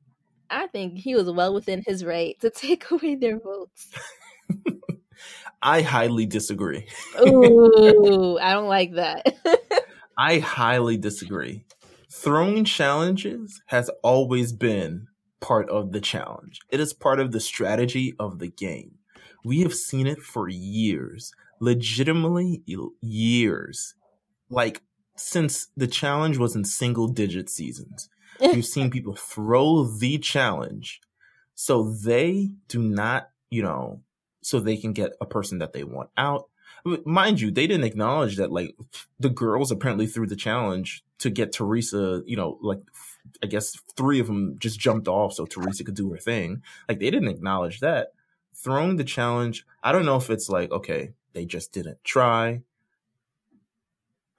I 0.49 0.67
think 0.67 0.99
he 0.99 1.15
was 1.15 1.29
well 1.29 1.53
within 1.53 1.83
his 1.85 2.05
right 2.05 2.39
to 2.41 2.49
take 2.55 2.89
away 2.91 3.15
their 3.15 3.39
votes. 3.39 3.89
I 5.61 5.81
highly 5.81 6.25
disagree. 6.25 6.85
Ooh, 7.19 8.37
I 8.37 8.53
don't 8.53 8.67
like 8.67 8.93
that. 8.93 9.33
I 10.17 10.39
highly 10.39 10.97
disagree 10.97 11.63
throwing 12.13 12.65
challenges 12.65 13.61
has 13.67 13.89
always 14.03 14.53
been 14.53 15.07
part 15.41 15.69
of 15.69 15.93
the 15.93 16.01
challenge. 16.01 16.59
It 16.69 16.79
is 16.79 16.93
part 16.93 17.19
of 17.19 17.31
the 17.33 17.41
strategy 17.41 18.15
of 18.19 18.39
the 18.39 18.49
game. 18.49 18.99
We 19.45 19.61
have 19.61 19.75
seen 19.75 20.07
it 20.07 20.21
for 20.21 20.49
years, 20.49 21.33
legitimately 21.59 22.63
years. 23.01 23.95
Like 24.49 24.83
since 25.17 25.67
the 25.77 25.87
challenge 25.87 26.37
was 26.37 26.55
in 26.55 26.65
single 26.65 27.07
digit 27.09 27.49
seasons. 27.49 28.09
We've 28.41 28.65
seen 28.65 28.91
people 28.91 29.15
throw 29.15 29.85
the 29.85 30.19
challenge 30.19 31.01
so 31.55 31.83
they 31.91 32.51
do 32.67 32.81
not, 32.81 33.29
you 33.49 33.63
know, 33.63 34.01
so 34.41 34.59
they 34.59 34.77
can 34.77 34.93
get 34.93 35.13
a 35.21 35.25
person 35.25 35.59
that 35.59 35.73
they 35.73 35.83
want 35.83 36.09
out. 36.17 36.49
Mind 37.05 37.39
you, 37.39 37.49
they 37.49 37.67
didn't 37.67 37.85
acknowledge 37.85 38.37
that 38.37 38.51
like 38.51 38.75
the 39.19 39.29
girls 39.29 39.71
apparently 39.71 40.07
threw 40.07 40.27
the 40.27 40.35
challenge 40.35 41.03
to 41.19 41.29
get 41.29 41.53
Teresa, 41.53 42.21
you 42.25 42.35
know, 42.35 42.57
like 42.61 42.81
I 43.41 43.47
guess 43.47 43.77
three 43.95 44.19
of 44.19 44.27
them 44.27 44.57
just 44.59 44.79
jumped 44.79 45.07
off 45.07 45.33
so 45.33 45.45
Teresa 45.45 45.83
could 45.83 45.95
do 45.95 46.11
her 46.11 46.17
thing. 46.17 46.61
Like 46.89 46.99
they 46.99 47.09
didn't 47.09 47.29
acknowledge 47.29 47.79
that. 47.79 48.13
Throwing 48.55 48.97
the 48.97 49.03
challenge, 49.03 49.65
I 49.81 49.91
don't 49.91 50.05
know 50.05 50.17
if 50.17 50.29
it's 50.29 50.49
like, 50.49 50.71
okay, 50.71 51.13
they 51.33 51.45
just 51.45 51.71
didn't 51.71 52.03
try. 52.03 52.61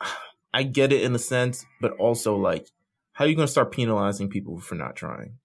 I 0.55 0.63
get 0.63 0.93
it 0.93 1.03
in 1.03 1.15
a 1.15 1.19
sense, 1.19 1.65
but 1.81 1.93
also 1.93 2.37
like, 2.37 2.69
how 3.13 3.25
are 3.25 3.29
you 3.29 3.37
going 3.37 3.47
to 3.47 3.53
start 3.53 3.73
penalizing 3.73 4.29
people 4.29 4.61
for 4.61 4.75
not 4.75 4.97
trying? 4.97 5.39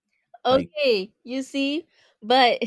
Okay, 0.45 0.99
like, 0.99 1.11
you 1.23 1.43
see, 1.43 1.87
but 2.21 2.61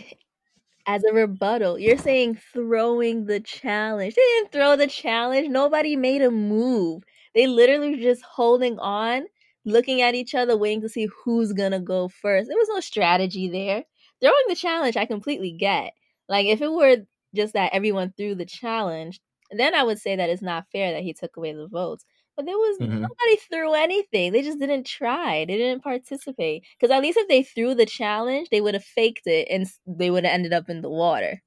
as 0.86 1.04
a 1.04 1.12
rebuttal, 1.12 1.78
you're 1.78 1.98
saying 1.98 2.38
throwing 2.52 3.26
the 3.26 3.40
challenge. 3.40 4.14
They 4.14 4.22
didn't 4.22 4.52
throw 4.52 4.76
the 4.76 4.86
challenge. 4.86 5.48
Nobody 5.48 5.96
made 5.96 6.22
a 6.22 6.30
move. 6.30 7.02
They 7.34 7.46
literally 7.46 7.90
were 7.90 7.96
just 8.02 8.22
holding 8.22 8.78
on, 8.78 9.26
looking 9.64 10.02
at 10.02 10.14
each 10.14 10.34
other, 10.34 10.56
waiting 10.56 10.82
to 10.82 10.88
see 10.88 11.08
who's 11.24 11.52
gonna 11.52 11.80
go 11.80 12.08
first. 12.08 12.48
There 12.48 12.58
was 12.58 12.68
no 12.68 12.80
strategy 12.80 13.48
there. 13.48 13.84
Throwing 14.20 14.44
the 14.48 14.54
challenge, 14.56 14.96
I 14.96 15.06
completely 15.06 15.52
get. 15.52 15.92
Like 16.28 16.46
if 16.46 16.60
it 16.60 16.72
were 16.72 16.98
just 17.34 17.54
that 17.54 17.72
everyone 17.72 18.12
threw 18.16 18.34
the 18.34 18.44
challenge, 18.46 19.20
then 19.50 19.74
I 19.74 19.84
would 19.84 19.98
say 20.00 20.16
that 20.16 20.30
it's 20.30 20.42
not 20.42 20.66
fair 20.72 20.92
that 20.92 21.02
he 21.02 21.12
took 21.14 21.36
away 21.36 21.52
the 21.52 21.68
votes. 21.68 22.04
But 22.36 22.46
there 22.46 22.56
was 22.56 22.78
mm-hmm. 22.78 23.02
nobody 23.02 23.36
threw 23.50 23.74
anything. 23.74 24.32
They 24.32 24.42
just 24.42 24.58
didn't 24.58 24.86
try. 24.86 25.44
They 25.44 25.58
didn't 25.58 25.82
participate. 25.82 26.64
Because 26.78 26.92
at 26.92 27.02
least 27.02 27.18
if 27.18 27.28
they 27.28 27.42
threw 27.42 27.74
the 27.74 27.86
challenge, 27.86 28.48
they 28.50 28.60
would 28.60 28.74
have 28.74 28.84
faked 28.84 29.26
it 29.26 29.48
and 29.50 29.66
they 29.86 30.10
would 30.10 30.24
have 30.24 30.32
ended 30.32 30.52
up 30.52 30.68
in 30.68 30.80
the 30.80 30.90
water. 30.90 31.42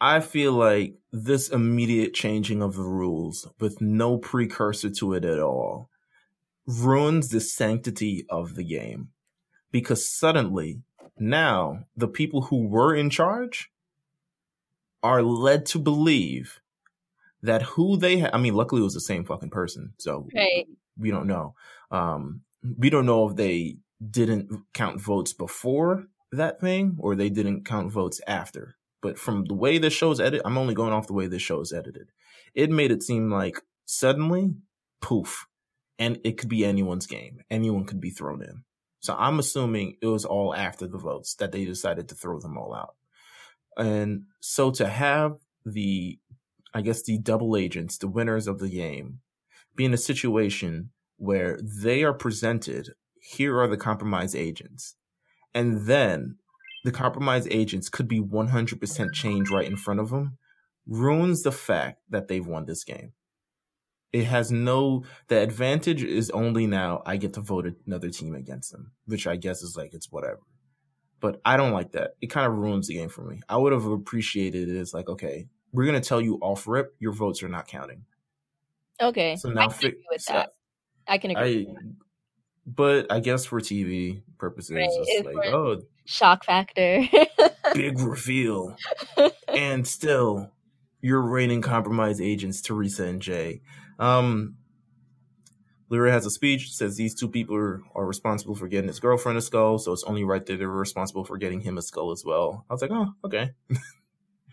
I 0.00 0.20
feel 0.20 0.52
like 0.52 0.94
this 1.10 1.48
immediate 1.48 2.12
changing 2.12 2.62
of 2.62 2.76
the 2.76 2.82
rules 2.82 3.48
with 3.58 3.80
no 3.80 4.18
precursor 4.18 4.90
to 4.90 5.14
it 5.14 5.24
at 5.24 5.40
all 5.40 5.90
ruins 6.66 7.28
the 7.28 7.40
sanctity 7.40 8.26
of 8.28 8.56
the 8.56 8.64
game 8.64 9.08
because 9.70 10.06
suddenly 10.06 10.82
now 11.18 11.84
the 11.96 12.08
people 12.08 12.42
who 12.42 12.66
were 12.66 12.94
in 12.94 13.08
charge 13.08 13.70
are 15.02 15.22
led 15.22 15.64
to 15.64 15.78
believe 15.78 16.60
that 17.46 17.62
who 17.62 17.96
they 17.96 18.20
ha- 18.20 18.30
I 18.32 18.38
mean 18.38 18.54
luckily 18.54 18.80
it 18.80 18.84
was 18.84 18.94
the 18.94 19.00
same 19.00 19.24
fucking 19.24 19.50
person 19.50 19.94
so 19.98 20.28
right. 20.34 20.66
we 20.98 21.10
don't 21.10 21.26
know 21.26 21.54
um 21.90 22.42
we 22.78 22.90
don't 22.90 23.06
know 23.06 23.28
if 23.28 23.36
they 23.36 23.76
didn't 24.10 24.50
count 24.74 25.00
votes 25.00 25.32
before 25.32 26.06
that 26.32 26.60
thing 26.60 26.96
or 26.98 27.14
they 27.14 27.30
didn't 27.30 27.64
count 27.64 27.90
votes 27.92 28.20
after 28.26 28.76
but 29.06 29.20
from 29.20 29.44
the 29.44 29.54
way 29.54 29.78
this 29.78 29.92
show's 29.92 30.18
edited, 30.18 30.42
I'm 30.44 30.58
only 30.58 30.74
going 30.74 30.92
off 30.92 31.06
the 31.06 31.12
way 31.12 31.28
this 31.28 31.40
show 31.40 31.60
is 31.60 31.72
edited. 31.72 32.10
It 32.54 32.70
made 32.70 32.90
it 32.90 33.04
seem 33.04 33.30
like 33.30 33.60
suddenly, 33.84 34.54
poof, 35.00 35.46
and 35.96 36.18
it 36.24 36.38
could 36.38 36.48
be 36.48 36.64
anyone's 36.64 37.06
game. 37.06 37.40
Anyone 37.48 37.84
could 37.84 38.00
be 38.00 38.10
thrown 38.10 38.42
in. 38.42 38.64
So 38.98 39.14
I'm 39.16 39.38
assuming 39.38 39.96
it 40.02 40.08
was 40.08 40.24
all 40.24 40.52
after 40.52 40.88
the 40.88 40.98
votes 40.98 41.36
that 41.36 41.52
they 41.52 41.64
decided 41.64 42.08
to 42.08 42.16
throw 42.16 42.40
them 42.40 42.58
all 42.58 42.74
out. 42.74 42.96
And 43.76 44.24
so 44.40 44.72
to 44.72 44.88
have 44.88 45.36
the, 45.64 46.18
I 46.76 46.82
guess 46.82 47.02
the 47.02 47.16
double 47.16 47.56
agents, 47.56 47.96
the 47.96 48.06
winners 48.06 48.46
of 48.46 48.58
the 48.58 48.68
game, 48.68 49.20
be 49.76 49.86
in 49.86 49.94
a 49.94 49.96
situation 49.96 50.90
where 51.16 51.58
they 51.62 52.02
are 52.02 52.12
presented, 52.12 52.90
here 53.18 53.58
are 53.58 53.66
the 53.66 53.78
compromise 53.78 54.34
agents. 54.34 54.94
And 55.54 55.86
then 55.86 56.36
the 56.84 56.92
compromise 56.92 57.48
agents 57.50 57.88
could 57.88 58.08
be 58.08 58.20
100% 58.20 59.14
change 59.14 59.48
right 59.48 59.66
in 59.66 59.78
front 59.78 60.00
of 60.00 60.10
them 60.10 60.36
ruins 60.86 61.44
the 61.44 61.50
fact 61.50 62.02
that 62.10 62.28
they've 62.28 62.46
won 62.46 62.66
this 62.66 62.84
game. 62.84 63.14
It 64.12 64.24
has 64.24 64.52
no, 64.52 65.02
the 65.28 65.40
advantage 65.40 66.02
is 66.02 66.28
only 66.28 66.66
now 66.66 67.02
I 67.06 67.16
get 67.16 67.32
to 67.32 67.40
vote 67.40 67.74
another 67.86 68.10
team 68.10 68.34
against 68.34 68.70
them, 68.70 68.92
which 69.06 69.26
I 69.26 69.36
guess 69.36 69.62
is 69.62 69.78
like, 69.78 69.94
it's 69.94 70.12
whatever. 70.12 70.40
But 71.20 71.40
I 71.42 71.56
don't 71.56 71.72
like 71.72 71.92
that. 71.92 72.16
It 72.20 72.26
kind 72.26 72.46
of 72.46 72.58
ruins 72.58 72.88
the 72.88 72.96
game 72.96 73.08
for 73.08 73.24
me. 73.24 73.40
I 73.48 73.56
would 73.56 73.72
have 73.72 73.86
appreciated 73.86 74.68
it 74.68 74.78
as 74.78 74.92
like, 74.92 75.08
okay, 75.08 75.46
we're 75.76 75.84
going 75.84 76.00
to 76.00 76.08
tell 76.08 76.22
you 76.22 76.38
off 76.40 76.66
rip, 76.66 76.96
your 76.98 77.12
votes 77.12 77.42
are 77.42 77.50
not 77.50 77.68
counting. 77.68 78.06
Okay. 78.98 79.36
So 79.36 79.50
now, 79.50 79.66
I 79.66 79.68
can 79.68 79.88
agree 79.88 80.06
with 80.10 80.24
that. 80.24 80.54
I 81.06 81.18
can 81.18 81.30
agree. 81.32 81.68
I, 81.68 81.74
but 82.66 83.12
I 83.12 83.20
guess 83.20 83.44
for 83.44 83.60
TV 83.60 84.22
purposes, 84.38 84.74
right. 84.74 84.88
it's, 84.90 84.96
it's 85.10 85.26
like, 85.26 85.52
oh, 85.52 85.82
shock 86.06 86.44
factor. 86.44 87.06
big 87.74 88.00
reveal. 88.00 88.74
and 89.48 89.86
still, 89.86 90.50
you're 91.02 91.20
raining 91.20 91.60
compromised 91.60 92.22
agents, 92.22 92.62
Teresa 92.62 93.04
and 93.04 93.20
Jay. 93.20 93.60
Um, 93.98 94.56
Leroy 95.90 96.10
has 96.10 96.24
a 96.24 96.30
speech, 96.30 96.72
says 96.72 96.96
these 96.96 97.14
two 97.14 97.28
people 97.28 97.54
are, 97.54 97.82
are, 97.94 98.06
responsible 98.06 98.54
for 98.54 98.66
getting 98.66 98.88
his 98.88 98.98
girlfriend 98.98 99.36
a 99.36 99.42
skull, 99.42 99.78
so 99.78 99.92
it's 99.92 100.04
only 100.04 100.24
right 100.24 100.44
that 100.46 100.58
they're 100.58 100.68
responsible 100.68 101.24
for 101.24 101.36
getting 101.36 101.60
him 101.60 101.76
a 101.76 101.82
skull 101.82 102.12
as 102.12 102.24
well. 102.24 102.64
I 102.70 102.72
was 102.72 102.80
like, 102.80 102.90
oh, 102.90 103.08
okay. 103.26 103.50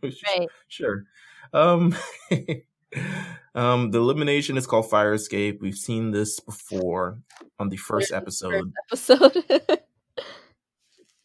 right. 0.04 0.50
Sure. 0.68 1.06
Um, 1.54 1.96
um, 3.56 3.92
the 3.92 4.00
elimination 4.00 4.58
is 4.58 4.68
called 4.68 4.90
Fire 4.90 5.14
Escape. 5.14 5.62
We've 5.62 5.78
seen 5.78 6.12
this 6.12 6.40
before 6.40 7.20
on 7.60 7.70
the 7.70 7.78
first 7.78 8.12
episode. 8.12 8.74
First 8.90 9.10
episode. 9.12 9.80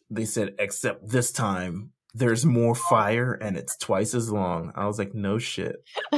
they 0.09 0.25
said, 0.25 0.55
except 0.59 1.07
this 1.07 1.31
time 1.31 1.91
there's 2.13 2.45
more 2.45 2.75
fire 2.75 3.33
and 3.33 3.57
it's 3.57 3.77
twice 3.77 4.13
as 4.13 4.31
long. 4.31 4.71
I 4.75 4.85
was 4.87 4.97
like, 4.97 5.13
no 5.13 5.37
shit. 5.37 5.83
I 6.11 6.17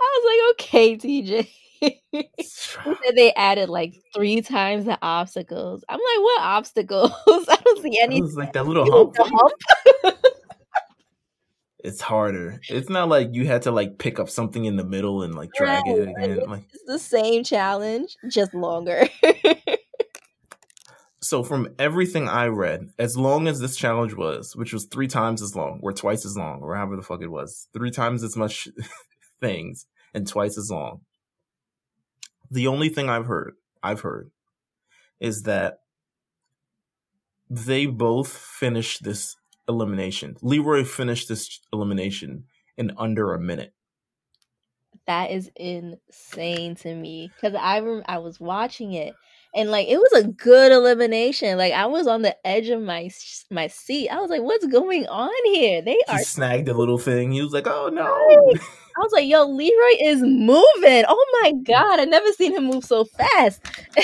was 0.00 0.24
like, 0.26 0.40
okay, 0.52 0.96
TJ. 0.96 1.48
they 3.14 3.32
added 3.34 3.68
like 3.68 3.94
three 4.14 4.40
times 4.40 4.86
the 4.86 4.98
obstacles. 5.02 5.84
I'm 5.88 5.98
like, 5.98 6.20
what 6.20 6.40
obstacles? 6.42 7.12
I 7.26 7.58
don't 7.64 7.82
see 7.82 7.98
any. 8.00 8.22
Like 8.22 8.52
that 8.54 8.66
little 8.66 9.12
hump. 9.16 10.24
It's 11.86 12.00
harder. 12.00 12.60
It's 12.68 12.90
not 12.90 13.08
like 13.08 13.28
you 13.30 13.46
had 13.46 13.62
to 13.62 13.70
like 13.70 13.98
pick 13.98 14.18
up 14.18 14.28
something 14.28 14.64
in 14.64 14.74
the 14.74 14.84
middle 14.84 15.22
and 15.22 15.36
like 15.36 15.52
drag 15.52 15.86
right. 15.86 15.98
it 15.98 16.08
again. 16.08 16.50
Like 16.50 16.64
it's 16.72 16.82
the 16.84 16.98
same 16.98 17.44
challenge, 17.44 18.16
just 18.28 18.52
longer. 18.54 19.08
so 21.20 21.44
from 21.44 21.68
everything 21.78 22.28
I 22.28 22.46
read, 22.46 22.88
as 22.98 23.16
long 23.16 23.46
as 23.46 23.60
this 23.60 23.76
challenge 23.76 24.14
was, 24.14 24.56
which 24.56 24.72
was 24.72 24.86
three 24.86 25.06
times 25.06 25.40
as 25.40 25.54
long, 25.54 25.78
or 25.80 25.92
twice 25.92 26.26
as 26.26 26.36
long, 26.36 26.60
or 26.60 26.74
however 26.74 26.96
the 26.96 27.02
fuck 27.02 27.22
it 27.22 27.30
was, 27.30 27.68
three 27.72 27.92
times 27.92 28.24
as 28.24 28.36
much 28.36 28.66
things 29.40 29.86
and 30.12 30.26
twice 30.26 30.58
as 30.58 30.68
long. 30.68 31.02
The 32.50 32.66
only 32.66 32.88
thing 32.88 33.08
I've 33.08 33.26
heard, 33.26 33.54
I've 33.80 34.00
heard, 34.00 34.32
is 35.20 35.44
that 35.44 35.78
they 37.48 37.86
both 37.86 38.36
finished 38.36 39.04
this 39.04 39.36
elimination. 39.68 40.36
Leroy 40.42 40.84
finished 40.84 41.28
this 41.28 41.60
elimination 41.72 42.44
in 42.76 42.92
under 42.96 43.34
a 43.34 43.40
minute. 43.40 43.72
That 45.06 45.30
is 45.30 45.50
insane 45.54 46.74
to 46.76 46.94
me 46.94 47.30
because 47.34 47.54
I 47.54 47.80
rem- 47.80 48.02
I 48.08 48.18
was 48.18 48.40
watching 48.40 48.92
it 48.92 49.14
and 49.56 49.70
like 49.70 49.88
it 49.88 49.96
was 49.96 50.12
a 50.12 50.28
good 50.28 50.70
elimination. 50.70 51.56
Like 51.56 51.72
I 51.72 51.86
was 51.86 52.06
on 52.06 52.22
the 52.22 52.36
edge 52.46 52.68
of 52.68 52.82
my 52.82 53.10
my 53.50 53.66
seat. 53.68 54.10
I 54.10 54.20
was 54.20 54.30
like, 54.30 54.42
"What's 54.42 54.66
going 54.66 55.06
on 55.06 55.30
here?" 55.46 55.80
They 55.80 55.92
he 55.94 56.02
are 56.08 56.18
snagged 56.18 56.68
a 56.68 56.74
little 56.74 56.98
thing. 56.98 57.32
He 57.32 57.40
was 57.40 57.52
like, 57.52 57.66
"Oh 57.66 57.88
no!" 57.88 58.04
I 58.54 59.00
was 59.00 59.12
like, 59.12 59.26
"Yo, 59.26 59.46
Leroy 59.46 59.96
is 60.00 60.20
moving! 60.20 61.04
Oh 61.08 61.40
my 61.42 61.52
god! 61.64 62.00
I 62.00 62.04
never 62.04 62.30
seen 62.32 62.54
him 62.54 62.64
move 62.64 62.84
so 62.84 63.04
fast." 63.04 63.64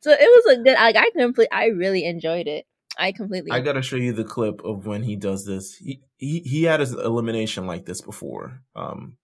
so 0.00 0.10
it 0.10 0.46
was 0.46 0.56
a 0.56 0.62
good. 0.62 0.74
Like 0.74 0.96
I 0.96 1.10
complete. 1.10 1.48
I 1.52 1.66
really 1.66 2.04
enjoyed 2.06 2.48
it. 2.48 2.66
I 2.96 3.12
completely. 3.12 3.50
I 3.50 3.60
gotta 3.60 3.82
show 3.82 3.96
you 3.96 4.12
the 4.12 4.24
clip 4.24 4.62
of 4.64 4.86
when 4.86 5.02
he 5.02 5.16
does 5.16 5.44
this. 5.44 5.76
He 5.76 6.02
he 6.16 6.40
he 6.40 6.64
had 6.64 6.80
his 6.80 6.92
elimination 6.92 7.66
like 7.66 7.86
this 7.86 8.00
before. 8.00 8.60
Um, 8.76 9.16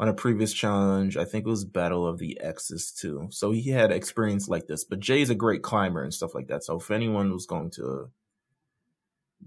on 0.00 0.08
a 0.08 0.14
previous 0.14 0.54
challenge. 0.54 1.18
I 1.18 1.26
think 1.26 1.44
it 1.44 1.50
was 1.50 1.66
Battle 1.66 2.06
of 2.06 2.18
the 2.18 2.40
Exes 2.40 2.90
too. 2.90 3.28
So 3.30 3.52
he 3.52 3.68
had 3.68 3.92
experience 3.92 4.48
like 4.48 4.66
this. 4.66 4.82
But 4.82 4.98
Jay's 4.98 5.28
a 5.28 5.34
great 5.34 5.62
climber 5.62 6.02
and 6.02 6.12
stuff 6.12 6.34
like 6.34 6.48
that. 6.48 6.64
So 6.64 6.78
if 6.78 6.90
anyone 6.90 7.30
was 7.30 7.44
going 7.44 7.70
to 7.72 8.08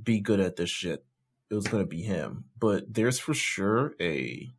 be 0.02 0.20
good 0.20 0.40
at 0.40 0.56
this 0.56 0.70
shit, 0.70 1.04
it 1.50 1.56
was 1.56 1.68
going 1.68 1.84
to 1.84 1.90
be 1.90 2.04
him. 2.04 2.46
But 2.58 2.94
there's 2.94 3.18
for 3.18 3.34
sure 3.34 3.96
a. 4.00 4.54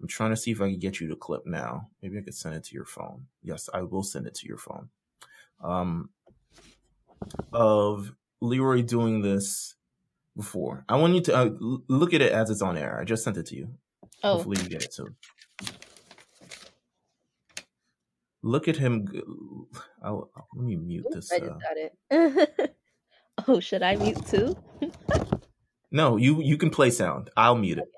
I'm 0.00 0.06
trying 0.06 0.30
to 0.30 0.36
see 0.36 0.52
if 0.52 0.62
I 0.62 0.70
can 0.70 0.78
get 0.78 1.00
you 1.00 1.08
the 1.08 1.16
clip 1.16 1.44
now. 1.44 1.88
Maybe 2.00 2.16
I 2.16 2.22
could 2.22 2.34
send 2.34 2.54
it 2.54 2.64
to 2.64 2.74
your 2.74 2.86
phone. 2.86 3.26
Yes, 3.42 3.68
I 3.74 3.82
will 3.82 4.04
send 4.04 4.28
it 4.28 4.34
to 4.36 4.46
your 4.46 4.56
phone. 4.56 4.88
Um, 5.62 6.10
of 7.52 8.12
Leroy 8.40 8.82
doing 8.82 9.22
this 9.22 9.74
before. 10.36 10.84
I 10.88 10.96
want 10.96 11.14
you 11.14 11.20
to 11.22 11.36
uh, 11.36 11.50
look 11.88 12.14
at 12.14 12.20
it 12.20 12.32
as 12.32 12.50
it's 12.50 12.62
on 12.62 12.76
air. 12.76 12.98
I 13.00 13.04
just 13.04 13.24
sent 13.24 13.36
it 13.36 13.46
to 13.46 13.56
you. 13.56 13.68
Oh. 14.22 14.34
Hopefully 14.34 14.62
you 14.62 14.68
get 14.68 14.84
it 14.84 14.94
too. 14.94 15.14
Look 18.42 18.68
at 18.68 18.76
him. 18.76 19.06
I'll, 20.02 20.30
let 20.54 20.64
me 20.64 20.76
mute 20.76 21.06
this. 21.10 21.30
I 21.30 21.38
just 21.40 21.50
uh... 21.50 21.58
got 21.58 21.76
it. 21.76 22.74
oh, 23.48 23.60
should 23.60 23.82
I 23.82 23.96
mute 23.96 24.26
too? 24.26 24.56
no, 25.90 26.16
you 26.16 26.40
you 26.40 26.56
can 26.56 26.70
play 26.70 26.90
sound. 26.90 27.28
I'll 27.36 27.56
mute 27.56 27.78
it. 27.78 27.88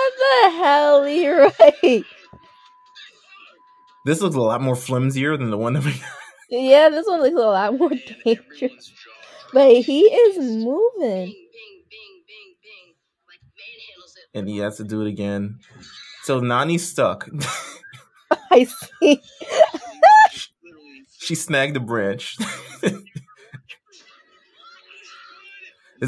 What 0.00 0.12
the 0.18 0.50
hell, 0.56 1.02
Leroy? 1.02 2.02
This 4.06 4.22
looks 4.22 4.34
a 4.34 4.40
lot 4.40 4.62
more 4.62 4.76
flimsier 4.76 5.36
than 5.36 5.50
the 5.50 5.58
one 5.58 5.74
that 5.74 5.84
we 5.84 5.92
yeah, 6.50 6.88
this 6.88 7.06
one 7.06 7.20
looks 7.20 7.36
a 7.36 7.38
lot 7.38 7.78
more 7.78 7.90
dangerous. 8.24 8.92
But 9.52 9.76
he 9.76 10.02
is 10.02 10.38
moving. 10.38 11.34
And 14.34 14.48
he 14.48 14.58
has 14.58 14.78
to 14.78 14.84
do 14.84 15.02
it 15.02 15.08
again. 15.08 15.60
So 16.24 16.40
Nany's 16.40 16.88
stuck. 16.88 17.28
I 18.50 18.64
see. 18.64 19.20
she 21.18 21.34
snagged 21.34 21.76
a 21.76 21.80
branch. 21.80 22.38
this 22.80 22.94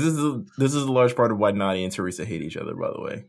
is 0.02 0.16
this 0.56 0.74
is 0.74 0.84
a 0.84 0.92
large 0.92 1.14
part 1.14 1.30
of 1.30 1.38
why 1.38 1.52
Nany 1.52 1.84
and 1.84 1.92
Teresa 1.92 2.24
hate 2.24 2.42
each 2.42 2.56
other, 2.56 2.74
by 2.74 2.90
the 2.90 3.00
way. 3.00 3.26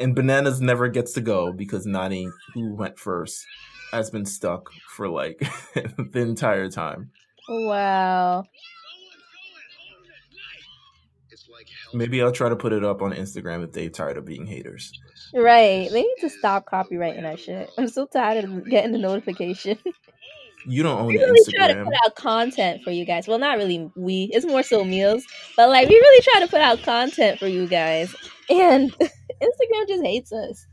And 0.00 0.14
Bananas 0.14 0.60
never 0.60 0.88
gets 0.88 1.12
to 1.12 1.20
go 1.20 1.52
because 1.52 1.86
Nany, 1.86 2.28
who 2.54 2.74
went 2.74 2.98
first, 2.98 3.44
has 3.92 4.10
been 4.10 4.26
stuck 4.26 4.70
for 4.88 5.08
like 5.08 5.38
the 5.74 6.20
entire 6.20 6.68
time. 6.68 7.10
Wow. 7.48 8.44
Maybe 11.92 12.20
I'll 12.20 12.32
try 12.32 12.48
to 12.48 12.56
put 12.56 12.72
it 12.72 12.84
up 12.84 13.02
on 13.02 13.12
Instagram 13.12 13.62
if 13.62 13.72
they're 13.72 13.88
tired 13.88 14.16
of 14.16 14.24
being 14.24 14.46
haters. 14.46 14.92
Right. 15.32 15.88
They 15.90 16.02
need 16.02 16.16
to 16.20 16.30
stop 16.30 16.66
copywriting 16.66 17.22
that 17.22 17.38
shit. 17.38 17.70
I'm 17.78 17.88
so 17.88 18.06
tired 18.06 18.44
of 18.44 18.68
getting 18.68 18.92
the 18.92 18.98
notification. 18.98 19.78
You 20.66 20.82
don't 20.82 20.98
own 20.98 21.06
we 21.06 21.18
really 21.18 21.38
Instagram. 21.40 21.56
try 21.56 21.72
to 21.74 21.84
put 21.84 21.94
out 22.04 22.14
content 22.16 22.82
for 22.82 22.90
you 22.90 23.04
guys. 23.04 23.28
Well, 23.28 23.38
not 23.38 23.58
really 23.58 23.90
we. 23.96 24.30
It's 24.32 24.46
more 24.46 24.62
so 24.62 24.82
meals. 24.82 25.24
But 25.56 25.68
like 25.68 25.88
we 25.88 25.94
really 25.94 26.22
try 26.22 26.40
to 26.40 26.48
put 26.48 26.60
out 26.60 26.82
content 26.82 27.38
for 27.38 27.46
you 27.46 27.66
guys. 27.66 28.14
And 28.48 28.94
Instagram 29.42 29.88
just 29.88 30.04
hates 30.04 30.32
us. 30.32 30.66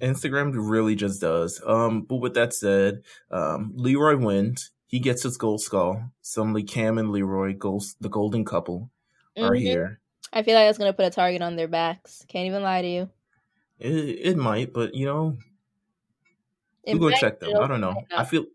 Instagram 0.00 0.52
really 0.54 0.96
just 0.96 1.20
does. 1.20 1.62
Um, 1.64 2.02
but 2.02 2.16
with 2.16 2.34
that 2.34 2.52
said, 2.52 3.02
um, 3.30 3.72
Leroy 3.74 4.16
wins. 4.16 4.70
He 4.86 4.98
gets 4.98 5.22
his 5.22 5.38
gold 5.38 5.62
skull. 5.62 6.10
Suddenly, 6.20 6.64
Kam 6.64 6.98
and 6.98 7.10
Leroy, 7.10 7.54
goals, 7.54 7.96
the 8.00 8.10
golden 8.10 8.44
couple, 8.44 8.90
mm-hmm. 9.36 9.48
are 9.48 9.54
here. 9.54 10.00
I 10.32 10.42
feel 10.42 10.54
like 10.54 10.66
that's 10.66 10.78
gonna 10.78 10.92
put 10.92 11.06
a 11.06 11.10
target 11.10 11.40
on 11.40 11.56
their 11.56 11.68
backs. 11.68 12.24
Can't 12.28 12.46
even 12.46 12.62
lie 12.62 12.82
to 12.82 12.88
you. 12.88 13.10
It, 13.78 13.90
it 13.90 14.36
might, 14.36 14.72
but 14.72 14.94
you 14.94 15.06
know, 15.06 15.38
we 16.86 16.98
go 16.98 17.10
check 17.10 17.40
them. 17.40 17.56
I 17.56 17.66
don't 17.66 17.80
know. 17.80 18.02
I 18.14 18.24
feel. 18.24 18.46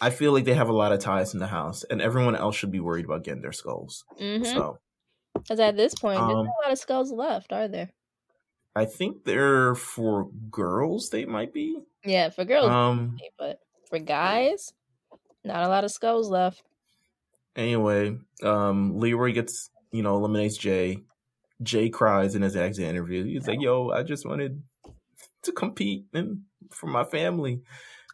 I 0.00 0.10
feel 0.10 0.32
like 0.32 0.44
they 0.44 0.54
have 0.54 0.70
a 0.70 0.74
lot 0.74 0.92
of 0.92 1.00
ties 1.00 1.34
in 1.34 1.40
the 1.40 1.46
house, 1.46 1.84
and 1.84 2.00
everyone 2.00 2.34
else 2.34 2.56
should 2.56 2.70
be 2.70 2.80
worried 2.80 3.04
about 3.04 3.22
getting 3.22 3.42
their 3.42 3.52
skulls. 3.52 4.04
Mm-hmm. 4.20 4.44
So, 4.44 4.78
because 5.34 5.60
at 5.60 5.76
this 5.76 5.94
point, 5.94 6.18
um, 6.18 6.28
there's 6.28 6.36
not 6.36 6.46
a 6.46 6.62
lot 6.64 6.72
of 6.72 6.78
skulls 6.78 7.12
left, 7.12 7.52
are 7.52 7.68
there? 7.68 7.90
I 8.74 8.84
think 8.84 9.24
they're 9.24 9.74
for 9.74 10.28
girls. 10.50 11.10
They 11.10 11.24
might 11.24 11.52
be. 11.52 11.78
Yeah, 12.04 12.30
for 12.30 12.44
girls. 12.44 12.70
Um, 12.70 13.18
but 13.38 13.60
for 13.88 13.98
guys, 13.98 14.72
not 15.44 15.64
a 15.64 15.68
lot 15.68 15.84
of 15.84 15.90
skulls 15.90 16.28
left. 16.30 16.62
Anyway, 17.56 18.16
um, 18.42 18.98
Leroy 18.98 19.32
gets 19.32 19.70
you 19.90 20.02
know 20.02 20.16
eliminates 20.16 20.56
Jay. 20.56 20.98
Jay 21.62 21.90
cries 21.90 22.34
in 22.34 22.42
his 22.42 22.56
exit 22.56 22.86
interview. 22.86 23.24
He's 23.24 23.46
like, 23.46 23.60
"Yo, 23.60 23.90
I 23.90 24.02
just 24.02 24.24
wanted 24.24 24.62
to 25.42 25.52
compete 25.52 26.06
and 26.14 26.42
for 26.70 26.86
my 26.86 27.04
family." 27.04 27.60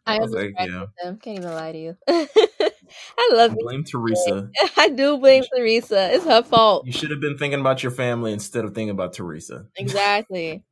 I, 0.06 0.16
I 0.16 0.20
was 0.20 0.32
like, 0.32 0.54
"Yeah." 0.58 0.86
Them. 1.02 1.18
Can't 1.18 1.38
even 1.38 1.52
lie 1.52 1.72
to 1.72 1.78
you. 1.78 1.96
I 3.18 3.30
love 3.34 3.52
I 3.52 3.56
blame 3.58 3.84
Teresa. 3.84 4.50
I 4.76 4.88
do 4.90 5.18
blame 5.18 5.44
Teresa. 5.54 6.14
It's 6.14 6.24
her 6.24 6.42
fault. 6.42 6.86
You 6.86 6.92
should 6.92 7.10
have 7.10 7.20
been 7.20 7.38
thinking 7.38 7.60
about 7.60 7.82
your 7.82 7.92
family 7.92 8.32
instead 8.32 8.64
of 8.64 8.74
thinking 8.74 8.90
about 8.90 9.14
Teresa. 9.14 9.66
Exactly. 9.76 10.64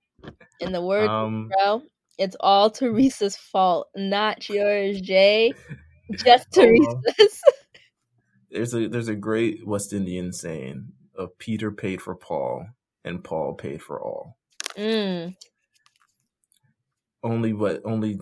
In 0.61 0.73
the 0.73 0.81
words, 0.83 1.09
um, 1.09 1.49
bro, 1.49 1.83
it's 2.19 2.37
all 2.41 2.71
Teresa's 2.71 3.37
fault, 3.37 3.89
not 3.95 4.49
yours, 4.49 5.01
Jay. 5.01 5.53
Just 6.13 6.49
oh, 6.57 6.61
Teresa's. 6.61 7.43
there's 8.51 8.75
a 8.75 8.89
there's 8.89 9.09
a 9.09 9.15
great 9.15 9.67
West 9.67 9.93
Indian 9.93 10.33
saying 10.33 10.93
of 11.15 11.37
Peter 11.39 11.71
paid 11.71 12.01
for 12.01 12.15
Paul 12.15 12.67
and 13.05 13.23
Paul 13.23 13.55
paid 13.55 13.83
for 13.83 14.01
all. 14.01 14.37
Mm. 14.77 15.37
only 17.23 17.53
what 17.53 17.81
only 17.85 18.19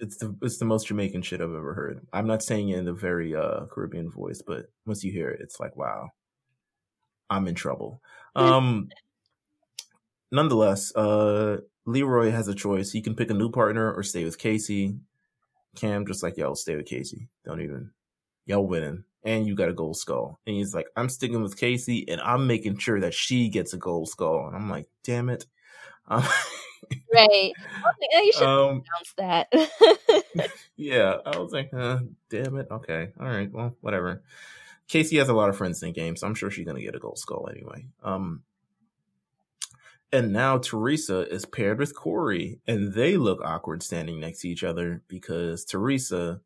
it's 0.00 0.16
the 0.18 0.36
it's 0.42 0.58
the 0.58 0.64
most 0.64 0.88
Jamaican 0.88 1.22
shit 1.22 1.40
I've 1.40 1.54
ever 1.54 1.74
heard. 1.74 2.06
I'm 2.12 2.26
not 2.26 2.42
saying 2.42 2.68
it 2.68 2.78
in 2.78 2.88
a 2.88 2.92
very 2.92 3.34
uh 3.34 3.66
Caribbean 3.66 4.10
voice, 4.10 4.42
but 4.46 4.70
once 4.86 5.04
you 5.04 5.12
hear 5.12 5.30
it, 5.30 5.40
it's 5.40 5.60
like 5.60 5.76
wow, 5.76 6.10
I'm 7.30 7.48
in 7.48 7.54
trouble. 7.54 8.00
Um, 8.36 8.90
nonetheless, 10.30 10.94
uh, 10.94 11.60
Leroy 11.86 12.30
has 12.30 12.48
a 12.48 12.54
choice. 12.54 12.92
He 12.92 13.00
can 13.00 13.14
pick 13.14 13.30
a 13.30 13.34
new 13.34 13.50
partner 13.50 13.90
or 13.90 14.02
stay 14.02 14.24
with 14.24 14.38
Kaycee. 14.38 14.98
Kam 15.74 16.06
just 16.06 16.22
like 16.22 16.36
yo, 16.36 16.52
stay 16.52 16.76
with 16.76 16.86
Kaycee. 16.86 17.28
Don't 17.46 17.62
even 17.62 17.92
y'all 18.44 18.66
winning, 18.66 19.04
and 19.24 19.46
you 19.46 19.54
got 19.54 19.70
a 19.70 19.72
gold 19.72 19.96
skull. 19.96 20.38
And 20.46 20.56
he's 20.56 20.74
like, 20.74 20.88
I'm 20.96 21.08
sticking 21.08 21.42
with 21.42 21.58
Kaycee, 21.58 22.04
and 22.08 22.20
I'm 22.20 22.46
making 22.46 22.76
sure 22.76 23.00
that 23.00 23.14
she 23.14 23.48
gets 23.48 23.72
a 23.72 23.78
gold 23.78 24.08
skull. 24.08 24.46
And 24.46 24.54
I'm 24.54 24.68
like, 24.68 24.86
damn 25.02 25.30
it. 25.30 25.46
Um, 26.08 26.24
right. 27.12 27.52
You 28.12 28.32
should 28.32 28.46
um, 28.46 28.82
announce 28.82 29.14
that. 29.18 30.50
yeah, 30.76 31.16
I 31.24 31.38
was 31.38 31.52
like, 31.52 31.72
uh, 31.72 31.98
damn 32.30 32.56
it. 32.56 32.66
Okay, 32.70 33.10
all 33.20 33.28
right, 33.28 33.50
well, 33.50 33.76
whatever. 33.80 34.22
Kaycee 34.88 35.18
has 35.18 35.28
a 35.28 35.34
lot 35.34 35.48
of 35.48 35.56
friends 35.56 35.82
in 35.82 35.88
the 35.88 35.92
game, 35.92 36.16
so 36.16 36.26
I'm 36.26 36.34
sure 36.34 36.50
she's 36.50 36.66
gonna 36.66 36.80
get 36.80 36.94
a 36.94 36.98
gold 36.98 37.18
skull 37.18 37.48
anyway. 37.50 37.86
Um, 38.02 38.42
and 40.12 40.32
now 40.32 40.58
Teresa 40.58 41.28
is 41.32 41.44
paired 41.44 41.78
with 41.78 41.94
Corey, 41.94 42.60
and 42.66 42.94
they 42.94 43.16
look 43.16 43.40
awkward 43.44 43.82
standing 43.82 44.20
next 44.20 44.40
to 44.40 44.48
each 44.48 44.64
other 44.64 45.02
because 45.08 45.64
Teresa, 45.64 46.40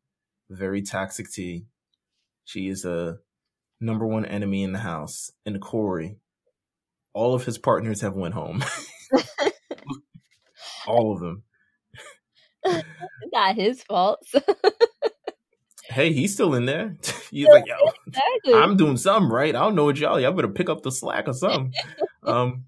very 0.49 0.81
toxic 0.81 1.31
T, 1.31 1.65
she 2.43 2.67
is 2.67 2.85
a 2.85 3.19
number 3.79 4.05
one 4.05 4.25
enemy 4.25 4.63
in 4.63 4.73
the 4.73 4.79
house, 4.79 5.31
and 5.45 5.61
Corey, 5.61 6.17
all 7.13 7.33
of 7.33 7.45
his 7.45 7.57
partners 7.57 8.01
have 8.01 8.15
went 8.15 8.33
home. 8.33 8.63
all 10.87 11.13
of 11.13 11.19
them. 11.19 11.43
Not 13.33 13.55
his 13.55 13.83
fault. 13.83 14.25
hey, 15.89 16.13
he's 16.13 16.33
still 16.33 16.53
in 16.55 16.65
there. 16.65 16.97
he's 17.31 17.47
like, 17.47 17.65
yo, 17.67 17.75
exactly. 18.07 18.53
I'm 18.53 18.77
doing 18.77 18.97
something 18.97 19.31
right. 19.31 19.55
I 19.55 19.59
don't 19.59 19.75
know 19.75 19.85
what 19.85 19.97
y'all. 19.97 20.19
Y'all 20.19 20.33
better 20.33 20.47
pick 20.47 20.69
up 20.69 20.83
the 20.83 20.91
slack 20.91 21.27
or 21.27 21.33
something. 21.33 21.73
um, 22.23 22.65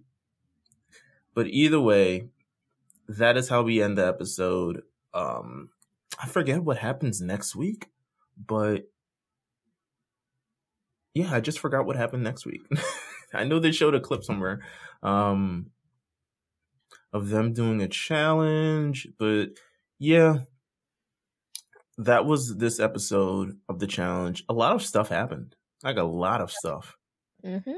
but 1.34 1.48
either 1.48 1.80
way, 1.80 2.28
that 3.08 3.38
is 3.38 3.50
how 3.50 3.64
we 3.64 3.82
end 3.82 3.98
the 3.98 4.08
episode. 4.08 4.84
Um, 5.14 5.70
I 6.22 6.28
forget 6.28 6.64
what 6.64 6.78
happens 6.78 7.22
next 7.22 7.56
week, 7.56 7.88
but 8.38 8.88
yeah, 11.14 11.34
I 11.34 11.40
just 11.40 11.60
forgot 11.60 11.86
what 11.86 11.96
happened 11.96 12.24
next 12.24 12.46
week. 12.46 12.62
I 13.34 13.44
know 13.44 13.60
they 13.60 13.72
showed 13.72 13.96
a 13.96 14.00
clip 14.00 14.24
somewhere 14.24 14.62
um, 15.04 15.68
of 17.14 17.30
them 17.30 17.54
doing 17.54 17.82
a 17.82 17.88
challenge, 17.88 19.08
but 19.18 19.50
yeah, 20.00 20.40
that 21.98 22.26
was 22.26 22.58
this 22.58 22.80
episode 22.80 23.58
of 23.70 23.80
the 23.80 23.88
challenge. 23.88 24.44
A 24.50 24.54
lot 24.54 24.74
of 24.74 24.84
stuff 24.84 25.10
happened. 25.10 25.56
Like 25.84 25.98
a 25.98 26.04
lot 26.04 26.42
of 26.42 26.52
stuff. 26.52 26.98
Mm-hmm. 27.46 27.74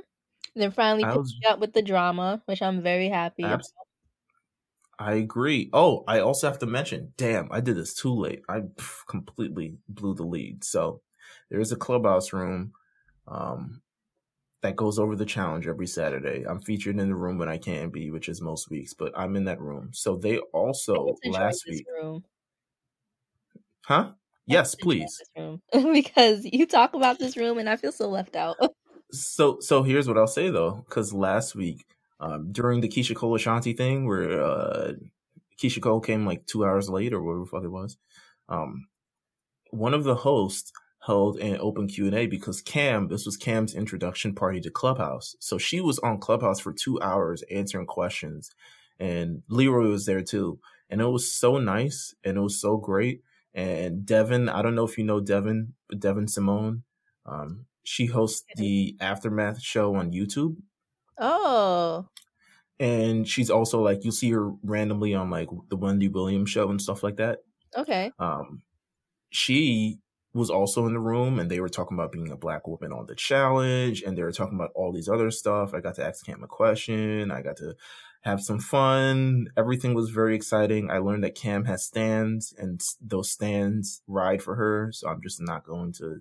Then 0.55 0.71
finally 0.71 1.03
was, 1.03 1.35
up 1.47 1.59
with 1.59 1.73
the 1.73 1.81
drama, 1.81 2.41
which 2.45 2.61
I'm 2.61 2.81
very 2.81 3.09
happy 3.09 3.43
abs- 3.43 3.73
I 4.97 5.15
agree. 5.15 5.69
Oh, 5.73 6.05
I 6.07 6.19
also 6.19 6.47
have 6.47 6.59
to 6.59 6.65
mention, 6.65 7.13
damn, 7.17 7.49
I 7.51 7.59
did 7.59 7.75
this 7.75 7.93
too 7.93 8.13
late. 8.13 8.43
I 8.47 8.61
completely 9.07 9.77
blew 9.89 10.15
the 10.15 10.23
lead. 10.23 10.63
So 10.63 11.01
there 11.49 11.59
is 11.59 11.73
a 11.73 11.75
clubhouse 11.75 12.31
room 12.31 12.71
um, 13.27 13.81
that 14.65 14.75
goes 14.75 14.97
over 14.97 15.15
the 15.15 15.25
challenge 15.25 15.67
every 15.67 15.85
Saturday. 15.85 16.43
I'm 16.43 16.59
featured 16.59 16.97
in 16.97 17.07
the 17.07 17.15
room 17.15 17.37
when 17.37 17.47
I 17.47 17.57
can't 17.57 17.93
be, 17.93 18.09
which 18.09 18.27
is 18.27 18.41
most 18.41 18.71
weeks, 18.71 18.95
but 18.95 19.13
I'm 19.15 19.35
in 19.35 19.45
that 19.45 19.61
room. 19.61 19.91
So 19.93 20.15
they 20.15 20.39
also 20.39 21.15
last 21.23 21.65
week. 21.69 21.85
Room. 22.01 22.23
Huh? 23.85 24.13
Yes, 24.47 24.73
please. 24.73 25.21
because 25.71 26.45
you 26.45 26.65
talk 26.65 26.95
about 26.95 27.19
this 27.19 27.37
room 27.37 27.59
and 27.59 27.69
I 27.69 27.75
feel 27.75 27.91
so 27.91 28.09
left 28.09 28.35
out. 28.35 28.57
so 29.11 29.59
so 29.59 29.83
here's 29.83 30.07
what 30.07 30.17
I'll 30.17 30.25
say 30.25 30.49
though, 30.49 30.83
because 30.89 31.13
last 31.13 31.53
week, 31.53 31.85
um, 32.19 32.51
during 32.51 32.81
the 32.81 32.89
Keyshia 32.89 33.15
Cole 33.15 33.35
Ashanti 33.35 33.73
thing 33.73 34.07
where 34.07 34.43
uh 34.43 34.93
Keyshia 35.61 35.81
Cole 35.81 36.01
came 36.01 36.25
like 36.25 36.47
two 36.47 36.65
hours 36.65 36.89
late 36.89 37.13
or 37.13 37.21
whatever 37.21 37.41
the 37.41 37.49
fuck 37.51 37.63
it 37.63 37.71
was, 37.71 37.97
um, 38.49 38.87
one 39.69 39.93
of 39.93 40.03
the 40.03 40.15
hosts 40.15 40.71
held 41.05 41.37
an 41.37 41.57
open 41.59 41.87
Q&A 41.87 42.25
because 42.25 42.61
Kam, 42.61 43.07
this 43.07 43.25
was 43.25 43.37
Kam's 43.37 43.75
introduction 43.75 44.33
party 44.33 44.59
to 44.61 44.71
Clubhouse. 44.71 45.35
So 45.39 45.57
she 45.57 45.79
was 45.79 45.99
on 45.99 46.19
Clubhouse 46.19 46.59
for 46.59 46.73
two 46.73 46.99
hours 47.01 47.43
answering 47.51 47.85
questions 47.85 48.51
and 48.99 49.43
Leroy 49.49 49.87
was 49.87 50.05
there 50.05 50.21
too. 50.21 50.59
And 50.89 51.01
it 51.01 51.05
was 51.05 51.31
so 51.31 51.57
nice 51.57 52.15
and 52.23 52.37
it 52.37 52.41
was 52.41 52.59
so 52.59 52.77
great. 52.77 53.21
And 53.53 54.05
Devyn, 54.05 54.51
I 54.51 54.61
don't 54.61 54.75
know 54.75 54.85
if 54.85 54.97
you 54.97 55.03
know 55.03 55.21
Devyn, 55.21 55.69
but 55.89 55.99
Devyn 55.99 56.29
Simone, 56.29 56.83
um, 57.25 57.65
she 57.83 58.07
hosts 58.07 58.43
the 58.55 58.95
Aftermath 58.99 59.61
show 59.61 59.95
on 59.95 60.11
YouTube. 60.11 60.57
Oh. 61.19 62.07
And 62.79 63.27
she's 63.27 63.49
also 63.49 63.81
like 63.81 64.03
you 64.03 64.11
see 64.11 64.31
her 64.31 64.51
randomly 64.63 65.13
on 65.13 65.29
like 65.29 65.49
the 65.69 65.77
Wendy 65.77 66.07
Williams 66.07 66.49
show 66.49 66.69
and 66.69 66.81
stuff 66.81 67.03
like 67.03 67.17
that. 67.17 67.39
Okay. 67.77 68.11
Um, 68.19 68.63
she 69.29 69.99
was 70.35 70.49
also 70.49 70.85
in 70.85 70.93
the 70.93 70.99
room 70.99 71.39
and 71.39 71.49
they 71.49 71.61
were 71.61 71.69
talking 71.69 71.97
about 71.97 72.11
being 72.11 72.29
a 72.29 72.35
black 72.35 72.67
woman 72.67 72.91
on 72.91 73.05
the 73.05 73.15
challenge 73.15 74.03
and 74.03 74.17
they 74.17 74.21
were 74.21 74.33
talking 74.33 74.57
about 74.57 74.71
all 74.75 74.91
these 74.91 75.07
other 75.07 75.31
stuff. 75.31 75.73
I 75.73 75.79
got 75.79 75.95
to 75.95 76.05
ask 76.05 76.25
Kam 76.25 76.43
a 76.43 76.47
question. 76.47 77.31
I 77.31 77.41
got 77.41 77.55
to 77.57 77.75
have 78.21 78.41
some 78.41 78.59
fun. 78.59 79.47
Everything 79.55 79.93
was 79.93 80.09
very 80.09 80.35
exciting. 80.35 80.91
I 80.91 80.97
learned 80.97 81.23
that 81.23 81.35
Kam 81.35 81.63
has 81.65 81.85
stands 81.85 82.53
and 82.57 82.81
those 83.01 83.31
stands 83.31 84.01
ride 84.07 84.43
for 84.43 84.55
her. 84.55 84.91
So 84.91 85.07
I'm 85.07 85.21
just 85.21 85.41
not 85.41 85.65
going 85.65 85.93
to 85.93 86.19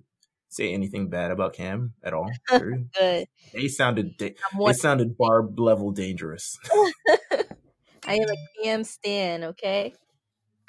say 0.49 0.73
anything 0.73 1.09
bad 1.09 1.33
about 1.33 1.55
Kam 1.55 1.95
at 2.05 2.15
all. 2.15 2.31
Good. 2.49 3.27
They 3.53 3.67
sounded 3.67 4.17
da- 4.17 4.37
they 4.65 4.73
sounded 4.75 5.19
barb 5.19 5.59
level 5.59 5.91
dangerous. 5.91 6.57
I 8.07 8.15
am 8.15 8.29
a 8.29 8.63
Kam 8.63 8.85
stan, 8.85 9.43
okay? 9.43 9.93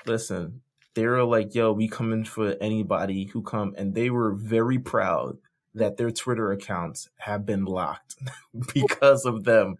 Listen, 0.08 0.62
they 0.96 1.06
were 1.06 1.24
like, 1.24 1.54
yo, 1.54 1.74
we 1.74 1.88
coming 1.88 2.24
for 2.24 2.56
anybody 2.60 3.26
who 3.26 3.44
come. 3.44 3.76
And 3.78 3.94
they 3.94 4.10
were 4.10 4.34
very 4.34 4.80
proud 4.80 5.38
that 5.76 5.98
their 5.98 6.10
Twitter 6.10 6.52
accounts 6.52 7.10
have 7.18 7.46
been 7.46 7.66
locked 7.66 8.16
because 8.74 9.26
of 9.26 9.44
them 9.44 9.76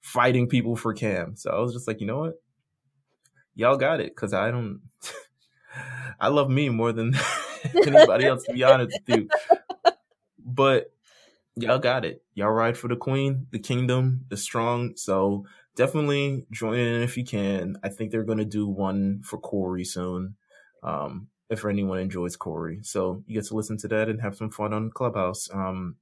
fighting 0.00 0.48
people 0.48 0.76
for 0.76 0.92
Kam. 0.92 1.36
So 1.36 1.50
I 1.50 1.60
was 1.60 1.72
just 1.72 1.88
like, 1.88 2.00
you 2.00 2.06
know 2.06 2.18
what? 2.18 2.42
Y'all 3.54 3.76
got 3.76 4.00
it. 4.00 4.14
Cause 4.16 4.34
I 4.34 4.50
don't, 4.50 4.80
I 6.20 6.28
love 6.28 6.50
me 6.50 6.68
more 6.68 6.92
than 6.92 7.14
anybody 7.86 8.26
else, 8.26 8.42
to 8.44 8.52
be 8.52 8.64
honest 8.64 8.98
with 9.06 9.16
you. 9.16 9.28
But 10.44 10.92
y'all 11.56 11.78
got 11.78 12.04
it. 12.04 12.22
Y'all 12.34 12.50
ride 12.50 12.76
for 12.76 12.88
the 12.88 12.96
queen, 12.96 13.46
the 13.52 13.60
kingdom, 13.60 14.24
the 14.28 14.36
strong. 14.36 14.96
So 14.96 15.46
definitely 15.76 16.46
join 16.50 16.78
in 16.78 17.02
if 17.02 17.16
you 17.16 17.24
can. 17.24 17.76
I 17.82 17.88
think 17.88 18.10
they're 18.10 18.24
going 18.24 18.38
to 18.38 18.44
do 18.44 18.66
one 18.66 19.22
for 19.24 19.38
Corey 19.38 19.84
soon. 19.84 20.36
Um, 20.82 21.28
if 21.50 21.64
anyone 21.64 21.98
enjoys 21.98 22.36
Corey, 22.36 22.80
so 22.82 23.22
you 23.26 23.34
get 23.34 23.46
to 23.48 23.54
listen 23.54 23.76
to 23.78 23.88
that 23.88 24.08
and 24.08 24.20
have 24.20 24.36
some 24.36 24.50
fun 24.50 24.72
on 24.72 24.90
Clubhouse. 24.90 25.48
Um, 25.52 25.96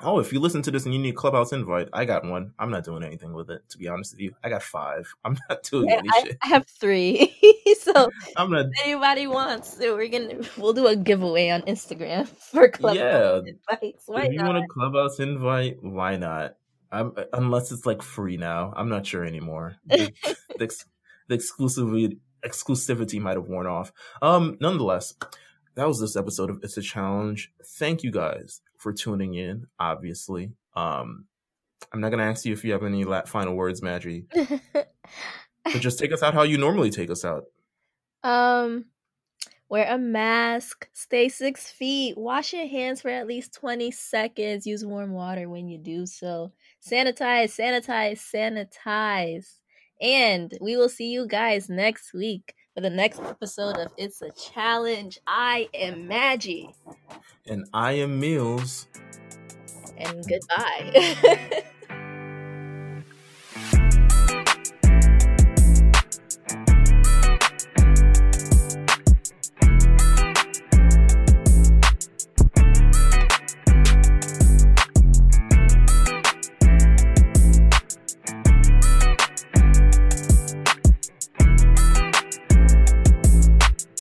oh, 0.00 0.18
if 0.18 0.32
you 0.32 0.40
listen 0.40 0.62
to 0.62 0.70
this 0.70 0.84
and 0.84 0.94
you 0.94 1.00
need 1.00 1.16
Clubhouse 1.16 1.52
invite, 1.52 1.88
I 1.92 2.04
got 2.04 2.24
one. 2.24 2.52
I'm 2.58 2.70
not 2.70 2.84
doing 2.84 3.02
anything 3.02 3.32
with 3.32 3.50
it, 3.50 3.62
to 3.70 3.78
be 3.78 3.88
honest 3.88 4.14
with 4.14 4.20
you. 4.20 4.34
I 4.42 4.48
got 4.48 4.62
five. 4.62 5.12
I'm 5.24 5.38
not 5.48 5.62
doing 5.62 5.90
any 5.90 6.08
I, 6.12 6.22
shit. 6.22 6.38
I 6.42 6.48
have 6.48 6.66
three. 6.66 7.36
so 7.80 8.10
I'm 8.36 8.50
not. 8.50 8.66
If 8.66 8.84
anybody 8.84 9.26
wants, 9.26 9.78
so 9.78 9.96
we're 9.96 10.08
gonna 10.08 10.40
we'll 10.56 10.72
do 10.72 10.86
a 10.86 10.96
giveaway 10.96 11.50
on 11.50 11.62
Instagram 11.62 12.28
for 12.28 12.68
Clubhouse 12.68 12.98
yeah. 12.98 13.40
invites. 13.46 14.04
Why 14.06 14.24
if 14.24 14.32
you 14.32 14.44
want 14.44 14.58
a 14.58 14.66
Clubhouse 14.68 15.20
invite, 15.20 15.78
why 15.82 16.16
not? 16.16 16.56
I'm, 16.90 17.12
unless 17.32 17.70
it's 17.72 17.86
like 17.86 18.02
free 18.02 18.36
now. 18.36 18.72
I'm 18.76 18.88
not 18.88 19.06
sure 19.06 19.24
anymore. 19.24 19.76
The, 19.88 20.12
the, 20.58 20.84
the 21.28 21.36
exclusivity 21.36 22.18
exclusivity 22.44 23.20
might 23.20 23.36
have 23.36 23.48
worn 23.48 23.66
off. 23.66 23.92
Um, 24.22 24.56
nonetheless, 24.60 25.14
that 25.74 25.86
was 25.86 26.00
this 26.00 26.16
episode 26.16 26.50
of 26.50 26.60
It's 26.62 26.76
a 26.76 26.82
Challenge. 26.82 27.52
Thank 27.64 28.02
you 28.02 28.10
guys 28.10 28.60
for 28.76 28.92
tuning 28.92 29.34
in. 29.34 29.66
Obviously, 29.78 30.52
um, 30.74 31.26
I'm 31.92 32.00
not 32.00 32.10
gonna 32.10 32.24
ask 32.24 32.44
you 32.44 32.52
if 32.52 32.64
you 32.64 32.72
have 32.72 32.82
any 32.82 33.04
final 33.26 33.54
words, 33.54 33.80
Madry. 33.80 34.26
but 34.72 35.80
just 35.80 35.98
take 35.98 36.12
us 36.12 36.22
out 36.22 36.34
how 36.34 36.42
you 36.42 36.58
normally 36.58 36.90
take 36.90 37.10
us 37.10 37.24
out. 37.24 37.44
Um, 38.22 38.86
Wear 39.70 39.86
a 39.92 39.98
mask, 39.98 40.88
stay 40.94 41.28
six 41.28 41.70
feet, 41.70 42.16
wash 42.16 42.54
your 42.54 42.66
hands 42.66 43.02
for 43.02 43.10
at 43.10 43.26
least 43.26 43.52
20 43.52 43.90
seconds, 43.90 44.66
use 44.66 44.82
warm 44.84 45.12
water 45.12 45.48
when 45.50 45.68
you 45.68 45.76
do 45.76 46.06
so. 46.06 46.52
Sanitize, 46.80 47.54
sanitize, 47.54 48.18
sanitize. 48.18 49.58
And 50.00 50.56
we 50.62 50.76
will 50.76 50.88
see 50.88 51.10
you 51.10 51.26
guys 51.26 51.68
next 51.68 52.14
week 52.14 52.54
for 52.74 52.80
the 52.80 52.88
next 52.88 53.20
episode 53.20 53.76
of 53.76 53.92
It's 53.98 54.22
a 54.22 54.30
Challenge. 54.30 55.18
I 55.26 55.68
am 55.74 56.08
Maggie. 56.08 56.70
And 57.46 57.66
I 57.74 57.92
am 57.92 58.18
Meals. 58.18 58.86
And 59.98 60.24
goodbye. 60.26 61.64